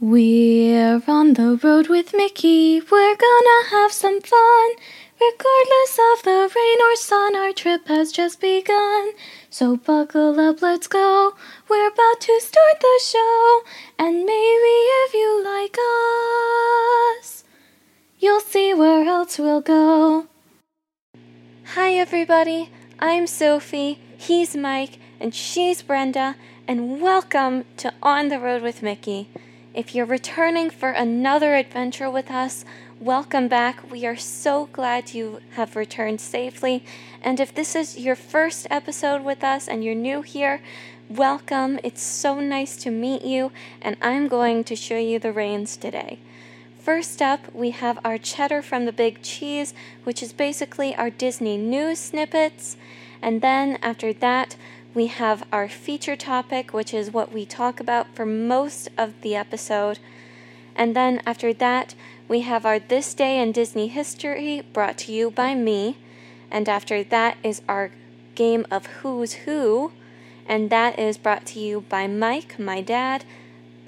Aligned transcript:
We're 0.00 1.02
on 1.08 1.34
the 1.34 1.58
road 1.60 1.88
with 1.88 2.14
Mickey. 2.14 2.80
We're 2.80 3.16
gonna 3.16 3.68
have 3.72 3.90
some 3.90 4.20
fun. 4.20 4.70
Regardless 5.20 5.98
of 6.12 6.22
the 6.22 6.48
rain 6.54 6.78
or 6.80 6.94
sun, 6.94 7.34
our 7.34 7.52
trip 7.52 7.88
has 7.88 8.12
just 8.12 8.40
begun. 8.40 9.10
So 9.50 9.76
buckle 9.76 10.38
up, 10.38 10.62
let's 10.62 10.86
go. 10.86 11.34
We're 11.68 11.88
about 11.88 12.20
to 12.20 12.40
start 12.40 12.78
the 12.80 13.00
show. 13.02 13.62
And 13.98 14.18
maybe 14.18 14.76
if 15.02 15.14
you 15.14 15.42
like 15.44 15.76
us, 17.20 17.42
you'll 18.20 18.38
see 18.38 18.72
where 18.72 19.04
else 19.04 19.36
we'll 19.36 19.62
go. 19.62 20.28
Hi, 21.74 21.94
everybody. 21.94 22.70
I'm 23.00 23.26
Sophie. 23.26 23.98
He's 24.16 24.54
Mike. 24.54 25.00
And 25.18 25.34
she's 25.34 25.82
Brenda. 25.82 26.36
And 26.68 27.00
welcome 27.00 27.64
to 27.78 27.92
On 28.00 28.28
the 28.28 28.38
Road 28.38 28.62
with 28.62 28.80
Mickey. 28.80 29.28
If 29.78 29.94
you're 29.94 30.06
returning 30.06 30.70
for 30.70 30.90
another 30.90 31.54
adventure 31.54 32.10
with 32.10 32.32
us, 32.32 32.64
welcome 32.98 33.46
back. 33.46 33.88
We 33.92 34.06
are 34.06 34.16
so 34.16 34.66
glad 34.72 35.14
you 35.14 35.38
have 35.52 35.76
returned 35.76 36.20
safely. 36.20 36.84
And 37.22 37.38
if 37.38 37.54
this 37.54 37.76
is 37.76 37.96
your 37.96 38.16
first 38.16 38.66
episode 38.70 39.22
with 39.22 39.44
us 39.44 39.68
and 39.68 39.84
you're 39.84 39.94
new 39.94 40.22
here, 40.22 40.62
welcome. 41.08 41.78
It's 41.84 42.02
so 42.02 42.40
nice 42.40 42.76
to 42.78 42.90
meet 42.90 43.22
you, 43.22 43.52
and 43.80 43.96
I'm 44.02 44.26
going 44.26 44.64
to 44.64 44.74
show 44.74 44.98
you 44.98 45.20
the 45.20 45.32
reins 45.32 45.76
today. 45.76 46.18
First 46.80 47.22
up, 47.22 47.54
we 47.54 47.70
have 47.70 48.00
our 48.04 48.18
cheddar 48.18 48.62
from 48.62 48.84
the 48.84 48.92
big 48.92 49.22
cheese, 49.22 49.74
which 50.02 50.24
is 50.24 50.32
basically 50.32 50.96
our 50.96 51.08
Disney 51.08 51.56
news 51.56 52.00
snippets. 52.00 52.76
And 53.22 53.42
then 53.42 53.78
after 53.80 54.12
that, 54.12 54.56
we 54.94 55.06
have 55.06 55.46
our 55.52 55.68
feature 55.68 56.16
topic, 56.16 56.72
which 56.72 56.94
is 56.94 57.10
what 57.10 57.32
we 57.32 57.44
talk 57.44 57.80
about 57.80 58.14
for 58.14 58.24
most 58.24 58.88
of 58.96 59.20
the 59.20 59.34
episode. 59.34 59.98
And 60.74 60.94
then 60.96 61.22
after 61.26 61.52
that, 61.54 61.94
we 62.28 62.40
have 62.40 62.64
our 62.64 62.78
This 62.78 63.14
Day 63.14 63.40
in 63.40 63.52
Disney 63.52 63.88
History 63.88 64.62
brought 64.72 64.98
to 64.98 65.12
you 65.12 65.30
by 65.30 65.54
me. 65.54 65.96
And 66.50 66.68
after 66.68 67.02
that 67.04 67.36
is 67.42 67.62
our 67.68 67.90
game 68.34 68.66
of 68.70 68.86
Who's 68.86 69.32
Who. 69.44 69.92
And 70.46 70.70
that 70.70 70.98
is 70.98 71.18
brought 71.18 71.46
to 71.46 71.60
you 71.60 71.82
by 71.88 72.06
Mike, 72.06 72.58
my 72.58 72.80
dad. 72.80 73.24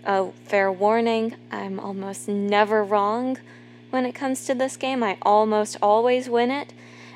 Oh, 0.06 0.34
fair 0.45 0.71
warning, 0.71 1.37
I'm 1.51 1.81
almost 1.81 2.28
never 2.28 2.83
wrong 2.84 3.39
when 3.91 4.06
it 4.06 4.15
comes 4.15 4.45
to 4.47 4.55
this 4.55 4.77
game. 4.77 5.03
I 5.03 5.17
almost 5.23 5.77
always 5.83 6.28
win 6.28 6.51
it. 6.51 6.73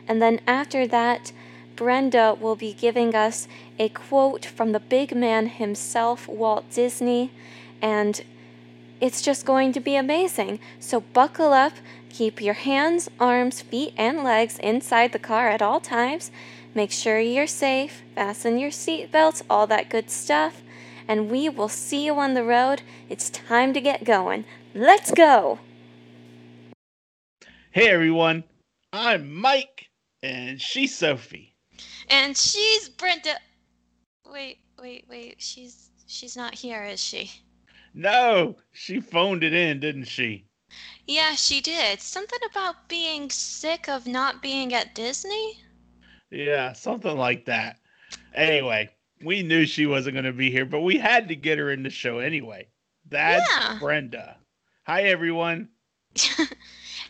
And 0.06 0.20
then 0.20 0.40
after 0.46 0.86
that, 0.86 1.32
Brenda 1.76 2.36
will 2.38 2.56
be 2.56 2.72
giving 2.72 3.14
us 3.14 3.48
a 3.78 3.88
quote 3.88 4.44
from 4.44 4.72
the 4.72 4.80
big 4.80 5.14
man 5.14 5.46
himself, 5.46 6.28
Walt 6.28 6.70
Disney, 6.70 7.32
and 7.82 8.24
it's 9.00 9.20
just 9.20 9.44
going 9.44 9.72
to 9.72 9.80
be 9.80 9.96
amazing. 9.96 10.60
So 10.78 11.00
buckle 11.00 11.52
up, 11.52 11.72
keep 12.10 12.40
your 12.40 12.54
hands, 12.54 13.10
arms, 13.18 13.60
feet, 13.60 13.92
and 13.96 14.22
legs 14.22 14.58
inside 14.60 15.12
the 15.12 15.18
car 15.18 15.48
at 15.48 15.62
all 15.62 15.80
times. 15.80 16.30
Make 16.74 16.90
sure 16.90 17.20
you're 17.20 17.46
safe, 17.46 18.02
fasten 18.14 18.58
your 18.58 18.70
seatbelts, 18.70 19.42
all 19.50 19.66
that 19.66 19.90
good 19.90 20.10
stuff, 20.10 20.62
and 21.06 21.30
we 21.30 21.48
will 21.48 21.68
see 21.68 22.06
you 22.06 22.14
on 22.18 22.34
the 22.34 22.44
road. 22.44 22.82
It's 23.08 23.30
time 23.30 23.72
to 23.74 23.80
get 23.80 24.04
going. 24.04 24.44
Let's 24.74 25.10
go! 25.10 25.58
Hey 27.70 27.88
everyone, 27.88 28.44
I'm 28.92 29.34
Mike, 29.34 29.88
and 30.22 30.60
she's 30.60 30.94
Sophie. 30.94 31.53
And 32.08 32.36
she's 32.36 32.88
Brenda. 32.88 33.36
Wait, 34.26 34.58
wait, 34.78 35.06
wait. 35.08 35.36
She's 35.38 35.90
she's 36.06 36.36
not 36.36 36.54
here, 36.54 36.84
is 36.84 37.02
she? 37.02 37.30
No, 37.94 38.56
she 38.72 39.00
phoned 39.00 39.44
it 39.44 39.52
in, 39.52 39.80
didn't 39.80 40.04
she? 40.04 40.46
Yeah, 41.06 41.34
she 41.34 41.60
did. 41.60 42.00
Something 42.00 42.40
about 42.50 42.88
being 42.88 43.30
sick 43.30 43.88
of 43.88 44.06
not 44.06 44.42
being 44.42 44.74
at 44.74 44.94
Disney? 44.94 45.60
Yeah, 46.30 46.72
something 46.72 47.16
like 47.16 47.44
that. 47.44 47.78
Anyway, 48.34 48.90
we 49.22 49.42
knew 49.42 49.66
she 49.66 49.86
wasn't 49.86 50.14
going 50.14 50.24
to 50.24 50.32
be 50.32 50.50
here, 50.50 50.64
but 50.64 50.80
we 50.80 50.96
had 50.96 51.28
to 51.28 51.36
get 51.36 51.58
her 51.58 51.70
in 51.70 51.82
the 51.82 51.90
show 51.90 52.18
anyway. 52.18 52.66
That's 53.08 53.48
yeah. 53.48 53.78
Brenda. 53.78 54.38
Hi, 54.86 55.02
everyone. 55.04 55.68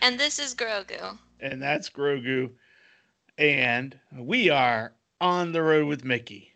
and 0.02 0.18
this 0.18 0.38
is 0.38 0.54
Grogu. 0.54 1.18
And 1.40 1.62
that's 1.62 1.88
Grogu. 1.88 2.50
And 3.38 3.98
we 4.16 4.48
are 4.48 4.92
on 5.20 5.52
the 5.52 5.62
road 5.62 5.86
with 5.86 6.04
Mickey. 6.04 6.52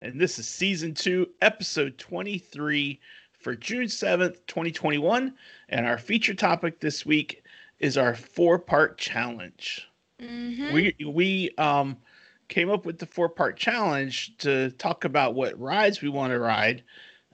And 0.00 0.20
this 0.20 0.38
is 0.38 0.48
season 0.48 0.94
two, 0.94 1.28
episode 1.40 1.98
23 1.98 3.00
for 3.32 3.56
June 3.56 3.86
7th, 3.86 4.38
2021. 4.46 5.34
And 5.68 5.86
our 5.86 5.98
feature 5.98 6.34
topic 6.34 6.80
this 6.80 7.04
week 7.04 7.42
is 7.80 7.98
our 7.98 8.14
four 8.14 8.58
part 8.58 8.98
challenge. 8.98 9.88
Mm-hmm. 10.20 10.72
We, 10.72 10.94
we 11.04 11.50
um, 11.58 11.96
came 12.48 12.70
up 12.70 12.86
with 12.86 12.98
the 12.98 13.06
four 13.06 13.28
part 13.28 13.56
challenge 13.56 14.36
to 14.38 14.70
talk 14.72 15.04
about 15.04 15.34
what 15.34 15.58
rides 15.58 16.02
we 16.02 16.08
want 16.08 16.32
to 16.32 16.38
ride, 16.38 16.84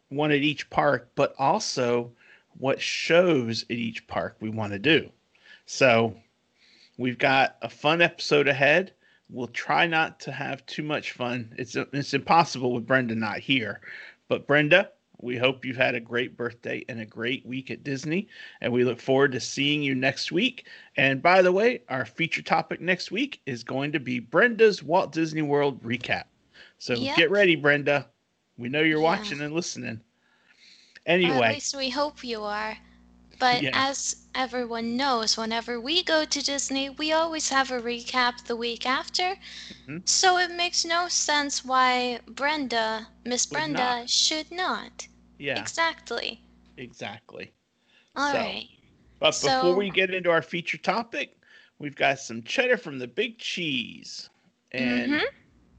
one 0.09 0.31
at 0.31 0.38
each 0.38 0.71
park, 0.71 1.10
but 1.15 1.34
also 1.38 2.10
what 2.56 2.81
shows 2.81 3.65
at 3.65 3.77
each 3.77 4.06
park 4.06 4.37
we 4.41 4.48
want 4.48 4.72
to 4.72 4.78
do. 4.78 5.10
So 5.66 6.15
We've 6.98 7.16
got 7.16 7.56
a 7.62 7.70
fun 7.70 8.03
episode 8.03 8.48
ahead. 8.48 8.92
We'll 9.31 9.47
try 9.47 9.86
not 9.86 10.19
to 10.20 10.32
have 10.32 10.66
too 10.66 10.82
much 10.82 11.12
fun. 11.12 11.54
It's 11.56 11.76
it's 11.76 12.12
impossible 12.12 12.72
with 12.72 12.86
Brenda 12.86 13.14
not 13.14 13.38
here. 13.38 13.81
But 14.26 14.47
Brenda, 14.47 14.91
we 15.20 15.36
hope 15.36 15.64
you've 15.64 15.76
had 15.76 15.94
a 15.94 16.00
great 16.00 16.36
birthday 16.36 16.84
and 16.88 17.00
a 17.00 17.06
great 17.06 17.47
week 17.47 17.70
at 17.70 17.84
Disney, 17.84 18.28
and 18.60 18.72
we 18.72 18.84
look 18.84 19.00
forward 19.00 19.32
to 19.32 19.41
seeing 19.41 19.82
you 19.82 19.94
next 19.94 20.32
week. 20.32 20.66
And 20.97 21.22
by 21.22 21.41
the 21.41 21.53
way, 21.53 21.82
our 21.88 22.04
feature 22.04 22.42
topic 22.42 22.81
next 22.81 23.12
week 23.12 23.41
is 23.47 23.62
going 23.62 23.92
to 23.92 24.00
be 24.00 24.19
Brenda's 24.19 24.82
Walt 24.82 25.12
Disney 25.12 25.42
World 25.42 25.82
recap. 25.82 26.25
So 26.78 26.94
yep. 26.94 27.16
get 27.16 27.30
ready, 27.30 27.54
Brenda. 27.54 28.09
We 28.56 28.69
know 28.69 28.80
you're 28.80 28.98
yeah. 28.98 29.04
watching 29.04 29.41
and 29.41 29.54
listening. 29.54 30.00
Anyway, 31.06 31.47
at 31.47 31.54
least 31.54 31.76
we 31.76 31.91
hope 31.91 32.25
you 32.25 32.42
are. 32.42 32.76
But 33.38 33.62
yeah. 33.62 33.71
as 33.72 34.26
everyone 34.34 34.97
knows, 34.97 35.37
whenever 35.37 35.81
we 35.81 36.03
go 36.03 36.25
to 36.25 36.44
Disney, 36.44 36.91
we 36.91 37.12
always 37.12 37.49
have 37.50 37.71
a 37.71 37.81
recap 37.81 38.44
the 38.44 38.56
week 38.56 38.87
after. 38.87 39.37
Mm-hmm. 39.87 39.99
So 40.04 40.38
it 40.38 40.50
makes 40.50 40.84
no 40.84 41.09
sense 41.09 41.65
why 41.65 42.21
Brenda, 42.27 43.06
Miss 43.25 43.47
Brenda, 43.47 44.00
not. 44.00 44.10
should 44.10 44.50
not. 44.50 45.06
Yeah. 45.38 45.60
Exactly. 45.60 46.43
Exactly. 46.77 47.53
All 48.16 48.32
so, 48.32 48.38
right. 48.38 48.69
But 49.21 49.34
so, 49.34 49.48
before 49.48 49.77
we 49.77 49.91
get 49.91 50.12
into 50.12 50.31
our 50.31 50.43
feature 50.43 50.78
topic, 50.78 51.37
we've 51.78 51.97
got 51.97 52.19
some 52.19 52.43
cheddar 52.43 52.77
from 52.77 52.98
the 52.98 53.09
big 53.09 53.38
cheese. 53.38 54.28
And 54.72 55.12
mm-hmm. 55.12 55.25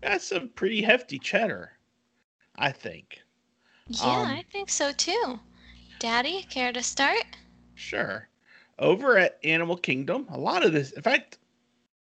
that's 0.01 0.27
some 0.27 0.49
pretty 0.49 0.81
hefty 0.81 1.19
cheddar, 1.19 1.71
I 2.57 2.71
think. 2.71 3.21
Yeah, 3.87 4.21
um, 4.21 4.27
I 4.27 4.45
think 4.51 4.69
so 4.69 4.91
too. 4.91 5.39
Daddy, 5.99 6.43
care 6.43 6.71
to 6.71 6.81
start? 6.81 7.25
Sure. 7.79 8.27
Over 8.77 9.17
at 9.17 9.39
Animal 9.43 9.77
Kingdom, 9.77 10.27
a 10.29 10.37
lot 10.37 10.65
of 10.65 10.73
this, 10.73 10.91
in 10.91 11.01
fact, 11.01 11.37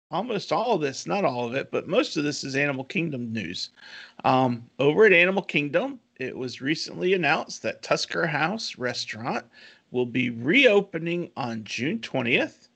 almost 0.10 0.54
all 0.54 0.76
of 0.76 0.82
this, 0.82 1.06
not 1.06 1.26
all 1.26 1.46
of 1.46 1.56
it, 1.56 1.72
but 1.72 1.90
most 1.90 2.16
of 2.16 2.24
this 2.24 2.46
is 2.46 2.56
Animal 2.56 2.86
Kingdom 2.86 3.34
news. 3.34 3.72
Um, 4.24 4.70
over 4.80 5.06
at 5.06 5.12
Animal 5.12 5.44
Kingdom, 5.44 6.00
it 6.16 6.36
was 6.36 6.62
recently 6.62 7.14
announced 7.14 7.62
that 7.64 7.84
Tusker 7.84 8.26
House 8.26 8.78
Restaurant 8.78 9.46
will 9.92 10.06
be 10.06 10.30
reopening 10.30 11.32
on 11.36 11.66
June 11.66 12.00
20th. 12.00 12.70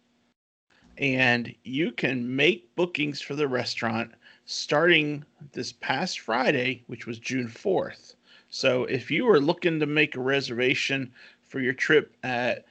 And 0.98 1.56
you 1.64 1.94
can 1.94 2.36
make 2.36 2.76
bookings 2.76 3.22
for 3.22 3.36
the 3.36 3.48
restaurant 3.48 4.12
starting 4.46 5.24
this 5.54 5.72
past 5.72 6.20
Friday, 6.20 6.84
which 6.88 7.08
was 7.08 7.20
June 7.20 7.48
4th. 7.48 8.16
So 8.50 8.84
if 8.84 9.10
you 9.10 9.26
were 9.26 9.40
looking 9.40 9.80
to 9.80 9.86
make 9.86 10.16
a 10.18 10.22
reservation 10.22 11.14
for 11.42 11.62
your 11.62 11.74
trip 11.74 12.16
at 12.24 12.66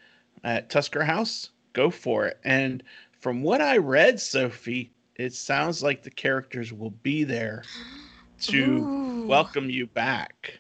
at 0.45 0.71
Tusker 0.71 1.05
House, 1.05 1.51
go 1.73 1.91
for 1.91 2.27
it. 2.27 2.39
And 2.45 2.83
from 3.13 3.43
what 3.43 3.61
I 3.61 3.77
read, 3.77 4.21
Sophie, 4.21 4.91
it 5.17 5.35
sounds 5.35 5.83
like 5.83 6.03
the 6.03 6.11
characters 6.11 6.73
will 6.73 6.91
be 7.03 7.25
there 7.25 7.63
to 8.41 8.79
Ooh. 8.79 9.27
welcome 9.27 9.69
you 9.69 9.87
back. 9.87 10.59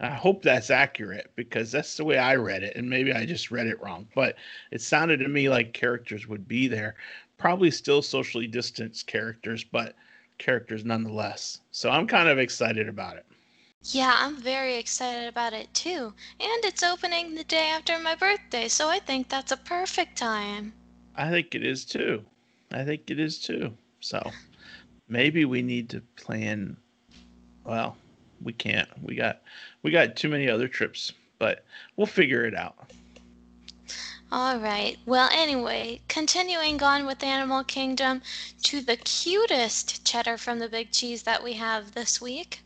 I 0.00 0.08
hope 0.08 0.42
that's 0.42 0.70
accurate 0.70 1.30
because 1.36 1.70
that's 1.70 1.96
the 1.96 2.04
way 2.04 2.16
I 2.16 2.36
read 2.36 2.62
it, 2.62 2.74
and 2.76 2.88
maybe 2.88 3.12
I 3.12 3.26
just 3.26 3.50
read 3.50 3.66
it 3.66 3.80
wrong. 3.82 4.06
But 4.14 4.36
it 4.70 4.80
sounded 4.80 5.18
to 5.18 5.28
me 5.28 5.50
like 5.50 5.74
characters 5.74 6.26
would 6.26 6.48
be 6.48 6.68
there, 6.68 6.94
probably 7.36 7.70
still 7.70 8.00
socially 8.00 8.46
distanced 8.46 9.06
characters, 9.06 9.62
but 9.62 9.94
characters 10.38 10.86
nonetheless. 10.86 11.60
So 11.70 11.90
I'm 11.90 12.06
kind 12.06 12.28
of 12.30 12.38
excited 12.38 12.88
about 12.88 13.16
it. 13.16 13.26
Yeah, 13.82 14.14
I'm 14.16 14.36
very 14.36 14.76
excited 14.76 15.28
about 15.28 15.52
it 15.52 15.72
too. 15.72 16.12
And 16.38 16.64
it's 16.64 16.82
opening 16.82 17.34
the 17.34 17.44
day 17.44 17.70
after 17.70 17.98
my 17.98 18.14
birthday, 18.14 18.68
so 18.68 18.88
I 18.88 18.98
think 18.98 19.28
that's 19.28 19.52
a 19.52 19.56
perfect 19.56 20.16
time. 20.16 20.72
I 21.16 21.30
think 21.30 21.54
it 21.54 21.64
is 21.64 21.84
too. 21.84 22.24
I 22.70 22.84
think 22.84 23.10
it 23.10 23.18
is 23.18 23.38
too. 23.38 23.72
So 24.00 24.30
maybe 25.08 25.44
we 25.44 25.62
need 25.62 25.88
to 25.90 26.00
plan 26.16 26.76
well, 27.64 27.96
we 28.42 28.52
can't. 28.52 28.88
We 29.02 29.14
got 29.14 29.42
we 29.82 29.90
got 29.90 30.16
too 30.16 30.28
many 30.28 30.48
other 30.48 30.68
trips 30.68 31.12
but 31.40 31.64
we'll 31.96 32.06
figure 32.06 32.44
it 32.44 32.54
out. 32.54 32.76
All 34.30 34.60
right. 34.60 34.96
Well, 35.06 35.28
anyway, 35.32 36.02
continuing 36.06 36.80
on 36.80 37.04
with 37.04 37.24
Animal 37.24 37.64
Kingdom 37.64 38.22
to 38.62 38.80
the 38.80 38.96
cutest 38.96 40.04
cheddar 40.04 40.36
from 40.36 40.60
the 40.60 40.68
big 40.68 40.92
cheese 40.92 41.24
that 41.24 41.42
we 41.42 41.54
have 41.54 41.94
this 41.94 42.20
week. 42.20 42.60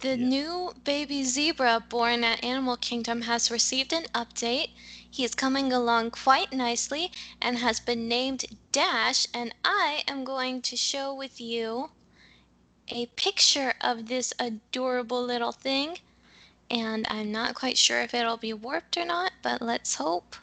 The 0.00 0.16
Yeah. 0.18 0.26
new 0.26 0.74
baby 0.84 1.24
zebra 1.24 1.80
born 1.88 2.22
at 2.22 2.44
Animal 2.44 2.76
Kingdom 2.76 3.22
has 3.22 3.50
received 3.50 3.94
an 3.94 4.04
update. 4.14 4.70
He 5.10 5.24
is 5.24 5.34
coming 5.34 5.72
along 5.72 6.10
quite 6.10 6.52
nicely 6.52 7.10
and 7.40 7.58
has 7.58 7.80
been 7.80 8.06
named 8.06 8.44
Dash, 8.72 9.26
and 9.32 9.54
I 9.64 10.04
am 10.06 10.22
going 10.24 10.60
to 10.62 10.76
show 10.76 11.14
with 11.14 11.40
you 11.40 11.92
a 12.88 13.06
picture 13.06 13.74
of 13.80 14.06
this 14.06 14.34
adorable 14.38 15.22
little 15.24 15.52
thing. 15.52 15.98
And 16.70 17.06
I'm 17.08 17.32
not 17.32 17.54
quite 17.54 17.78
sure 17.78 18.02
if 18.02 18.12
it'll 18.12 18.36
be 18.36 18.52
warped 18.52 18.98
or 18.98 19.06
not, 19.06 19.32
but 19.42 19.62
let's 19.62 19.94
hope. 19.94 20.36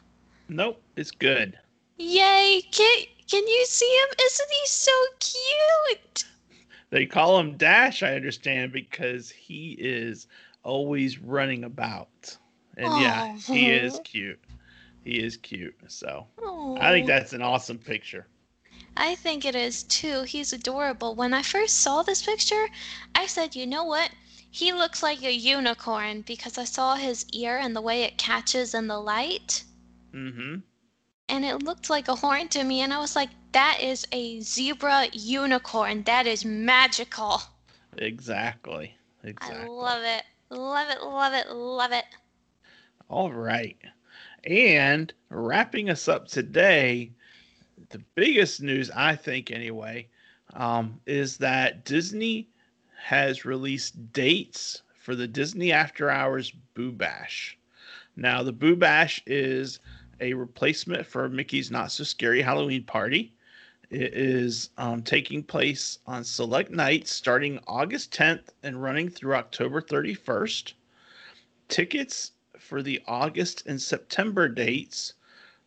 Nope, 0.48 0.82
it's 0.96 1.12
good. 1.12 1.58
Yay! 1.96 2.60
Can, 2.72 3.04
can 3.28 3.46
you 3.46 3.66
see 3.66 3.86
him? 3.86 4.08
Isn't 4.20 4.50
he 4.50 4.66
so 4.66 4.92
cute? 5.20 6.24
They 6.94 7.06
call 7.06 7.40
him 7.40 7.56
Dash, 7.56 8.04
I 8.04 8.14
understand, 8.14 8.70
because 8.70 9.28
he 9.28 9.72
is 9.80 10.28
always 10.62 11.18
running 11.18 11.64
about. 11.64 12.38
And 12.76 13.02
yeah, 13.02 13.36
he 13.36 13.68
is 13.68 14.00
cute. 14.04 14.38
He 15.02 15.18
is 15.18 15.36
cute. 15.36 15.74
So 15.88 16.28
Oh, 16.38 16.78
I 16.80 16.92
think 16.92 17.08
that's 17.08 17.32
an 17.32 17.42
awesome 17.42 17.78
picture. 17.78 18.28
I 18.96 19.16
think 19.16 19.44
it 19.44 19.56
is 19.56 19.82
too. 19.82 20.22
He's 20.22 20.52
adorable. 20.52 21.16
When 21.16 21.34
I 21.34 21.42
first 21.42 21.80
saw 21.80 22.04
this 22.04 22.22
picture, 22.22 22.68
I 23.12 23.26
said, 23.26 23.56
you 23.56 23.66
know 23.66 23.82
what? 23.82 24.12
He 24.52 24.72
looks 24.72 25.02
like 25.02 25.24
a 25.24 25.34
unicorn 25.34 26.20
because 26.20 26.58
I 26.58 26.64
saw 26.64 26.94
his 26.94 27.26
ear 27.30 27.58
and 27.58 27.74
the 27.74 27.82
way 27.82 28.04
it 28.04 28.18
catches 28.18 28.72
in 28.72 28.86
the 28.86 29.00
light. 29.00 29.64
Mm-hmm. 30.14 30.58
And 31.28 31.44
it 31.44 31.64
looked 31.64 31.90
like 31.90 32.06
a 32.06 32.14
horn 32.14 32.46
to 32.50 32.62
me, 32.62 32.82
and 32.82 32.94
I 32.94 33.00
was 33.00 33.16
like, 33.16 33.30
that 33.54 33.78
is 33.80 34.06
a 34.12 34.40
zebra 34.40 35.06
unicorn. 35.12 36.02
That 36.02 36.26
is 36.26 36.44
magical. 36.44 37.40
Exactly. 37.96 38.96
Exactly. 39.22 39.64
I 39.64 39.68
love 39.68 40.02
it. 40.02 40.24
Love 40.50 40.90
it, 40.90 41.02
love 41.02 41.32
it, 41.32 41.50
love 41.50 41.92
it. 41.92 42.04
All 43.08 43.32
right. 43.32 43.76
And 44.44 45.12
wrapping 45.30 45.88
us 45.88 46.06
up 46.06 46.28
today, 46.28 47.10
the 47.90 48.00
biggest 48.14 48.60
news, 48.60 48.90
I 48.90 49.16
think, 49.16 49.50
anyway, 49.50 50.08
um, 50.52 51.00
is 51.06 51.38
that 51.38 51.84
Disney 51.84 52.48
has 53.04 53.44
released 53.44 54.12
dates 54.12 54.82
for 54.98 55.14
the 55.14 55.26
Disney 55.26 55.72
After 55.72 56.10
Hours 56.10 56.52
Boo 56.74 56.92
Bash. 56.92 57.56
Now, 58.16 58.42
the 58.42 58.52
Boo 58.52 58.76
Bash 58.76 59.22
is 59.26 59.80
a 60.20 60.34
replacement 60.34 61.06
for 61.06 61.28
Mickey's 61.28 61.70
Not 61.70 61.92
So 61.92 62.04
Scary 62.04 62.42
Halloween 62.42 62.84
Party. 62.84 63.33
It 63.94 64.14
is 64.14 64.70
um, 64.76 65.04
taking 65.04 65.44
place 65.44 66.00
on 66.04 66.24
select 66.24 66.72
nights 66.72 67.12
starting 67.12 67.60
August 67.68 68.12
10th 68.12 68.48
and 68.64 68.82
running 68.82 69.08
through 69.08 69.36
October 69.36 69.80
31st. 69.80 70.72
Tickets 71.68 72.32
for 72.58 72.82
the 72.82 73.00
August 73.06 73.64
and 73.68 73.80
September 73.80 74.48
dates 74.48 75.14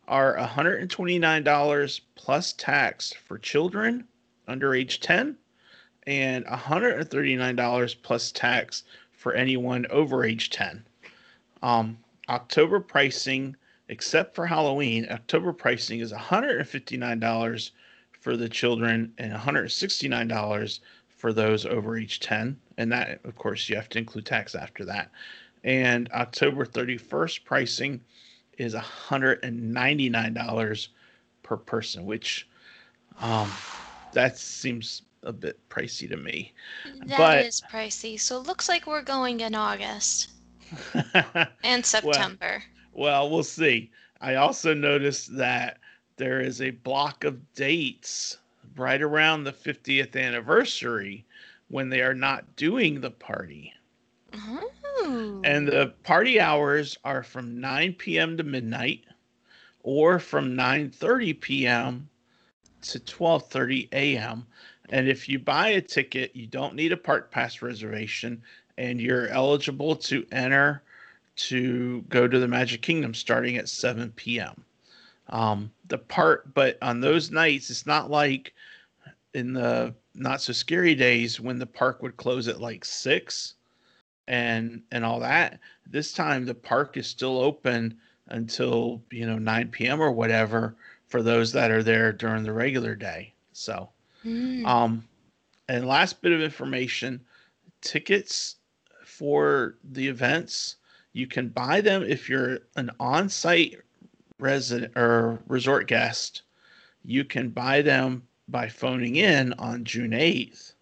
are 0.06 0.36
$129 0.36 2.00
plus 2.16 2.52
tax 2.52 3.14
for 3.14 3.38
children 3.38 4.06
under 4.46 4.74
age 4.74 5.00
10 5.00 5.38
and 6.06 6.44
$139 6.44 7.96
plus 8.02 8.30
tax 8.32 8.84
for 9.10 9.32
anyone 9.32 9.86
over 9.86 10.22
age 10.22 10.50
10. 10.50 10.84
Um, 11.62 11.96
October 12.28 12.78
pricing, 12.78 13.56
except 13.88 14.34
for 14.34 14.44
Halloween, 14.44 15.06
October 15.10 15.54
pricing 15.54 16.00
is 16.00 16.12
$159 16.12 17.70
for 18.20 18.36
the 18.36 18.48
children 18.48 19.12
and 19.18 19.32
$169 19.32 20.80
for 21.08 21.32
those 21.32 21.66
over 21.66 21.96
age 21.96 22.20
10. 22.20 22.56
And 22.76 22.92
that, 22.92 23.20
of 23.24 23.34
course, 23.36 23.68
you 23.68 23.76
have 23.76 23.88
to 23.90 23.98
include 23.98 24.26
tax 24.26 24.54
after 24.54 24.84
that. 24.84 25.10
And 25.64 26.08
October 26.12 26.64
31st 26.64 27.44
pricing 27.44 28.00
is 28.58 28.74
$199 28.74 30.88
per 31.42 31.56
person, 31.56 32.06
which 32.06 32.48
um, 33.20 33.50
that 34.12 34.38
seems 34.38 35.02
a 35.24 35.32
bit 35.32 35.58
pricey 35.68 36.08
to 36.08 36.16
me. 36.16 36.52
That 37.06 37.44
is 37.46 37.60
But- 37.60 37.70
pricey. 37.70 38.20
So 38.20 38.40
it 38.40 38.46
looks 38.46 38.68
like 38.68 38.86
we're 38.86 39.02
going 39.02 39.40
in 39.40 39.54
August 39.54 40.30
and 41.64 41.84
September. 41.84 42.62
Well, 42.92 43.30
we'll 43.30 43.42
see. 43.42 43.90
I 44.20 44.36
also 44.36 44.74
noticed 44.74 45.36
that 45.36 45.78
there 46.18 46.40
is 46.40 46.60
a 46.60 46.70
block 46.70 47.24
of 47.24 47.54
dates 47.54 48.38
right 48.76 49.00
around 49.00 49.44
the 49.44 49.52
50th 49.52 50.16
anniversary 50.16 51.24
when 51.68 51.88
they 51.88 52.02
are 52.02 52.14
not 52.14 52.56
doing 52.56 53.00
the 53.00 53.10
party. 53.10 53.72
Ooh. 54.34 55.40
And 55.44 55.68
the 55.68 55.94
party 56.02 56.40
hours 56.40 56.98
are 57.04 57.22
from 57.22 57.60
9 57.60 57.94
p.m. 57.94 58.36
to 58.36 58.42
midnight 58.42 59.04
or 59.82 60.18
from 60.18 60.56
9:30 60.56 61.40
p.m. 61.40 62.08
to 62.82 62.98
12:30 62.98 63.88
a.m. 63.92 64.46
And 64.90 65.08
if 65.08 65.28
you 65.28 65.38
buy 65.38 65.68
a 65.68 65.80
ticket, 65.80 66.34
you 66.34 66.46
don't 66.46 66.74
need 66.74 66.92
a 66.92 66.96
park 66.96 67.30
pass 67.30 67.62
reservation 67.62 68.42
and 68.76 69.00
you're 69.00 69.28
eligible 69.28 69.96
to 69.96 70.26
enter 70.32 70.82
to 71.36 72.02
go 72.08 72.26
to 72.26 72.38
the 72.38 72.48
Magic 72.48 72.82
Kingdom 72.82 73.14
starting 73.14 73.56
at 73.56 73.68
7 73.68 74.12
p.m. 74.16 74.64
Um, 75.30 75.70
the 75.88 75.98
part, 75.98 76.54
but 76.54 76.78
on 76.82 77.00
those 77.00 77.30
nights, 77.30 77.70
it's 77.70 77.86
not 77.86 78.10
like 78.10 78.54
in 79.34 79.52
the 79.52 79.94
not 80.14 80.40
so 80.40 80.52
scary 80.52 80.94
days 80.94 81.40
when 81.40 81.58
the 81.58 81.66
park 81.66 82.02
would 82.02 82.16
close 82.16 82.48
at 82.48 82.60
like 82.60 82.84
six 82.84 83.54
and 84.26 84.82
and 84.90 85.04
all 85.04 85.20
that. 85.20 85.60
This 85.86 86.12
time 86.12 86.44
the 86.44 86.54
park 86.54 86.96
is 86.96 87.06
still 87.06 87.38
open 87.38 87.98
until 88.28 89.02
you 89.10 89.26
know 89.26 89.38
9 89.38 89.68
p.m. 89.68 90.00
or 90.00 90.12
whatever 90.12 90.76
for 91.06 91.22
those 91.22 91.52
that 91.52 91.70
are 91.70 91.82
there 91.82 92.12
during 92.12 92.42
the 92.42 92.52
regular 92.52 92.94
day. 92.94 93.34
So, 93.52 93.90
Mm. 94.24 94.66
um, 94.66 95.04
and 95.68 95.86
last 95.86 96.20
bit 96.22 96.32
of 96.32 96.40
information: 96.40 97.20
tickets 97.80 98.56
for 99.04 99.76
the 99.84 100.08
events 100.08 100.76
you 101.12 101.26
can 101.26 101.48
buy 101.48 101.80
them 101.80 102.02
if 102.02 102.28
you're 102.28 102.58
an 102.76 102.90
on-site 103.00 103.78
resident 104.38 104.96
or 104.96 105.40
resort 105.46 105.86
guest. 105.86 106.42
You 107.04 107.24
can 107.24 107.50
buy 107.50 107.82
them 107.82 108.22
by 108.48 108.68
phoning 108.68 109.16
in 109.16 109.52
on 109.54 109.84
June 109.84 110.12
8th, 110.12 110.72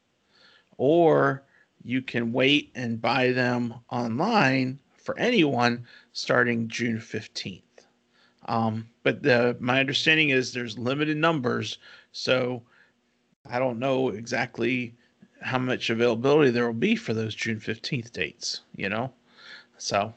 or 0.78 1.42
you 1.82 2.02
can 2.02 2.32
wait 2.32 2.70
and 2.74 3.00
buy 3.00 3.32
them 3.32 3.74
online 3.90 4.78
for 4.96 5.18
anyone 5.18 5.86
starting 6.12 6.68
June 6.68 6.98
15th. 6.98 7.62
Um, 8.48 8.88
but 9.02 9.22
the 9.22 9.56
my 9.60 9.80
understanding 9.80 10.30
is 10.30 10.52
there's 10.52 10.78
limited 10.78 11.16
numbers, 11.16 11.78
so 12.12 12.62
I 13.48 13.58
don't 13.58 13.78
know 13.78 14.10
exactly 14.10 14.94
how 15.40 15.58
much 15.58 15.90
availability 15.90 16.50
there 16.50 16.66
will 16.66 16.72
be 16.72 16.96
for 16.96 17.14
those 17.14 17.34
June 17.34 17.60
15th 17.60 18.12
dates, 18.12 18.60
you 18.74 18.88
know? 18.88 19.12
So 19.78 20.14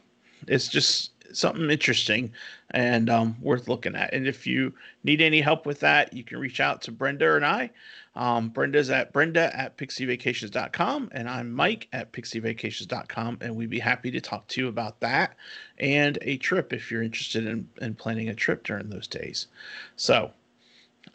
it's 0.48 0.68
just 0.68 1.12
something 1.34 1.70
interesting 1.70 2.32
and 2.72 3.10
um, 3.10 3.36
worth 3.42 3.68
looking 3.68 3.96
at. 3.96 4.14
And 4.14 4.28
if 4.28 4.46
you 4.48 4.74
need 5.04 5.22
any 5.22 5.42
help 5.42 5.66
with 5.66 5.80
that, 5.82 6.14
you 6.14 6.24
can 6.24 6.40
reach 6.40 6.60
out 6.60 6.82
to 6.84 6.92
Brenda 6.92 7.36
and 7.36 7.46
I. 7.46 7.70
Um, 8.16 8.50
Brenda's 8.50 8.90
at 8.90 9.14
Brenda 9.14 9.56
at 9.56 9.78
pixievacations.com 9.78 11.10
and 11.14 11.30
I'm 11.30 11.54
Mike 11.54 11.88
at 11.94 12.12
pixievacations.com. 12.12 13.38
And 13.42 13.56
we'd 13.56 13.70
be 13.70 13.80
happy 13.80 14.12
to 14.12 14.22
talk 14.22 14.48
to 14.50 14.62
you 14.62 14.68
about 14.68 15.00
that 15.00 15.36
and 15.78 16.18
a 16.22 16.38
trip 16.38 16.74
if 16.74 16.92
you're 16.92 17.04
interested 17.04 17.46
in, 17.46 17.70
in 17.82 17.96
planning 17.96 18.30
a 18.30 18.36
trip 18.36 18.64
during 18.64 18.90
those 18.90 19.08
days. 19.08 19.48
So, 19.96 20.32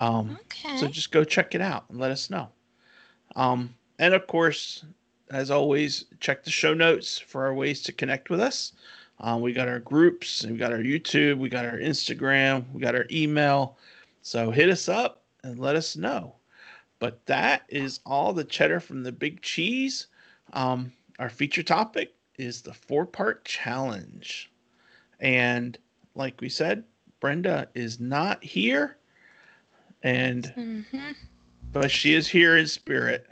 um, 0.00 0.38
Okay. 0.46 0.76
so 0.76 0.88
just 0.88 1.10
go 1.12 1.24
check 1.24 1.54
it 1.54 1.60
out 1.60 1.84
and 1.90 1.98
let 2.00 2.10
us 2.10 2.30
know. 2.30 2.48
Um, 3.36 3.74
and 3.98 4.14
of 4.14 4.26
course, 4.26 4.84
as 5.30 5.50
always, 5.50 6.04
check 6.20 6.44
the 6.44 6.50
show 6.50 6.74
notes 6.74 7.18
for 7.18 7.44
our 7.44 7.54
ways 7.54 7.82
to 7.82 7.92
connect 7.92 8.30
with 8.30 8.40
us. 8.40 8.72
Um, 9.20 9.40
we 9.40 9.52
got 9.52 9.68
our 9.68 9.80
groups, 9.80 10.44
we 10.44 10.56
got 10.56 10.72
our 10.72 10.78
YouTube, 10.78 11.38
we 11.38 11.48
got 11.48 11.64
our 11.64 11.78
Instagram, 11.78 12.64
we 12.72 12.80
got 12.80 12.94
our 12.94 13.06
email. 13.10 13.76
So 14.22 14.50
hit 14.50 14.68
us 14.68 14.88
up 14.88 15.22
and 15.42 15.58
let 15.58 15.76
us 15.76 15.96
know. 15.96 16.34
But 16.98 17.24
that 17.26 17.62
is 17.68 18.00
all 18.06 18.32
the 18.32 18.44
cheddar 18.44 18.80
from 18.80 19.02
the 19.02 19.12
big 19.12 19.40
cheese. 19.42 20.06
Um, 20.52 20.92
our 21.18 21.28
feature 21.28 21.62
topic 21.62 22.14
is 22.38 22.62
the 22.62 22.74
four 22.74 23.06
part 23.06 23.44
challenge. 23.44 24.50
And 25.20 25.78
like 26.14 26.40
we 26.40 26.48
said, 26.48 26.84
Brenda 27.20 27.68
is 27.74 28.00
not 28.00 28.42
here. 28.42 28.96
And 30.02 30.46
hmm 30.46 31.12
but 31.74 31.90
she 31.90 32.14
is 32.14 32.28
here 32.28 32.56
in 32.56 32.66
spirit. 32.66 33.26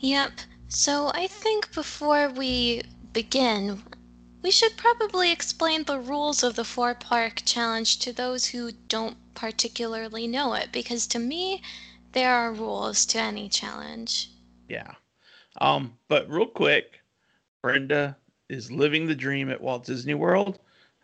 Yep. 0.00 0.32
So 0.68 1.10
I 1.14 1.28
think 1.28 1.72
before 1.74 2.28
we 2.30 2.82
begin, 3.12 3.80
We 4.42 4.50
should 4.50 4.76
probably 4.76 5.30
explain 5.30 5.84
the 5.84 5.98
rules 5.98 6.42
of 6.42 6.54
the 6.54 6.64
four 6.64 6.94
park 6.94 7.42
challenge 7.44 7.98
to 8.00 8.12
those 8.12 8.46
who 8.46 8.72
don't 8.88 9.16
particularly 9.34 10.26
know 10.26 10.54
it, 10.54 10.70
because 10.72 11.06
to 11.08 11.18
me, 11.18 11.62
there 12.12 12.32
are 12.32 12.52
rules 12.52 13.04
to 13.06 13.18
any 13.18 13.48
challenge. 13.48 14.30
Yeah. 14.68 14.94
Um, 15.60 15.98
but 16.08 16.30
real 16.30 16.46
quick, 16.46 17.00
Brenda 17.62 18.16
is 18.48 18.70
living 18.70 19.06
the 19.06 19.14
dream 19.14 19.50
at 19.50 19.60
Walt 19.60 19.84
Disney 19.84 20.14
World 20.14 20.58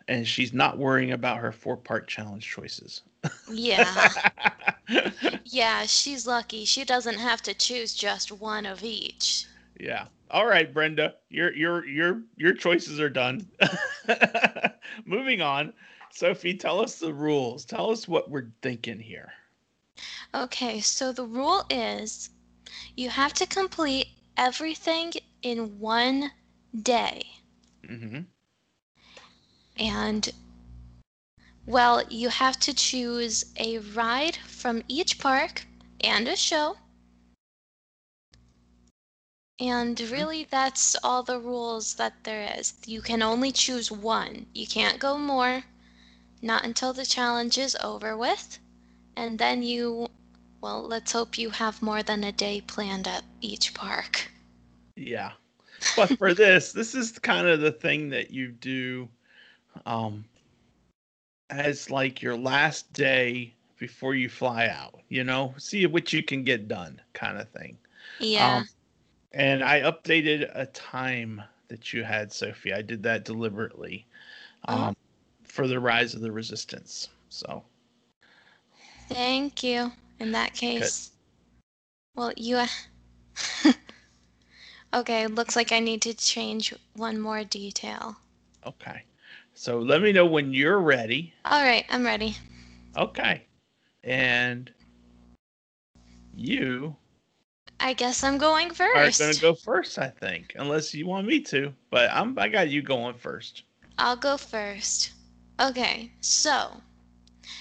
and 0.09 0.27
she's 0.27 0.53
not 0.53 0.79
worrying 0.79 1.13
about 1.13 1.39
her 1.39 1.53
four 1.53 1.77
part 1.77 2.07
challenge 2.07 2.47
choices. 2.47 3.03
Yeah. 3.51 4.13
yeah, 5.45 5.85
she's 5.87 6.27
lucky. 6.27 6.65
She 6.65 6.85
doesn't 6.85 7.19
have 7.19 7.43
to 7.43 7.55
choose 7.55 7.95
just 7.95 8.31
one 8.31 8.67
of 8.67 8.83
each. 8.85 9.47
Yeah. 9.79 10.07
All 10.31 10.47
right, 10.47 10.73
Brenda, 10.73 11.15
your 11.29 11.53
your 11.55 11.87
your 11.87 12.23
your 12.37 12.55
choices 12.55 12.99
are 13.01 13.11
done. 13.11 13.47
Moving 15.05 15.41
on. 15.41 15.73
Sophie, 16.11 16.55
tell 16.55 16.81
us 16.81 16.99
the 16.99 17.13
rules. 17.13 17.65
Tell 17.65 17.91
us 17.91 18.07
what 18.07 18.31
we're 18.31 18.51
thinking 18.63 19.01
here. 19.01 19.33
Okay, 20.35 20.81
so 20.81 21.13
the 21.13 21.25
rule 21.25 21.65
is 21.71 22.31
you 22.97 23.11
have 23.11 23.33
to 23.35 23.47
complete 23.47 24.09
everything 24.37 25.13
in 25.43 25.79
one 25.79 26.31
day. 26.83 27.23
Mm-hmm. 27.87 28.21
And 29.79 30.33
well, 31.67 32.03
you 32.09 32.29
have 32.29 32.59
to 32.61 32.75
choose 32.75 33.47
a 33.59 33.79
ride 33.79 34.37
from 34.47 34.83
each 34.89 35.19
park 35.19 35.67
and 36.01 36.29
a 36.29 36.37
show. 36.37 36.77
And 39.65 39.99
really, 39.99 40.45
that's 40.51 40.95
all 41.03 41.23
the 41.23 41.41
rules 41.41 41.95
that 41.95 42.23
there 42.25 42.55
is. 42.59 42.75
You 42.85 43.01
can 43.01 43.23
only 43.23 43.51
choose 43.51 43.91
one. 43.91 44.45
You 44.53 44.67
can't 44.67 44.99
go 44.99 45.17
more, 45.17 45.65
not 46.43 46.65
until 46.67 46.93
the 46.93 47.07
challenge 47.07 47.57
is 47.57 47.75
over 47.83 48.15
with. 48.15 48.59
And 49.17 49.39
then 49.39 49.63
you, 49.63 50.11
well, 50.61 50.83
let's 50.83 51.13
hope 51.13 51.39
you 51.39 51.49
have 51.49 51.81
more 51.81 52.03
than 52.03 52.25
a 52.25 52.31
day 52.33 52.61
planned 52.61 53.09
at 53.09 53.25
each 53.41 53.73
park. 53.73 54.31
Yeah. 54.97 55.33
But 55.97 56.19
for 56.19 56.35
this, 56.45 56.73
this 56.73 56.95
is 56.95 57.19
kind 57.19 57.47
of 57.47 57.63
the 57.63 57.73
thing 57.73 58.11
that 58.11 58.31
you 58.31 58.49
do 58.49 59.09
um, 59.87 60.27
as 61.49 61.91
like 61.91 62.21
your 62.21 62.37
last 62.37 62.93
day 62.93 63.55
before 63.79 64.15
you 64.15 64.29
fly 64.29 64.69
out. 64.69 65.01
You 65.09 65.25
know, 65.25 65.55
see 65.57 65.87
what 65.87 66.13
you 66.13 66.23
can 66.23 66.45
get 66.45 66.69
done, 66.69 67.01
kind 67.15 67.39
of 67.39 67.49
thing. 67.49 67.79
Yeah. 68.21 68.59
Um, 68.59 68.69
and 69.35 69.65
I 69.65 69.81
updated 69.81 70.51
a 70.55 70.67
time 70.67 71.43
that 71.69 71.93
you 71.93 72.05
had, 72.05 72.33
Sophie. 72.33 72.73
I 72.73 72.83
did 72.83 73.03
that 73.03 73.25
deliberately 73.25 74.07
um, 74.69 74.81
oh. 74.81 74.95
for 75.45 75.67
the 75.67 75.81
rise 75.81 76.15
of 76.15 76.21
the 76.21 76.33
resistance. 76.33 77.09
So. 77.29 77.63
Thank 79.09 79.63
you. 79.63 79.93
In 80.21 80.31
that 80.33 80.55
case, 80.55 81.11
Good. 82.15 82.21
well, 82.21 82.33
you. 82.37 82.65
okay, 84.95 85.27
looks 85.27 85.57
like 85.57 85.73
I 85.73 85.81
need 85.81 86.01
to 86.03 86.15
change 86.15 86.73
one 86.95 87.21
more 87.21 87.43
detail. 87.43 88.17
Okay. 88.65 89.03
So 89.55 89.81
let 89.81 90.03
me 90.03 90.13
know 90.13 90.25
when 90.25 90.53
you're 90.53 90.81
ready. 90.81 91.35
All 91.45 91.63
right, 91.63 91.85
I'm 91.91 92.05
ready. 92.05 92.37
Okay. 92.97 93.43
And 94.05 94.71
you 96.37 96.97
I 97.85 97.93
guess 97.93 98.25
I'm 98.25 98.39
going 98.39 98.71
first. 98.71 99.19
Going 99.19 99.35
to 99.35 99.41
go 99.43 99.55
first, 99.55 99.99
I 99.99 100.09
think, 100.09 100.55
unless 100.57 100.95
you 100.95 101.07
want 101.07 101.27
me 101.27 101.41
to. 101.41 101.71
But 101.91 102.11
I'm 102.11 102.39
I 102.39 102.49
got 102.49 102.71
you 102.71 102.81
going 102.81 103.15
first. 103.19 103.65
I'll 103.99 104.17
go 104.17 104.39
first. 104.39 105.13
Okay. 105.61 106.11
So, 106.23 106.81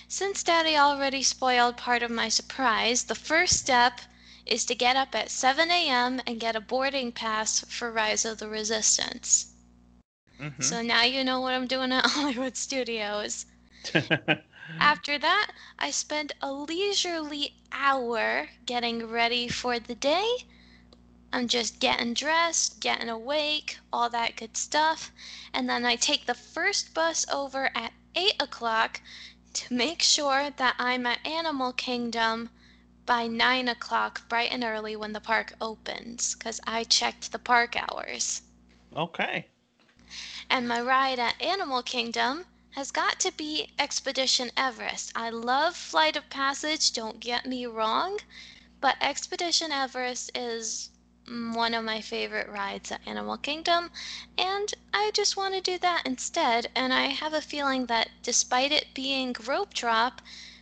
since 0.07 0.41
Daddy 0.41 0.77
already 0.77 1.23
spoiled 1.23 1.75
part 1.75 2.03
of 2.03 2.09
my 2.09 2.29
surprise, 2.29 3.03
the 3.03 3.15
first 3.15 3.59
step 3.59 3.99
is 4.45 4.63
to 4.67 4.75
get 4.75 4.95
up 4.95 5.13
at 5.13 5.29
7 5.29 5.69
a.m. 5.69 6.21
and 6.25 6.39
get 6.39 6.55
a 6.55 6.61
boarding 6.61 7.11
pass 7.11 7.59
for 7.67 7.91
Rise 7.91 8.23
of 8.23 8.37
the 8.37 8.47
Resistance. 8.47 9.53
Mm-hmm. 10.39 10.61
So 10.61 10.81
now 10.81 11.03
you 11.03 11.25
know 11.25 11.41
what 11.41 11.53
I'm 11.53 11.67
doing 11.67 11.91
at 11.91 12.05
Hollywood 12.09 12.55
Studios. 12.55 13.45
After 14.79 15.17
that, 15.17 15.51
I 15.77 15.91
spend 15.91 16.31
a 16.41 16.51
leisurely 16.51 17.55
hour 17.71 18.49
getting 18.65 19.07
ready 19.07 19.47
for 19.47 19.79
the 19.79 19.95
day. 19.95 20.45
I'm 21.33 21.47
just 21.47 21.79
getting 21.79 22.13
dressed, 22.13 22.79
getting 22.79 23.09
awake, 23.09 23.79
all 23.91 24.09
that 24.11 24.35
good 24.35 24.55
stuff. 24.55 25.11
And 25.53 25.67
then 25.67 25.85
I 25.85 25.95
take 25.95 26.25
the 26.25 26.33
first 26.33 26.93
bus 26.93 27.25
over 27.29 27.71
at 27.75 27.91
8 28.15 28.41
o'clock 28.41 29.01
to 29.53 29.73
make 29.73 30.01
sure 30.01 30.49
that 30.51 30.75
I'm 30.79 31.05
at 31.07 31.25
Animal 31.25 31.73
Kingdom 31.73 32.49
by 33.05 33.27
9 33.27 33.67
o'clock, 33.67 34.29
bright 34.29 34.51
and 34.51 34.63
early 34.63 34.95
when 34.95 35.11
the 35.11 35.19
park 35.19 35.53
opens, 35.59 36.35
because 36.35 36.61
I 36.65 36.83
checked 36.85 37.31
the 37.31 37.39
park 37.39 37.75
hours. 37.75 38.43
Okay. 38.95 39.47
And 40.49 40.67
my 40.67 40.81
ride 40.81 41.19
at 41.19 41.41
Animal 41.41 41.83
Kingdom 41.83 42.45
has 42.75 42.91
got 42.91 43.19
to 43.19 43.31
be 43.31 43.69
Expedition 43.77 44.51
Everest. 44.57 45.11
I 45.15 45.29
love 45.29 45.75
Flight 45.75 46.15
of 46.15 46.29
Passage, 46.29 46.91
don't 46.91 47.19
get 47.19 47.45
me 47.45 47.65
wrong, 47.65 48.19
but 48.81 48.97
Expedition 48.99 49.71
Everest 49.71 50.31
is 50.35 50.89
one 51.27 51.73
of 51.73 51.85
my 51.85 52.01
favorite 52.01 52.49
rides 52.49 52.91
at 52.91 53.07
Animal 53.07 53.37
Kingdom, 53.37 53.91
and 54.37 54.73
I 54.93 55.11
just 55.13 55.37
want 55.37 55.53
to 55.53 55.61
do 55.61 55.77
that 55.77 56.05
instead. 56.05 56.69
And 56.75 56.93
I 56.93 57.07
have 57.07 57.33
a 57.33 57.41
feeling 57.41 57.85
that 57.85 58.09
despite 58.23 58.71
it 58.71 58.93
being 58.93 59.35
rope 59.45 59.73
drop, 59.73 60.21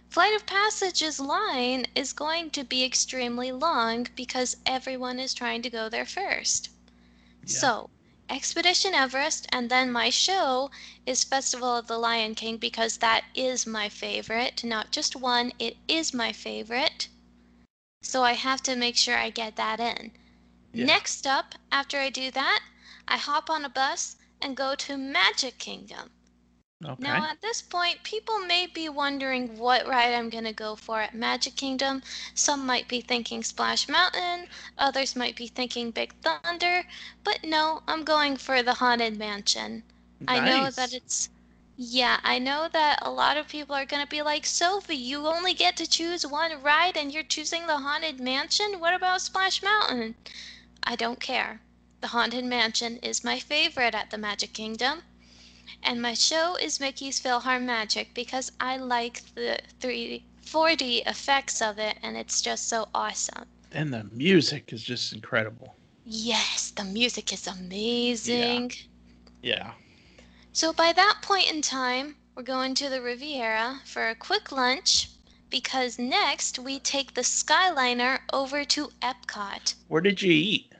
Flight 0.09 0.35
of 0.35 0.45
Passage's 0.45 1.19
line 1.19 1.87
is 1.95 2.11
going 2.11 2.49
to 2.51 2.65
be 2.65 2.83
extremely 2.83 3.53
long 3.53 4.07
because 4.15 4.57
everyone 4.65 5.19
is 5.19 5.33
trying 5.33 5.61
to 5.61 5.69
go 5.69 5.87
there 5.87 6.05
first. 6.05 6.69
Yeah. 7.45 7.47
So, 7.47 7.89
Expedition 8.33 8.93
Everest, 8.93 9.45
and 9.49 9.69
then 9.69 9.91
my 9.91 10.09
show 10.09 10.71
is 11.05 11.21
Festival 11.21 11.75
of 11.75 11.87
the 11.87 11.97
Lion 11.97 12.33
King 12.33 12.55
because 12.55 12.99
that 12.99 13.25
is 13.35 13.67
my 13.67 13.89
favorite. 13.89 14.63
Not 14.63 14.91
just 14.91 15.17
one, 15.17 15.51
it 15.59 15.75
is 15.89 16.13
my 16.13 16.31
favorite. 16.31 17.09
So 18.01 18.23
I 18.23 18.33
have 18.33 18.63
to 18.63 18.77
make 18.77 18.95
sure 18.95 19.17
I 19.17 19.31
get 19.31 19.57
that 19.57 19.81
in. 19.81 20.13
Yeah. 20.71 20.85
Next 20.85 21.27
up, 21.27 21.55
after 21.73 21.99
I 21.99 22.09
do 22.09 22.31
that, 22.31 22.63
I 23.05 23.17
hop 23.17 23.49
on 23.49 23.65
a 23.65 23.69
bus 23.69 24.15
and 24.41 24.55
go 24.55 24.75
to 24.75 24.95
Magic 24.95 25.57
Kingdom. 25.57 26.11
Okay. 26.83 27.03
Now, 27.03 27.29
at 27.29 27.41
this 27.41 27.61
point, 27.61 28.01
people 28.01 28.39
may 28.39 28.65
be 28.65 28.89
wondering 28.89 29.55
what 29.57 29.87
ride 29.87 30.15
I'm 30.15 30.29
going 30.29 30.45
to 30.45 30.53
go 30.53 30.75
for 30.75 30.99
at 30.99 31.13
Magic 31.13 31.55
Kingdom. 31.55 32.01
Some 32.33 32.65
might 32.65 32.87
be 32.87 33.01
thinking 33.01 33.43
Splash 33.43 33.87
Mountain, 33.87 34.47
others 34.79 35.15
might 35.15 35.35
be 35.35 35.45
thinking 35.47 35.91
Big 35.91 36.13
Thunder, 36.21 36.83
but 37.23 37.43
no, 37.43 37.83
I'm 37.87 38.03
going 38.03 38.35
for 38.35 38.63
the 38.63 38.73
Haunted 38.73 39.15
Mansion. 39.17 39.83
Nice. 40.21 40.41
I 40.41 40.45
know 40.45 40.71
that 40.71 40.93
it's. 40.93 41.29
Yeah, 41.77 42.19
I 42.23 42.39
know 42.39 42.67
that 42.73 42.99
a 43.03 43.11
lot 43.11 43.37
of 43.37 43.47
people 43.47 43.75
are 43.75 43.85
going 43.85 44.03
to 44.03 44.09
be 44.09 44.23
like, 44.23 44.45
Sophie, 44.45 44.95
you 44.95 45.27
only 45.27 45.53
get 45.53 45.77
to 45.77 45.87
choose 45.87 46.25
one 46.25 46.61
ride 46.63 46.97
and 46.97 47.11
you're 47.13 47.23
choosing 47.23 47.67
the 47.67 47.77
Haunted 47.77 48.19
Mansion? 48.19 48.79
What 48.79 48.93
about 48.93 49.21
Splash 49.21 49.61
Mountain? 49.61 50.15
I 50.83 50.95
don't 50.95 51.19
care. 51.19 51.61
The 52.01 52.07
Haunted 52.07 52.45
Mansion 52.45 52.97
is 52.97 53.23
my 53.23 53.39
favorite 53.39 53.93
at 53.93 54.09
the 54.09 54.17
Magic 54.17 54.53
Kingdom. 54.53 55.03
And 55.83 56.01
my 56.01 56.13
show 56.13 56.55
is 56.55 56.79
Mickey's 56.79 57.21
PhilharMagic 57.21 58.13
because 58.13 58.51
I 58.59 58.77
like 58.77 59.23
the 59.35 59.59
3 59.79 60.23
4D 60.45 61.07
effects 61.07 61.61
of 61.61 61.79
it 61.79 61.97
and 62.03 62.17
it's 62.17 62.41
just 62.41 62.67
so 62.67 62.89
awesome. 62.93 63.45
And 63.71 63.93
the 63.93 64.03
music 64.11 64.73
is 64.73 64.83
just 64.83 65.13
incredible. 65.13 65.75
Yes, 66.05 66.71
the 66.75 66.83
music 66.83 67.31
is 67.31 67.47
amazing. 67.47 68.71
Yeah. 69.41 69.55
yeah. 69.55 69.71
So 70.51 70.73
by 70.73 70.91
that 70.93 71.19
point 71.21 71.49
in 71.49 71.61
time, 71.61 72.17
we're 72.35 72.43
going 72.43 72.75
to 72.75 72.89
the 72.89 73.01
Riviera 73.01 73.79
for 73.85 74.09
a 74.09 74.15
quick 74.15 74.51
lunch 74.51 75.09
because 75.49 75.99
next 75.99 76.59
we 76.59 76.79
take 76.79 77.13
the 77.13 77.21
Skyliner 77.21 78.19
over 78.33 78.65
to 78.65 78.89
Epcot. 79.01 79.75
Where 79.87 80.01
did 80.01 80.21
you 80.21 80.31
eat? 80.31 80.73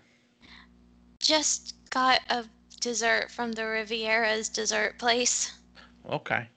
Just 1.19 1.75
got 1.89 2.21
a 2.29 2.45
dessert 2.81 3.31
from 3.31 3.53
the 3.53 3.65
Riviera's 3.65 4.49
dessert 4.49 4.97
place. 4.97 5.53
Okay. 6.09 6.47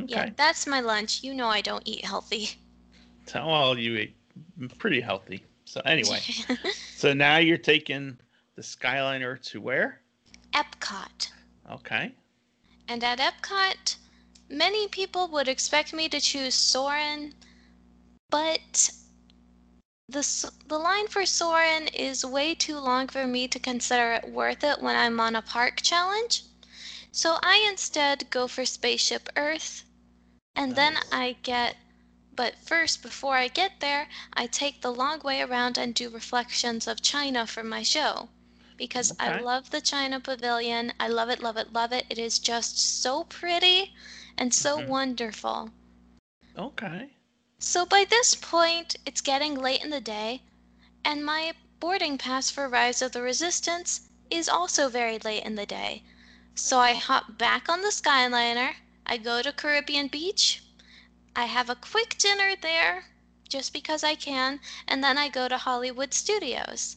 okay. 0.00 0.06
Yeah, 0.06 0.30
that's 0.36 0.66
my 0.66 0.80
lunch. 0.80 1.22
You 1.22 1.32
know 1.32 1.46
I 1.46 1.60
don't 1.60 1.86
eat 1.86 2.04
healthy. 2.04 2.50
So, 3.26 3.46
well, 3.46 3.78
you 3.78 3.96
eat 3.96 4.16
pretty 4.78 5.00
healthy. 5.00 5.44
So 5.64 5.80
anyway, 5.84 6.18
so 6.96 7.12
now 7.12 7.38
you're 7.38 7.56
taking 7.56 8.18
the 8.56 8.62
Skyliner 8.62 9.40
to 9.50 9.60
where? 9.60 10.00
Epcot. 10.52 11.30
Okay. 11.70 12.12
And 12.88 13.04
at 13.04 13.20
Epcot, 13.20 13.96
many 14.48 14.88
people 14.88 15.28
would 15.28 15.46
expect 15.46 15.92
me 15.92 16.08
to 16.08 16.20
choose 16.20 16.56
Soarin', 16.56 17.34
but 18.30 18.90
the, 20.10 20.52
the 20.66 20.78
line 20.78 21.08
for 21.08 21.24
Soarin' 21.26 21.88
is 21.88 22.24
way 22.24 22.54
too 22.54 22.78
long 22.78 23.08
for 23.08 23.26
me 23.26 23.48
to 23.48 23.58
consider 23.58 24.12
it 24.14 24.28
worth 24.30 24.64
it 24.64 24.80
when 24.82 24.96
I'm 24.96 25.20
on 25.20 25.36
a 25.36 25.42
park 25.42 25.80
challenge. 25.82 26.44
So 27.12 27.38
I 27.42 27.66
instead 27.68 28.30
go 28.30 28.48
for 28.48 28.64
Spaceship 28.66 29.28
Earth, 29.36 29.84
and 30.56 30.74
then 30.76 30.98
I 31.12 31.36
get. 31.42 31.76
But 32.34 32.56
first, 32.58 33.02
before 33.02 33.36
I 33.36 33.48
get 33.48 33.80
there, 33.80 34.08
I 34.32 34.46
take 34.46 34.80
the 34.80 34.92
long 34.92 35.20
way 35.20 35.40
around 35.42 35.78
and 35.78 35.94
do 35.94 36.08
reflections 36.10 36.86
of 36.86 37.02
China 37.02 37.46
for 37.46 37.62
my 37.62 37.82
show. 37.82 38.28
Because 38.76 39.12
I 39.20 39.30
love 39.32 39.70
the 39.70 39.80
China 39.80 40.20
Pavilion. 40.20 40.92
I 40.98 41.08
love 41.08 41.28
it, 41.30 41.40
love 41.40 41.56
it, 41.56 41.72
love 41.72 41.92
it. 41.92 42.06
It 42.10 42.18
is 42.18 42.38
just 42.38 42.78
so 42.78 43.24
pretty 43.24 43.94
and 44.36 44.54
so 44.54 44.80
Mhm. 44.80 44.86
wonderful. 44.86 45.70
Okay. 46.56 47.10
So 47.62 47.84
by 47.84 48.06
this 48.06 48.34
point, 48.34 48.96
it's 49.04 49.20
getting 49.20 49.54
late 49.54 49.84
in 49.84 49.90
the 49.90 50.00
day, 50.00 50.42
and 51.04 51.22
my 51.22 51.52
boarding 51.78 52.16
pass 52.16 52.50
for 52.50 52.66
Rise 52.70 53.02
of 53.02 53.12
the 53.12 53.20
Resistance 53.20 54.08
is 54.30 54.48
also 54.48 54.88
very 54.88 55.18
late 55.18 55.44
in 55.44 55.56
the 55.56 55.66
day. 55.66 56.02
So 56.54 56.78
I 56.78 56.94
hop 56.94 57.36
back 57.36 57.68
on 57.68 57.82
the 57.82 57.90
Skyliner, 57.90 58.76
I 59.04 59.18
go 59.18 59.42
to 59.42 59.52
Caribbean 59.52 60.08
Beach, 60.08 60.62
I 61.36 61.44
have 61.44 61.68
a 61.68 61.74
quick 61.74 62.16
dinner 62.16 62.56
there, 62.56 63.04
just 63.46 63.74
because 63.74 64.02
I 64.02 64.14
can, 64.14 64.60
and 64.88 65.04
then 65.04 65.18
I 65.18 65.28
go 65.28 65.46
to 65.46 65.58
Hollywood 65.58 66.14
Studios. 66.14 66.96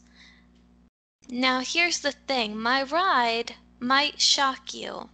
Now 1.27 1.60
here's 1.60 2.00
the 2.00 2.13
thing, 2.13 2.58
my 2.58 2.84
ride 2.84 3.55
might 3.82 4.22
shock 4.22 4.74
you. 4.74 5.10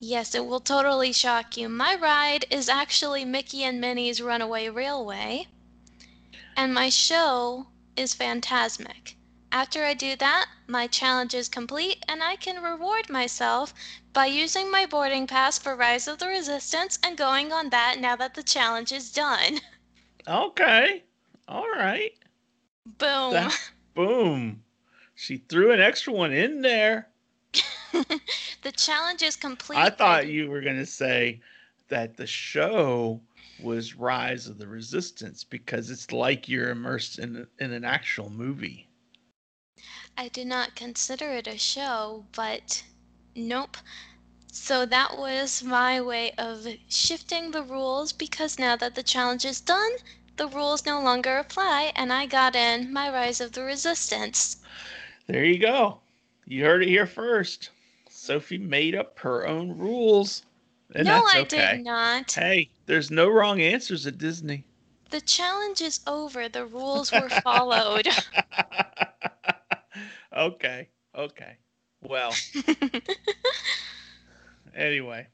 Yes, 0.00 0.34
it 0.34 0.46
will 0.46 0.60
totally 0.60 1.12
shock 1.12 1.56
you. 1.56 1.68
My 1.68 1.94
ride 1.96 2.46
is 2.50 2.68
actually 2.68 3.24
Mickey 3.24 3.64
and 3.64 3.80
Minnie's 3.80 4.22
Runaway 4.22 4.68
Railway, 4.68 5.48
and 6.56 6.72
my 6.72 6.88
show 6.88 7.66
is 7.96 8.14
Fantasmic. 8.14 9.14
After 9.50 9.84
I 9.84 9.94
do 9.94 10.14
that, 10.16 10.46
my 10.66 10.86
challenge 10.86 11.34
is 11.34 11.48
complete, 11.48 12.04
and 12.06 12.22
I 12.22 12.36
can 12.36 12.62
reward 12.62 13.08
myself 13.10 13.74
by 14.12 14.26
using 14.26 14.70
my 14.70 14.86
boarding 14.86 15.26
pass 15.26 15.58
for 15.58 15.74
Rise 15.74 16.06
of 16.06 16.18
the 16.18 16.28
Resistance 16.28 16.98
and 17.02 17.16
going 17.16 17.52
on 17.52 17.70
that 17.70 17.98
now 17.98 18.14
that 18.16 18.34
the 18.34 18.42
challenge 18.42 18.92
is 18.92 19.10
done. 19.12 19.58
Okay. 20.28 21.04
All 21.48 21.70
right. 21.70 22.12
Boom. 22.84 23.32
That- 23.32 23.70
Boom. 23.94 24.62
She 25.14 25.38
threw 25.38 25.72
an 25.72 25.80
extra 25.80 26.12
one 26.12 26.32
in 26.34 26.60
there. 26.60 27.08
the 28.62 28.72
challenge 28.72 29.22
is 29.22 29.36
complete. 29.36 29.78
I 29.78 29.90
thought 29.90 30.28
you 30.28 30.48
were 30.48 30.60
going 30.60 30.76
to 30.78 30.86
say 30.86 31.40
that 31.88 32.16
the 32.16 32.26
show 32.26 33.20
was 33.58 33.94
Rise 33.94 34.46
of 34.46 34.58
the 34.58 34.68
Resistance 34.68 35.44
because 35.44 35.90
it's 35.90 36.12
like 36.12 36.48
you're 36.48 36.70
immersed 36.70 37.18
in 37.18 37.46
in 37.58 37.72
an 37.72 37.84
actual 37.84 38.30
movie. 38.30 38.88
I 40.16 40.28
did 40.28 40.46
not 40.46 40.74
consider 40.74 41.30
it 41.30 41.46
a 41.46 41.58
show, 41.58 42.26
but 42.32 42.84
nope. 43.34 43.76
So 44.52 44.84
that 44.86 45.16
was 45.16 45.62
my 45.62 46.00
way 46.00 46.32
of 46.38 46.66
shifting 46.88 47.50
the 47.50 47.62
rules 47.62 48.12
because 48.12 48.58
now 48.58 48.76
that 48.76 48.94
the 48.94 49.02
challenge 49.02 49.44
is 49.44 49.60
done, 49.60 49.92
the 50.36 50.48
rules 50.48 50.84
no 50.86 51.00
longer 51.00 51.38
apply, 51.38 51.92
and 51.94 52.12
I 52.12 52.26
got 52.26 52.56
in 52.56 52.92
my 52.92 53.10
Rise 53.10 53.40
of 53.40 53.52
the 53.52 53.62
Resistance. 53.62 54.56
There 55.26 55.44
you 55.44 55.58
go. 55.58 56.00
You 56.46 56.64
heard 56.64 56.82
it 56.82 56.88
here 56.88 57.06
first. 57.06 57.70
Sophie 58.28 58.58
made 58.58 58.94
up 58.94 59.18
her 59.20 59.46
own 59.46 59.78
rules. 59.78 60.42
And 60.94 61.06
no, 61.06 61.14
that's 61.14 61.54
I 61.54 61.76
did 61.76 61.82
not. 61.82 62.30
Hey, 62.30 62.68
there's 62.84 63.10
no 63.10 63.26
wrong 63.26 63.62
answers 63.62 64.06
at 64.06 64.18
Disney. 64.18 64.64
The 65.08 65.22
challenge 65.22 65.80
is 65.80 66.00
over. 66.06 66.46
The 66.46 66.66
rules 66.66 67.10
were 67.10 67.30
followed. 67.30 68.06
okay. 70.36 70.88
Okay. 71.16 71.56
Well, 72.02 72.34
anyway. 74.76 75.26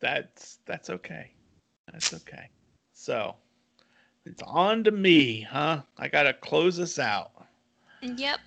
That's 0.00 0.58
that's 0.66 0.90
okay. 0.90 1.30
That's 1.90 2.12
okay. 2.12 2.50
So, 2.92 3.34
it's 4.26 4.42
on 4.42 4.84
to 4.84 4.90
me, 4.90 5.40
huh? 5.40 5.80
I 5.96 6.08
got 6.08 6.24
to 6.24 6.34
close 6.34 6.76
this 6.76 6.98
out. 6.98 7.30
yep. 8.02 8.40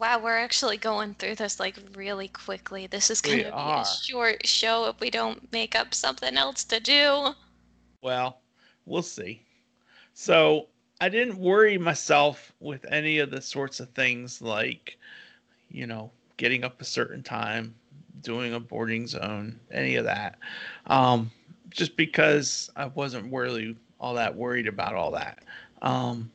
Wow, 0.00 0.18
we're 0.18 0.38
actually 0.38 0.78
going 0.78 1.12
through 1.14 1.34
this 1.34 1.60
like 1.60 1.76
really 1.94 2.28
quickly. 2.28 2.86
This 2.86 3.10
is 3.10 3.20
going 3.20 3.40
to 3.40 3.44
be 3.44 3.50
are. 3.50 3.82
a 3.82 3.84
short 3.84 4.46
show 4.46 4.86
if 4.86 4.98
we 4.98 5.10
don't 5.10 5.52
make 5.52 5.76
up 5.76 5.92
something 5.92 6.38
else 6.38 6.64
to 6.64 6.80
do. 6.80 7.34
Well, 8.00 8.40
we'll 8.86 9.02
see. 9.02 9.42
So 10.14 10.68
I 11.02 11.10
didn't 11.10 11.36
worry 11.36 11.76
myself 11.76 12.50
with 12.60 12.86
any 12.88 13.18
of 13.18 13.30
the 13.30 13.42
sorts 13.42 13.78
of 13.78 13.90
things 13.90 14.40
like, 14.40 14.96
you 15.70 15.86
know, 15.86 16.10
getting 16.38 16.64
up 16.64 16.80
a 16.80 16.86
certain 16.86 17.22
time, 17.22 17.74
doing 18.22 18.54
a 18.54 18.60
boarding 18.60 19.06
zone, 19.06 19.60
any 19.70 19.96
of 19.96 20.06
that. 20.06 20.38
Um, 20.86 21.30
just 21.68 21.94
because 21.98 22.70
I 22.74 22.86
wasn't 22.86 23.30
really 23.30 23.76
all 24.00 24.14
that 24.14 24.34
worried 24.34 24.66
about 24.66 24.94
all 24.94 25.10
that. 25.10 25.40
Um, 25.82 26.30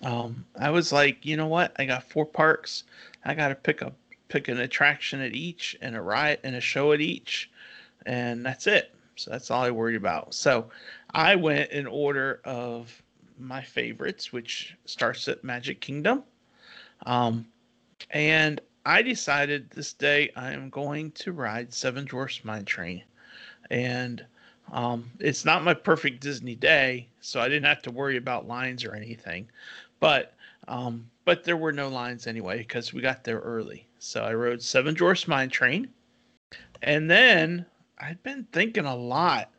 um, 0.00 0.44
I 0.56 0.70
was 0.70 0.92
like, 0.92 1.24
you 1.26 1.36
know 1.36 1.46
what? 1.46 1.74
I 1.78 1.84
got 1.84 2.04
four 2.04 2.24
parks. 2.24 2.84
I 3.24 3.34
got 3.34 3.48
to 3.48 3.54
pick 3.54 3.82
a 3.82 3.92
pick 4.28 4.48
an 4.48 4.60
attraction 4.60 5.20
at 5.20 5.34
each 5.34 5.76
and 5.82 5.94
a 5.94 6.00
ride 6.00 6.38
and 6.42 6.56
a 6.56 6.60
show 6.60 6.92
at 6.92 7.00
each, 7.02 7.50
and 8.06 8.44
that's 8.44 8.66
it. 8.66 8.94
So 9.16 9.30
that's 9.30 9.50
all 9.50 9.62
I 9.62 9.70
worried 9.70 9.96
about. 9.96 10.32
So 10.34 10.70
I 11.10 11.36
went 11.36 11.70
in 11.70 11.86
order 11.86 12.40
of 12.44 13.02
my 13.38 13.62
favorites, 13.62 14.32
which 14.32 14.74
starts 14.86 15.28
at 15.28 15.44
Magic 15.44 15.80
Kingdom. 15.80 16.22
Um, 17.04 17.46
and 18.10 18.60
I 18.86 19.02
decided 19.02 19.70
this 19.70 19.92
day 19.92 20.30
I 20.34 20.52
am 20.52 20.70
going 20.70 21.12
to 21.12 21.32
ride 21.32 21.72
Seven 21.72 22.06
Dwarfs 22.06 22.44
Mine 22.44 22.64
Train. 22.64 23.04
And 23.70 24.24
um, 24.72 25.10
it's 25.20 25.44
not 25.44 25.64
my 25.64 25.74
perfect 25.74 26.20
Disney 26.20 26.54
day, 26.54 27.06
so 27.20 27.40
I 27.40 27.48
didn't 27.48 27.66
have 27.66 27.82
to 27.82 27.90
worry 27.90 28.16
about 28.16 28.48
lines 28.48 28.84
or 28.84 28.94
anything. 28.94 29.48
But 30.00 30.34
um, 30.68 31.08
but 31.24 31.44
there 31.44 31.56
were 31.56 31.72
no 31.72 31.88
lines 31.88 32.26
anyway 32.26 32.58
because 32.58 32.92
we 32.92 33.00
got 33.00 33.24
there 33.24 33.38
early. 33.40 33.86
So 33.98 34.24
I 34.24 34.34
rode 34.34 34.62
Seven 34.62 34.94
Dwarfs 34.94 35.28
Mine 35.28 35.50
Train. 35.50 35.88
And 36.82 37.08
then 37.08 37.66
I'd 37.98 38.22
been 38.22 38.46
thinking 38.52 38.84
a 38.86 38.96
lot 38.96 39.50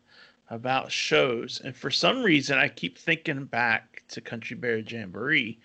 about 0.49 0.91
shows, 0.91 1.61
and 1.63 1.75
for 1.75 1.89
some 1.89 2.21
reason, 2.21 2.57
I 2.57 2.67
keep 2.67 2.97
thinking 2.97 3.45
back 3.45 4.03
to 4.09 4.21
Country 4.21 4.55
Bear 4.55 4.79
Jamboree, 4.79 5.57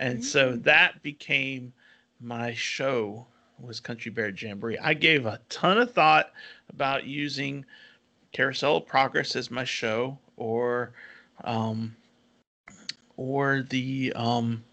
and 0.00 0.24
so 0.24 0.52
Mm. 0.52 0.62
that 0.64 1.02
became 1.02 1.72
my 2.20 2.54
show 2.54 3.26
was 3.58 3.78
Country 3.78 4.10
Bear 4.10 4.30
Jamboree. 4.30 4.78
I 4.78 4.94
gave 4.94 5.26
a 5.26 5.40
ton 5.48 5.78
of 5.78 5.92
thought 5.92 6.32
about 6.70 7.04
using 7.04 7.64
Carousel 8.32 8.80
Progress 8.80 9.36
is 9.36 9.50
my 9.50 9.64
show, 9.64 10.18
or 10.36 10.92
um, 11.44 11.94
or 13.16 13.66
the 13.68 14.12
um, 14.14 14.64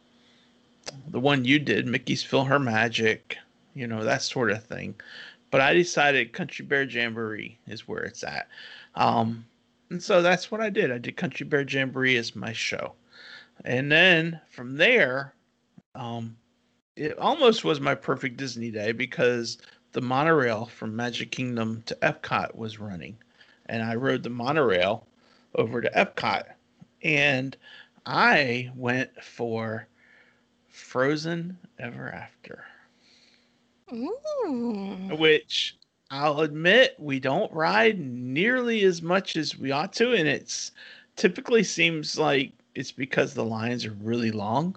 the 1.09 1.19
one 1.19 1.45
you 1.45 1.59
did, 1.59 1.87
Mickey's 1.87 2.23
PhilharMagic, 2.23 3.35
you 3.73 3.87
know 3.87 4.03
that 4.03 4.21
sort 4.21 4.51
of 4.51 4.63
thing 4.63 4.95
but 5.51 5.61
I 5.61 5.73
decided 5.73 6.33
Country 6.33 6.65
Bear 6.65 6.83
Jamboree 6.83 7.57
is 7.67 7.87
where 7.87 8.03
it's 8.03 8.23
at. 8.23 8.47
Um, 8.95 9.45
and 9.89 10.01
so 10.01 10.21
that's 10.21 10.51
what 10.51 10.61
I 10.61 10.69
did. 10.69 10.91
I 10.91 10.97
did 10.97 11.17
Country 11.17 11.45
Bear 11.45 11.67
Jamboree 11.67 12.17
as 12.17 12.35
my 12.35 12.53
show. 12.53 12.93
And 13.65 13.91
then 13.91 14.39
from 14.49 14.77
there, 14.77 15.33
um, 15.95 16.37
it 16.95 17.17
almost 17.17 17.63
was 17.63 17.79
my 17.79 17.95
perfect 17.95 18.37
Disney 18.37 18.71
day 18.71 18.91
because 18.91 19.57
the 19.91 20.01
monorail 20.01 20.65
from 20.65 20.95
Magic 20.95 21.31
Kingdom 21.31 21.83
to 21.87 21.95
Epcot 21.95 22.55
was 22.55 22.79
running. 22.79 23.17
And 23.69 23.83
I 23.83 23.95
rode 23.95 24.23
the 24.23 24.29
monorail 24.29 25.07
over 25.55 25.79
to 25.79 25.89
Epcot. 25.91 26.43
And 27.03 27.55
I 28.05 28.71
went 28.75 29.23
for 29.23 29.87
Frozen 30.67 31.57
Ever 31.77 32.11
After 32.11 32.65
Ooh. 33.93 35.15
which 35.17 35.77
I'll 36.11 36.41
admit 36.41 36.95
we 36.97 37.19
don't 37.19 37.51
ride 37.53 37.99
nearly 37.99 38.83
as 38.83 39.01
much 39.01 39.35
as 39.35 39.57
we 39.57 39.71
ought 39.71 39.93
to, 39.93 40.13
and 40.13 40.27
it's 40.27 40.71
typically 41.15 41.63
seems 41.63 42.17
like 42.17 42.51
it's 42.75 42.91
because 42.91 43.33
the 43.33 43.45
lines 43.45 43.85
are 43.85 43.95
really 44.01 44.31
long. 44.31 44.75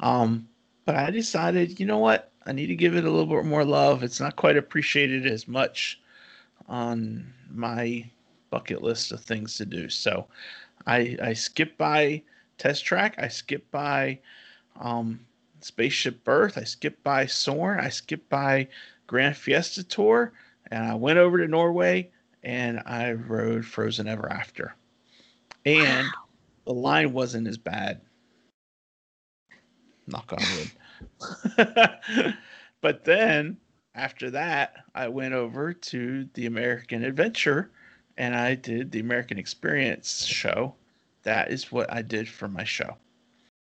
Um, 0.00 0.48
but 0.84 0.96
I 0.96 1.10
decided, 1.10 1.78
you 1.78 1.86
know 1.86 1.98
what, 1.98 2.30
I 2.46 2.52
need 2.52 2.66
to 2.66 2.76
give 2.76 2.94
it 2.94 3.04
a 3.04 3.10
little 3.10 3.26
bit 3.26 3.44
more 3.44 3.64
love. 3.64 4.02
It's 4.02 4.20
not 4.20 4.36
quite 4.36 4.56
appreciated 4.56 5.26
as 5.26 5.46
much 5.46 6.00
on 6.68 7.32
my 7.52 8.08
bucket 8.50 8.82
list 8.82 9.12
of 9.12 9.20
things 9.20 9.56
to 9.56 9.66
do. 9.66 9.88
So 9.88 10.26
I 10.86 11.16
I 11.22 11.32
skip 11.32 11.76
by 11.78 12.22
Test 12.58 12.84
Track, 12.84 13.14
I 13.18 13.28
skip 13.28 13.70
by 13.70 14.18
um, 14.78 15.20
Spaceship 15.60 16.26
Earth, 16.26 16.58
I 16.58 16.64
skipped 16.64 17.02
by 17.02 17.26
Soarin', 17.26 17.80
I 17.80 17.88
skipped 17.88 18.28
by 18.28 18.68
Grand 19.06 19.36
Fiesta 19.36 19.82
Tour, 19.82 20.32
and 20.70 20.84
I 20.84 20.94
went 20.94 21.18
over 21.18 21.38
to 21.38 21.48
Norway 21.48 22.10
and 22.42 22.80
I 22.86 23.12
rode 23.12 23.66
Frozen 23.66 24.08
Ever 24.08 24.30
After. 24.32 24.74
And 25.66 26.08
the 26.64 26.72
line 26.72 27.12
wasn't 27.12 27.48
as 27.48 27.58
bad. 27.58 28.00
Knock 30.06 30.32
on 30.32 30.38
wood. 30.56 32.34
but 32.80 33.04
then 33.04 33.58
after 34.00 34.30
that, 34.30 34.84
I 34.94 35.08
went 35.08 35.34
over 35.34 35.74
to 35.74 36.26
the 36.32 36.46
American 36.46 37.04
Adventure 37.04 37.70
and 38.16 38.34
I 38.34 38.54
did 38.54 38.90
the 38.90 39.00
American 39.00 39.38
Experience 39.38 40.24
show. 40.24 40.74
That 41.22 41.50
is 41.50 41.70
what 41.70 41.92
I 41.92 42.00
did 42.00 42.26
for 42.26 42.48
my 42.48 42.64
show. 42.64 42.96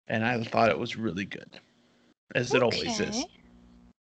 And 0.09 0.27
I 0.27 0.42
thought 0.44 0.68
it 0.68 0.79
was 0.79 0.94
really 0.94 1.25
good, 1.25 1.59
as 2.35 2.53
it 2.53 2.62
always 2.62 3.01
is. 3.01 3.25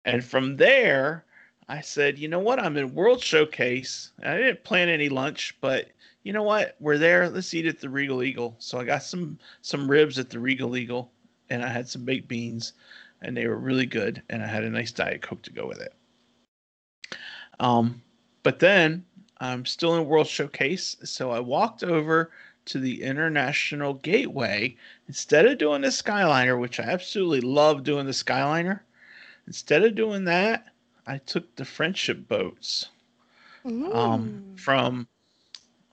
And 0.06 0.24
from 0.24 0.56
there, 0.56 1.26
I 1.68 1.82
said, 1.82 2.18
you 2.18 2.30
know 2.30 2.40
what? 2.40 2.58
I'm 2.58 2.78
in 2.78 2.96
World 2.96 3.22
Showcase. 3.22 4.12
I 4.24 4.38
didn't 4.38 4.64
plan 4.64 4.88
any 4.88 5.10
lunch, 5.10 5.58
but 5.60 5.90
you 6.24 6.32
know 6.32 6.44
what? 6.44 6.78
We're 6.80 6.98
there. 6.98 7.30
Let's 7.30 7.54
eat 7.54 7.66
at 7.66 7.82
the 7.82 7.90
Regal 7.90 8.24
Eagle. 8.24 8.56
So 8.60 8.80
I 8.80 8.86
got 8.86 9.04
some 9.04 9.38
some 9.62 9.92
ribs 9.92 10.18
at 10.18 10.30
the 10.30 10.40
Regal 10.40 10.78
Eagle, 10.78 11.12
and 11.50 11.64
I 11.64 11.68
had 11.68 11.90
some 11.90 12.06
baked 12.06 12.30
beans, 12.30 12.74
and 13.22 13.36
they 13.36 13.46
were 13.48 13.58
really 13.58 13.86
good. 13.86 14.22
And 14.30 14.42
I 14.42 14.48
had 14.48 14.64
a 14.64 14.70
nice 14.70 14.94
diet 14.94 15.22
coke 15.22 15.42
to 15.44 15.52
go 15.52 15.68
with 15.68 15.82
it. 15.82 15.94
Um, 17.60 18.02
but 18.44 18.60
then 18.60 19.06
I'm 19.38 19.66
still 19.66 19.96
in 19.96 20.06
World 20.06 20.28
Showcase, 20.28 20.98
so 21.04 21.32
I 21.32 21.40
walked 21.40 21.84
over 21.84 22.32
to 22.66 22.80
the 22.80 23.04
International 23.04 23.96
Gateway 23.96 24.76
instead 25.08 25.46
of 25.46 25.58
doing 25.58 25.82
the 25.82 25.90
Skyliner, 25.90 26.60
which 26.60 26.80
I 26.80 26.84
absolutely 26.84 27.42
love 27.42 27.84
doing 27.84 28.06
the 28.06 28.12
Skyliner. 28.14 28.80
Instead 29.48 29.84
of 29.84 29.96
doing 29.96 30.24
that, 30.26 30.68
I 31.06 31.18
took 31.18 31.56
the 31.56 31.66
friendship 31.66 32.28
boats 32.28 32.90
um, 33.66 34.56
from 34.58 35.08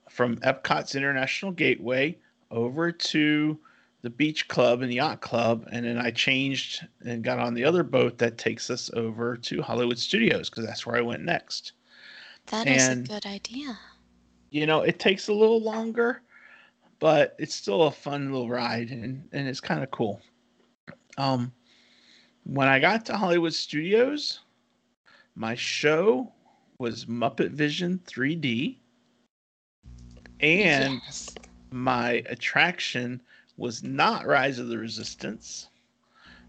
from 0.09 0.37
Epcot's 0.39 0.95
International 0.95 1.53
Gateway 1.53 2.17
over 2.51 2.93
to 2.93 3.59
the 4.03 4.11
beach 4.11 4.49
club 4.49 4.83
and 4.83 4.91
the 4.91 4.97
yacht 4.97 5.21
club, 5.21 5.69
and 5.73 5.85
then 5.85 5.99
I 5.99 6.11
changed 6.11 6.87
and 7.05 7.23
got 7.23 7.39
on 7.39 7.55
the 7.55 7.65
other 7.65 7.83
boat 7.83 8.19
that 8.19 8.39
takes 8.39 8.71
us 8.71 8.91
over 8.95 9.37
to 9.37 9.63
Hollywood 9.63 9.99
Studios 9.99 10.49
because 10.49 10.65
that's 10.65 10.87
where 10.87 10.97
I 10.97 11.03
went 11.03 11.23
next. 11.23 11.73
That 12.47 12.67
is 12.67 12.89
and- 12.89 13.07
a 13.07 13.09
good 13.09 13.27
idea. 13.27 13.79
You 14.51 14.67
know, 14.67 14.81
it 14.81 14.99
takes 14.99 15.29
a 15.29 15.33
little 15.33 15.61
longer, 15.61 16.23
but 16.99 17.37
it's 17.39 17.55
still 17.55 17.85
a 17.85 17.91
fun 17.93 18.33
little 18.33 18.49
ride, 18.49 18.91
and 18.91 19.29
and 19.33 19.47
it's 19.47 19.61
kind 19.61 19.83
of 19.83 19.93
cool. 19.93 20.21
Um, 21.19 21.53
when 22.45 22.67
I 22.67 22.81
got 22.81 23.05
to 23.07 23.17
Hollywood 23.17 23.55
Studios, 23.55 24.41
my 25.37 25.55
show 25.55 26.33
was 26.79 27.05
Muppet 27.05 27.51
Vision 27.51 28.01
3D, 28.07 28.79
and 30.41 31.01
yes. 31.05 31.33
my 31.71 32.25
attraction 32.27 33.23
was 33.61 33.83
not 33.83 34.27
Rise 34.27 34.59
of 34.59 34.69
the 34.69 34.79
Resistance. 34.79 35.69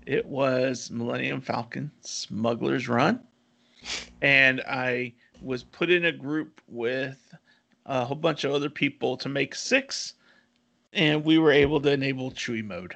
It 0.05 0.25
was 0.25 0.89
Millennium 0.89 1.41
Falcon 1.41 1.91
Smuggler's 1.99 2.87
Run. 2.87 3.19
And 4.21 4.61
I 4.61 5.13
was 5.41 5.61
put 5.63 5.89
in 5.91 6.05
a 6.05 6.11
group 6.13 6.61
with 6.69 7.35
a 7.85 8.05
whole 8.05 8.15
bunch 8.15 8.45
of 8.45 8.53
other 8.53 8.69
people 8.69 9.17
to 9.17 9.27
make 9.27 9.53
six, 9.55 10.13
and 10.93 11.25
we 11.25 11.37
were 11.37 11.51
able 11.51 11.81
to 11.81 11.91
enable 11.91 12.31
Chewie 12.31 12.63
mode. 12.63 12.95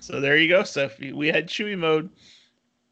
So 0.00 0.20
there 0.20 0.36
you 0.36 0.48
go, 0.48 0.64
Sophie. 0.64 1.12
We 1.12 1.28
had 1.28 1.46
Chewie 1.46 1.78
mode. 1.78 2.10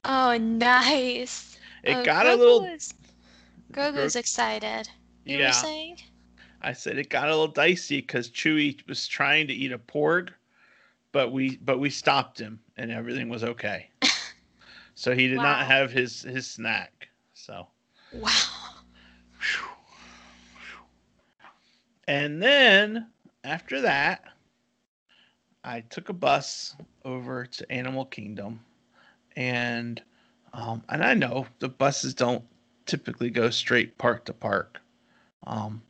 Oh, 0.04 0.36
nice. 0.38 1.58
It 1.82 1.96
Oh, 1.96 2.04
got 2.04 2.26
a 2.26 2.36
little 2.36 2.62
was- 2.62 2.94
Grogu's 3.72 4.14
excited. 4.14 4.88
You 5.24 5.38
yeah. 5.38 5.48
were 5.48 5.52
saying? 5.52 5.96
I 6.62 6.72
said 6.74 6.96
it 6.96 7.10
got 7.10 7.28
a 7.28 7.32
little 7.32 7.48
dicey 7.48 8.00
because 8.00 8.30
Chewie 8.30 8.86
was 8.86 9.08
trying 9.08 9.48
to 9.48 9.52
eat 9.52 9.72
a 9.72 9.78
porg, 9.78 10.28
but 11.14 11.30
we 11.32 11.56
but 11.58 11.78
we 11.78 11.88
stopped 11.88 12.40
him 12.40 12.58
and 12.76 12.90
everything 12.90 13.28
was 13.30 13.44
okay. 13.44 13.88
so 14.96 15.14
he 15.14 15.28
did 15.28 15.38
Wow. 15.38 15.44
not 15.44 15.66
have 15.66 15.92
his 15.92 16.22
his 16.22 16.50
snack. 16.50 17.08
So 17.34 17.68
Wow. 18.12 18.30
and 22.08 22.42
then 22.42 23.06
after 23.44 23.80
that, 23.82 24.24
I 25.62 25.80
took 25.82 26.08
a 26.08 26.12
bus 26.12 26.74
over 27.04 27.46
to 27.46 27.72
Animal 27.72 28.06
Kingdom, 28.06 28.60
and 29.36 30.02
um, 30.52 30.82
and 30.88 31.02
I 31.04 31.14
know 31.14 31.46
the 31.60 31.68
buses 31.68 32.12
don't 32.14 32.44
typically 32.86 33.30
go 33.30 33.50
straight 33.50 33.98
park 33.98 34.24
to 34.24 34.32
park. 34.32 34.80
Um, 35.46 35.82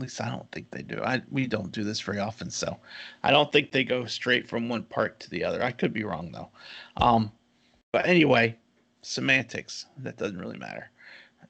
at 0.00 0.04
least 0.04 0.20
I 0.22 0.30
don't 0.30 0.50
think 0.50 0.70
they 0.70 0.80
do. 0.80 1.02
I 1.04 1.20
we 1.30 1.46
don't 1.46 1.70
do 1.70 1.84
this 1.84 2.00
very 2.00 2.18
often, 2.18 2.50
so 2.50 2.78
I 3.22 3.30
don't 3.30 3.52
think 3.52 3.70
they 3.70 3.84
go 3.84 4.06
straight 4.06 4.48
from 4.48 4.68
one 4.68 4.84
park 4.84 5.18
to 5.20 5.30
the 5.30 5.44
other. 5.44 5.62
I 5.62 5.72
could 5.72 5.92
be 5.92 6.04
wrong 6.04 6.32
though. 6.32 6.48
Um, 6.96 7.30
but 7.92 8.06
anyway, 8.06 8.56
semantics. 9.02 9.86
That 9.98 10.16
doesn't 10.16 10.38
really 10.38 10.56
matter. 10.56 10.90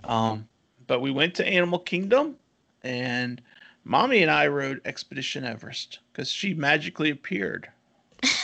Um, 0.03 0.49
but 0.89 1.01
we 1.01 1.13
went 1.13 1.35
to 1.37 1.47
Animal 1.47 1.79
Kingdom, 1.79 2.37
and 2.83 3.41
Mommy 3.85 4.23
and 4.23 4.31
I 4.33 4.49
rode 4.49 4.81
Expedition 4.85 5.45
Everest 5.45 6.01
because 6.13 6.29
she 6.29 6.53
magically 6.53 7.11
appeared, 7.11 7.69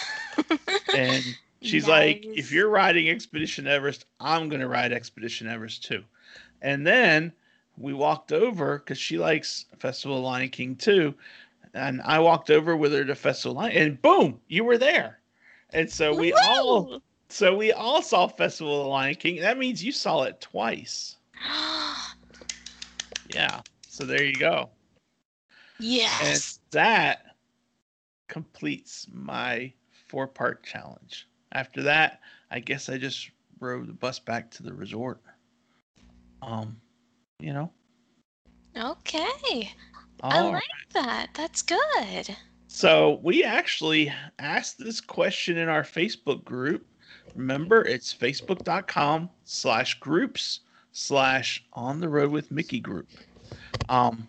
and 0.94 1.24
she's 1.62 1.88
like, 1.88 2.24
"If 2.24 2.52
you're 2.52 2.68
riding 2.68 3.08
Expedition 3.08 3.66
Everest, 3.66 4.04
I'm 4.20 4.48
gonna 4.48 4.68
ride 4.68 4.92
Expedition 4.92 5.48
Everest 5.48 5.82
too." 5.82 6.04
And 6.62 6.86
then 6.86 7.32
we 7.78 7.92
walked 7.92 8.32
over 8.32 8.78
because 8.78 8.98
she 8.98 9.18
likes 9.18 9.66
Festival 9.78 10.18
of 10.18 10.24
Lion 10.24 10.48
King 10.48 10.76
too, 10.76 11.14
and 11.74 12.00
I 12.02 12.18
walked 12.18 12.50
over 12.50 12.76
with 12.76 12.92
her 12.92 13.04
to 13.04 13.14
Festival 13.14 13.52
of 13.52 13.64
Lion, 13.64 13.76
and 13.76 14.02
boom, 14.02 14.40
you 14.48 14.64
were 14.64 14.78
there. 14.78 15.20
And 15.70 15.90
so 15.90 16.14
we 16.14 16.32
all, 16.32 17.02
so 17.28 17.56
we 17.56 17.72
all 17.72 18.02
saw 18.02 18.26
Festival 18.28 18.80
of 18.80 18.84
the 18.84 18.90
Lion 18.90 19.14
King. 19.16 19.40
That 19.40 19.58
means 19.58 19.84
you 19.84 19.92
saw 19.92 20.22
it 20.22 20.40
twice. 20.40 21.16
Yeah. 23.34 23.60
So 23.88 24.04
there 24.04 24.22
you 24.22 24.34
go. 24.34 24.70
And 25.78 25.88
yes. 25.88 26.60
that 26.70 27.36
completes 28.28 29.06
my 29.12 29.72
four 30.06 30.26
part 30.26 30.64
challenge. 30.64 31.28
After 31.52 31.82
that, 31.82 32.20
I 32.50 32.60
guess 32.60 32.88
I 32.88 32.98
just 32.98 33.30
rode 33.60 33.88
the 33.88 33.92
bus 33.92 34.18
back 34.18 34.50
to 34.52 34.62
the 34.62 34.72
resort. 34.72 35.20
Um, 36.42 36.80
you 37.38 37.52
know. 37.52 37.70
Okay. 38.76 39.72
I 40.22 40.38
all 40.38 40.52
like 40.52 40.62
that. 40.92 41.28
That's 41.34 41.62
good. 41.62 42.36
So 42.68 43.20
we 43.22 43.44
actually 43.44 44.12
asked 44.38 44.78
this 44.78 45.00
question 45.00 45.56
in 45.56 45.68
our 45.68 45.82
Facebook 45.82 46.44
group. 46.44 46.86
Remember, 47.34 47.82
it's 47.82 48.12
facebook.com 48.14 49.30
slash 49.44 49.98
groups 50.00 50.60
slash 50.92 51.64
on 51.72 52.00
the 52.00 52.08
road 52.08 52.30
with 52.30 52.50
Mickey 52.50 52.80
group. 52.80 53.08
Um, 53.88 54.28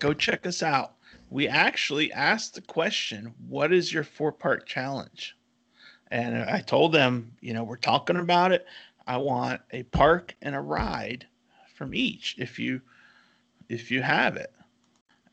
go 0.00 0.12
check 0.12 0.46
us 0.46 0.62
out. 0.62 0.94
We 1.30 1.48
actually 1.48 2.12
asked 2.12 2.54
the 2.54 2.62
question, 2.62 3.34
what 3.48 3.72
is 3.72 3.92
your 3.92 4.04
four 4.04 4.32
part 4.32 4.66
challenge? 4.66 5.36
And 6.10 6.42
I 6.44 6.60
told 6.60 6.92
them, 6.92 7.32
you 7.40 7.54
know, 7.54 7.64
we're 7.64 7.76
talking 7.76 8.16
about 8.16 8.52
it. 8.52 8.66
I 9.06 9.16
want 9.16 9.60
a 9.72 9.82
park 9.84 10.34
and 10.42 10.54
a 10.54 10.60
ride 10.60 11.26
from 11.74 11.94
each 11.94 12.36
if 12.38 12.58
you 12.58 12.80
if 13.68 13.90
you 13.90 14.02
have 14.02 14.36
it. 14.36 14.52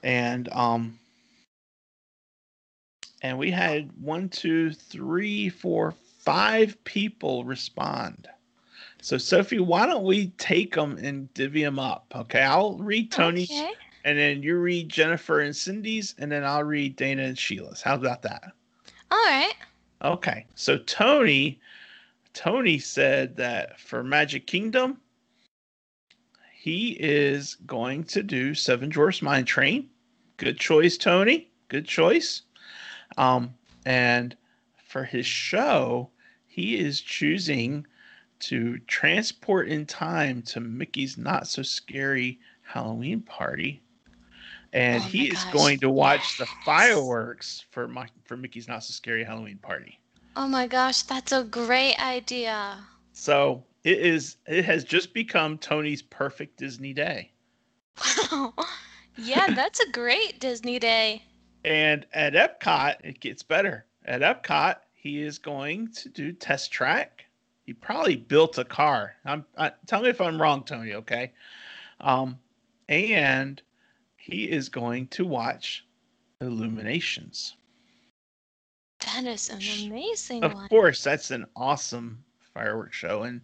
And 0.04 0.49
um 0.51 0.99
and 3.21 3.38
we 3.38 3.51
had 3.51 3.89
one, 4.01 4.30
two, 4.30 4.71
three, 4.71 5.49
four, 5.49 5.91
five 5.91 6.82
people 6.84 7.43
respond. 7.43 8.27
So, 9.01 9.17
Sophie, 9.17 9.60
why 9.60 9.86
don't 9.88 10.04
we 10.04 10.27
take 10.38 10.75
them 10.75 10.97
and 10.97 11.32
divvy 11.34 11.63
them 11.63 11.80
up? 11.80 12.06
Okay, 12.15 12.41
I'll 12.41 12.77
read 12.77 13.12
Tony's, 13.12 13.49
Okay. 13.49 13.73
and 14.06 14.17
then 14.17 14.43
you 14.43 14.58
read 14.60 14.89
Jennifer 14.89 15.39
and 15.41 15.56
Cindy's, 15.56 16.13
and 16.19 16.32
then 16.32 16.43
I'll 16.43 16.63
read 16.63 16.95
Dana 16.95 17.23
and 17.23 17.38
Sheila's. 17.38 17.82
How 17.82 17.95
about 17.95 18.21
that? 18.23 18.43
All 19.12 19.17
right. 19.17 19.54
Okay, 20.04 20.45
so 20.56 20.77
Tony, 20.77 21.60
Tony 22.34 22.77
said 22.77 23.36
that 23.38 23.80
for 23.80 24.04
Magic 24.04 24.45
Kingdom, 24.47 25.01
he 26.62 26.91
is 27.00 27.56
going 27.65 28.04
to 28.04 28.21
do 28.21 28.54
Seven 28.54 28.89
Dwarfs 28.89 29.24
Mine 29.24 29.45
Train. 29.45 29.89
Good 30.38 30.60
choice, 30.60 30.95
Tony. 30.95 31.50
Good 31.69 31.88
choice. 31.88 32.43
Um, 33.17 33.56
and 33.84 34.38
for 34.86 35.04
his 35.04 35.26
show, 35.26 36.12
he 36.45 36.78
is 36.78 37.02
choosing 37.02 37.88
to 38.41 38.78
transport 38.86 39.69
in 39.69 39.88
time 39.88 40.43
to 40.43 40.60
Mickey's 40.60 41.17
Not 41.17 41.47
So 41.47 41.63
Scary 41.63 42.39
Halloween 42.62 43.21
Party. 43.21 43.82
And 44.71 45.02
Oh 45.02 45.08
he 45.08 45.32
is 45.32 45.43
gosh, 45.43 45.54
going 45.54 45.80
to 45.80 45.89
watch 45.89 46.38
the 46.38 46.45
fireworks 46.63 47.65
for 47.71 47.88
my, 47.88 48.08
for 48.26 48.38
Mickey's 48.38 48.67
Not 48.67 48.84
So 48.84 48.91
Scary 48.91 49.24
Halloween 49.24 49.58
Party. 49.58 50.00
Oh 50.36 50.47
my 50.47 50.67
gosh, 50.67 51.02
that's 51.02 51.32
a 51.32 51.43
great 51.43 51.95
idea. 52.00 52.78
So 53.13 53.63
it 53.84 54.00
is 54.00 54.38
it 54.48 54.65
has 54.65 54.84
just 54.84 55.13
become 55.13 55.58
Tony's 55.58 56.02
perfect 56.02 56.58
Disney 56.58 56.94
day. 56.94 57.32
Wow. 58.32 58.54
Yeah, 59.17 59.54
that's 59.54 59.80
a 59.80 59.91
great 59.91 60.39
Disney 60.39 60.80
day. 60.80 61.24
And 61.65 62.06
at 62.13 62.34
Epcot, 62.34 62.96
it 63.04 63.20
gets 63.20 63.44
better. 63.44 63.86
At 64.06 64.22
Epcot, 64.22 64.78
he 64.94 65.22
is 65.22 65.38
going 65.38 65.89
to 65.94 66.10
do 66.10 66.32
test 66.32 66.72
track 66.72 67.26
he 67.72 67.74
probably 67.74 68.17
built 68.17 68.58
a 68.58 68.65
car. 68.65 69.15
I'm 69.24 69.46
I, 69.58 69.72
tell 69.86 70.02
me 70.02 70.10
if 70.10 70.20
I'm 70.20 70.41
wrong, 70.41 70.63
Tony. 70.63 70.94
Okay, 70.94 71.32
um, 72.00 72.38
and 72.89 73.62
he 74.17 74.50
is 74.50 74.67
going 74.67 75.08
to 75.08 75.26
watch 75.26 75.86
Illuminations. 76.41 77.56
That 79.06 79.26
is 79.26 79.50
an 79.50 79.62
amazing 79.88 80.41
one. 80.41 80.52
Of 80.52 80.54
one. 80.56 80.67
course, 80.70 81.04
that's 81.04 81.32
an 81.32 81.46
awesome 81.56 82.24
fireworks 82.54 82.96
show, 82.96 83.24
and 83.24 83.42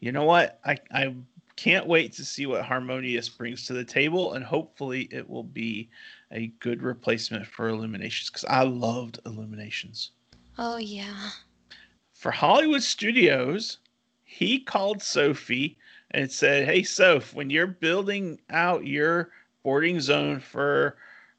you 0.00 0.12
know 0.12 0.24
what? 0.24 0.60
I 0.64 0.78
I 0.92 1.14
can't 1.56 1.86
wait 1.86 2.12
to 2.14 2.24
see 2.24 2.46
what 2.46 2.64
Harmonious 2.64 3.28
brings 3.28 3.66
to 3.66 3.74
the 3.74 3.84
table, 3.84 4.32
and 4.32 4.44
hopefully 4.44 5.08
it 5.10 5.28
will 5.28 5.44
be 5.44 5.90
a 6.32 6.46
good 6.58 6.82
replacement 6.82 7.46
for 7.46 7.68
Illuminations 7.68 8.30
because 8.30 8.46
I 8.46 8.62
loved 8.62 9.20
Illuminations. 9.26 10.12
Oh 10.56 10.78
yeah. 10.78 11.30
For 12.12 12.30
Hollywood 12.30 12.82
Studios, 12.82 13.78
he 14.24 14.60
called 14.60 15.02
Sophie 15.02 15.76
and 16.12 16.30
said, 16.30 16.66
"Hey, 16.66 16.82
Soph, 16.82 17.34
when 17.34 17.50
you're 17.50 17.66
building 17.66 18.40
out 18.50 18.86
your 18.86 19.30
boarding 19.62 20.00
zone 20.00 20.40
for 20.40 20.96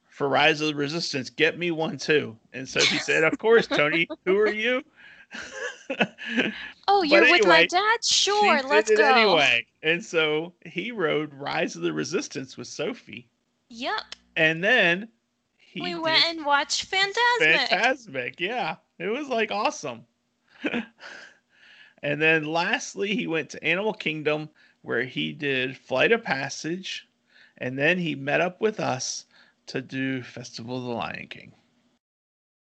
for 0.07 0.27
Rise 0.29 0.61
of 0.61 0.67
the 0.67 0.75
Resistance, 0.75 1.29
get 1.29 1.57
me 1.57 1.71
one 1.71 1.97
too." 1.97 2.37
And 2.53 2.67
Sophie 2.67 2.99
said, 2.99 3.23
"Of 3.23 3.37
course, 3.37 3.65
Tony. 3.67 4.07
Who 4.25 4.37
are 4.37 4.53
you?" 4.53 4.83
Oh, 6.87 7.03
you're 7.03 7.29
with 7.29 7.47
my 7.47 7.65
dad? 7.65 8.03
Sure, 8.03 8.61
let's 8.63 8.89
go. 8.91 9.03
anyway. 9.03 9.65
And 9.83 10.03
so 10.03 10.53
he 10.65 10.91
rode 10.91 11.33
Rise 11.33 11.75
of 11.75 11.81
the 11.81 11.93
Resistance 11.93 12.57
with 12.57 12.67
Sophie, 12.67 13.27
Yep. 13.69 14.15
and 14.35 14.63
then 14.63 15.07
he 15.57 15.81
we 15.81 15.95
went 15.95 16.23
and 16.25 16.45
watched 16.45 16.85
Phantasmic. 16.85 17.69
Fantasmic. 17.69 18.39
Yeah, 18.39 18.75
it 18.99 19.07
was 19.07 19.29
like 19.29 19.51
awesome. 19.51 20.05
and 22.03 22.21
then 22.21 22.45
lastly, 22.45 23.15
he 23.15 23.27
went 23.27 23.49
to 23.51 23.63
Animal 23.63 23.93
Kingdom 23.93 24.49
where 24.81 25.03
he 25.03 25.31
did 25.31 25.77
Flight 25.77 26.11
of 26.11 26.23
Passage, 26.23 27.07
and 27.57 27.77
then 27.77 27.97
he 27.97 28.15
met 28.15 28.41
up 28.41 28.59
with 28.61 28.79
us 28.79 29.25
to 29.67 29.81
do 29.81 30.23
Festival 30.23 30.77
of 30.77 30.83
the 30.83 30.89
Lion 30.89 31.27
King. 31.29 31.53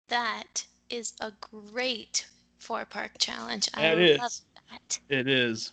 That 0.09 0.67
is 0.89 1.15
a 1.21 1.33
great 1.41 2.27
four 2.61 2.85
park 2.85 3.13
challenge. 3.19 3.69
I 3.75 3.83
That 3.83 3.99
is. 3.99 4.19
love 4.19 4.41
that. 4.71 5.01
It 5.09 5.27
is. 5.27 5.73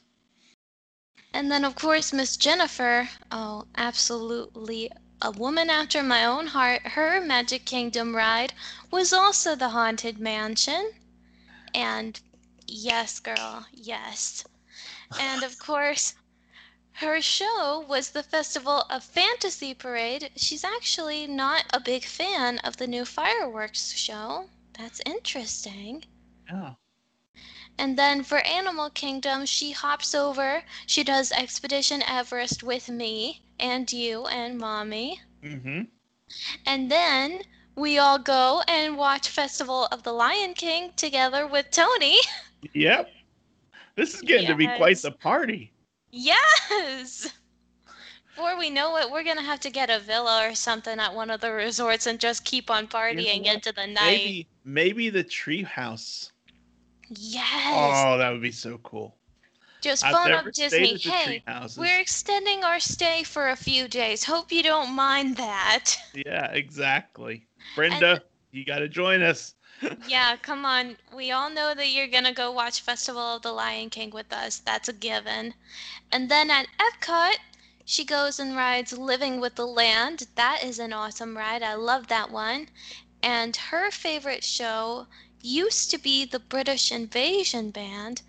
And 1.33 1.51
then, 1.51 1.63
of 1.63 1.75
course, 1.75 2.11
Miss 2.11 2.37
Jennifer. 2.37 3.09
Oh, 3.31 3.65
absolutely 3.75 4.89
a 5.21 5.31
woman 5.31 5.69
after 5.69 6.01
my 6.01 6.25
own 6.25 6.47
heart. 6.47 6.81
Her 6.87 7.19
Magic 7.19 7.65
Kingdom 7.65 8.15
ride 8.15 8.53
was 8.89 9.11
also 9.13 9.55
the 9.55 9.69
Haunted 9.69 10.19
Mansion. 10.19 10.93
And 11.75 12.19
yes, 12.65 13.19
girl, 13.19 13.67
yes. 13.73 14.45
And 15.19 15.43
of 15.43 15.59
course, 15.59 16.15
her 16.93 17.21
show 17.21 17.85
was 17.87 18.09
the 18.09 18.23
Festival 18.23 18.85
of 18.89 19.03
Fantasy 19.03 19.73
Parade. 19.73 20.31
She's 20.35 20.63
actually 20.63 21.27
not 21.27 21.65
a 21.73 21.79
big 21.79 22.05
fan 22.05 22.59
of 22.59 22.77
the 22.77 22.87
new 22.87 23.05
fireworks 23.05 23.93
show. 23.93 24.49
That's 24.77 25.01
interesting. 25.05 26.05
Yeah. 26.49 26.73
And 27.77 27.97
then 27.97 28.23
for 28.23 28.39
Animal 28.39 28.89
Kingdom, 28.89 29.45
she 29.45 29.71
hops 29.71 30.15
over. 30.15 30.63
She 30.87 31.03
does 31.03 31.31
Expedition 31.31 32.01
Everest 32.03 32.63
with 32.63 32.89
me 32.89 33.43
and 33.59 33.91
you 33.91 34.25
and 34.25 34.57
mommy. 34.57 35.21
Mm-hmm. 35.43 35.81
And 36.65 36.91
then 36.91 37.41
we 37.75 37.99
all 37.99 38.17
go 38.17 38.63
and 38.67 38.97
watch 38.97 39.29
Festival 39.29 39.87
of 39.91 40.03
the 40.03 40.11
Lion 40.11 40.53
King 40.55 40.91
together 40.95 41.47
with 41.47 41.69
Tony. 41.71 42.17
Yep. 42.73 43.11
This 43.95 44.15
is 44.15 44.21
getting 44.21 44.47
to 44.47 44.55
be 44.55 44.67
quite 44.77 44.97
the 44.97 45.11
party. 45.11 45.71
Yes! 46.09 47.31
Before 48.29 48.57
we 48.57 48.71
know 48.71 48.97
it, 48.97 49.09
we're 49.09 49.23
gonna 49.23 49.43
have 49.43 49.59
to 49.61 49.69
get 49.69 49.91
a 49.91 49.99
villa 49.99 50.47
or 50.47 50.55
something 50.55 50.99
at 50.99 51.13
one 51.13 51.29
of 51.29 51.39
the 51.39 51.51
resorts 51.51 52.07
and 52.07 52.19
just 52.19 52.45
keep 52.45 52.71
on 52.71 52.87
partying 52.87 53.43
what? 53.45 53.53
into 53.55 53.71
the 53.71 53.85
night. 53.85 53.95
Maybe 53.95 54.47
maybe 54.63 55.09
the 55.09 55.23
tree 55.23 55.61
house. 55.61 56.31
Yes! 57.09 58.05
Oh, 58.05 58.17
that 58.17 58.31
would 58.31 58.41
be 58.41 58.51
so 58.51 58.77
cool. 58.79 59.15
just 59.81 60.03
I've 60.03 60.13
phone 60.13 60.31
up 60.31 60.51
Disney. 60.51 60.97
Hey. 60.97 61.43
We're 61.77 61.99
extending 61.99 62.63
our 62.63 62.79
stay 62.79 63.23
for 63.23 63.49
a 63.49 63.55
few 63.55 63.87
days. 63.87 64.23
Hope 64.23 64.51
you 64.51 64.63
don't 64.63 64.93
mind 64.93 65.37
that. 65.37 65.95
Yeah, 66.13 66.51
exactly. 66.51 67.47
Brenda, 67.75 68.23
you 68.51 68.65
got 68.65 68.79
to 68.79 68.89
join 68.89 69.21
us. 69.21 69.55
yeah, 70.07 70.35
come 70.37 70.65
on. 70.65 70.97
We 71.15 71.31
all 71.31 71.49
know 71.49 71.73
that 71.75 71.89
you're 71.89 72.07
going 72.07 72.23
to 72.23 72.33
go 72.33 72.51
watch 72.51 72.81
Festival 72.81 73.35
of 73.35 73.43
the 73.43 73.51
Lion 73.51 73.89
King 73.89 74.09
with 74.09 74.33
us. 74.33 74.59
That's 74.59 74.89
a 74.89 74.93
given. 74.93 75.53
And 76.11 76.29
then 76.29 76.49
at 76.49 76.67
Epcot, 76.79 77.35
she 77.85 78.03
goes 78.03 78.39
and 78.39 78.55
rides 78.55 78.97
Living 78.97 79.39
with 79.39 79.55
the 79.55 79.67
Land. 79.67 80.27
That 80.35 80.63
is 80.63 80.79
an 80.79 80.93
awesome 80.93 81.37
ride. 81.37 81.63
I 81.63 81.75
love 81.75 82.07
that 82.07 82.31
one. 82.31 82.67
And 83.21 83.55
her 83.55 83.91
favorite 83.91 84.43
show 84.43 85.07
used 85.41 85.91
to 85.91 85.97
be 85.97 86.25
the 86.25 86.39
British 86.39 86.91
Invasion 86.91 87.71
Band. 87.71 88.21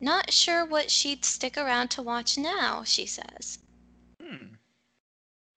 Not 0.00 0.32
sure 0.32 0.64
what 0.64 0.90
she'd 0.90 1.24
stick 1.24 1.56
around 1.56 1.88
to 1.90 2.02
watch 2.02 2.36
now, 2.36 2.84
she 2.84 3.06
says. 3.06 3.58
Hmm. 4.22 4.54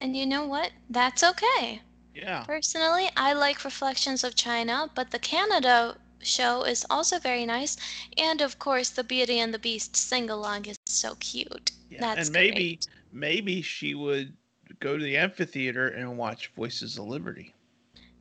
And 0.02 0.16
you 0.16 0.26
know 0.26 0.46
what? 0.46 0.72
That's 0.90 1.24
okay. 1.24 1.82
Yeah. 2.16 2.44
Personally, 2.44 3.10
I 3.18 3.34
like 3.34 3.64
Reflections 3.66 4.24
of 4.24 4.36
China, 4.36 4.90
but 4.96 5.12
the 5.12 5.20
Canada 5.20 5.98
show 6.22 6.64
is 6.64 6.86
also 6.90 7.20
very 7.20 7.46
nice. 7.46 7.78
And 8.18 8.42
of 8.42 8.60
course, 8.60 8.90
the 8.90 9.04
Beauty 9.04 9.40
and 9.40 9.54
the 9.54 9.60
Beast 9.60 9.96
sing 9.96 10.30
along 10.30 10.66
is 10.66 10.78
so 10.86 11.16
cute. 11.16 11.72
yeah. 11.90 12.00
That's 12.00 12.28
and 12.28 12.34
maybe 12.34 12.76
great. 12.76 12.88
maybe 13.12 13.62
she 13.62 13.94
would 13.96 14.34
go 14.80 14.98
to 14.98 15.04
the 15.04 15.18
amphitheater 15.18 15.90
and 15.90 16.18
watch 16.18 16.52
Voices 16.56 16.98
of 16.98 17.06
Liberty. 17.08 17.54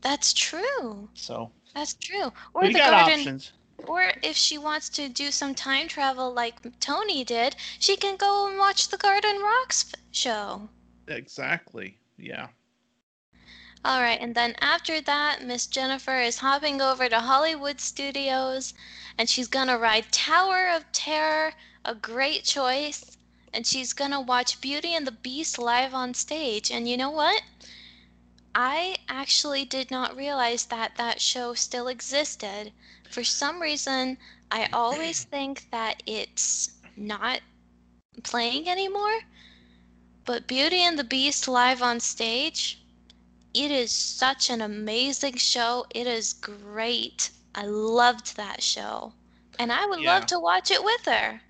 That's 0.01 0.33
true. 0.33 1.09
So 1.15 1.51
That's 1.79 1.95
true. 1.95 2.33
Or 2.55 2.63
we 2.63 2.73
the 2.73 2.79
got 2.81 2.91
garden. 2.91 3.21
options. 3.21 3.53
Or 3.87 4.13
if 4.21 4.37
she 4.37 4.59
wants 4.59 4.89
to 4.89 5.09
do 5.09 5.31
some 5.31 5.55
time 5.55 5.87
travel 5.87 6.33
like 6.33 6.81
Tony 6.81 7.23
did, 7.23 7.55
she 7.79 7.97
can 7.97 8.17
go 8.17 8.49
and 8.49 8.59
watch 8.59 8.89
the 8.89 8.97
Garden 8.97 9.41
Rocks 9.41 9.93
show. 10.11 10.69
Exactly. 11.07 11.97
Yeah. 12.17 12.49
All 13.85 14.01
right, 14.03 14.21
and 14.21 14.35
then 14.35 14.57
after 14.61 15.01
that, 15.03 15.45
Miss 15.45 15.69
Jennifer 15.69 16.19
is 16.19 16.39
hopping 16.39 16.83
over 16.83 17.09
to 17.09 17.21
Hollywood 17.21 17.81
Studios 17.81 18.75
and 19.17 19.29
she's 19.29 19.47
gonna 19.47 19.79
ride 19.79 20.11
Tower 20.11 20.69
of 20.69 20.91
Terror, 20.91 21.53
a 21.85 21.95
great 21.95 22.43
choice, 22.43 23.17
and 23.55 23.65
she's 23.65 23.93
gonna 23.93 24.21
watch 24.21 24.61
Beauty 24.61 24.97
and 24.97 25.07
the 25.07 25.13
Beast 25.13 25.59
live 25.61 25.95
on 25.95 26.13
stage. 26.15 26.73
And 26.73 26.89
you 26.89 26.97
know 26.97 27.11
what? 27.11 27.43
I 28.61 28.99
actually 29.09 29.65
did 29.65 29.93
not 29.93 30.17
realize 30.17 30.67
that 30.67 30.97
that 30.97 31.23
show 31.23 31.55
still 31.55 31.89
existed. 31.89 32.73
For 33.09 33.25
some 33.25 33.63
reason, 33.63 34.19
I 34.51 34.69
always 34.73 35.25
think 35.25 35.69
that 35.71 36.03
it's 36.07 36.81
not 36.97 37.43
playing 38.23 38.69
anymore. 38.69 39.21
But 40.27 40.49
Beauty 40.49 40.83
and 40.83 40.99
the 40.99 41.05
Beast 41.05 41.49
live 41.49 41.83
on 41.83 42.01
stage, 42.01 42.85
it 43.55 43.71
is 43.71 43.93
such 43.93 44.51
an 44.51 44.61
amazing 44.61 45.37
show. 45.37 45.87
It 45.91 46.07
is 46.07 46.33
great. 46.35 47.31
I 47.55 47.67
loved 47.67 48.37
that 48.37 48.63
show. 48.63 49.15
And 49.59 49.73
I 49.73 49.87
would 49.87 50.01
Yeah. 50.01 50.09
love 50.09 50.27
to 50.27 50.41
watch 50.41 50.71
it 50.71 50.85
with 50.85 51.07
her. 51.07 51.43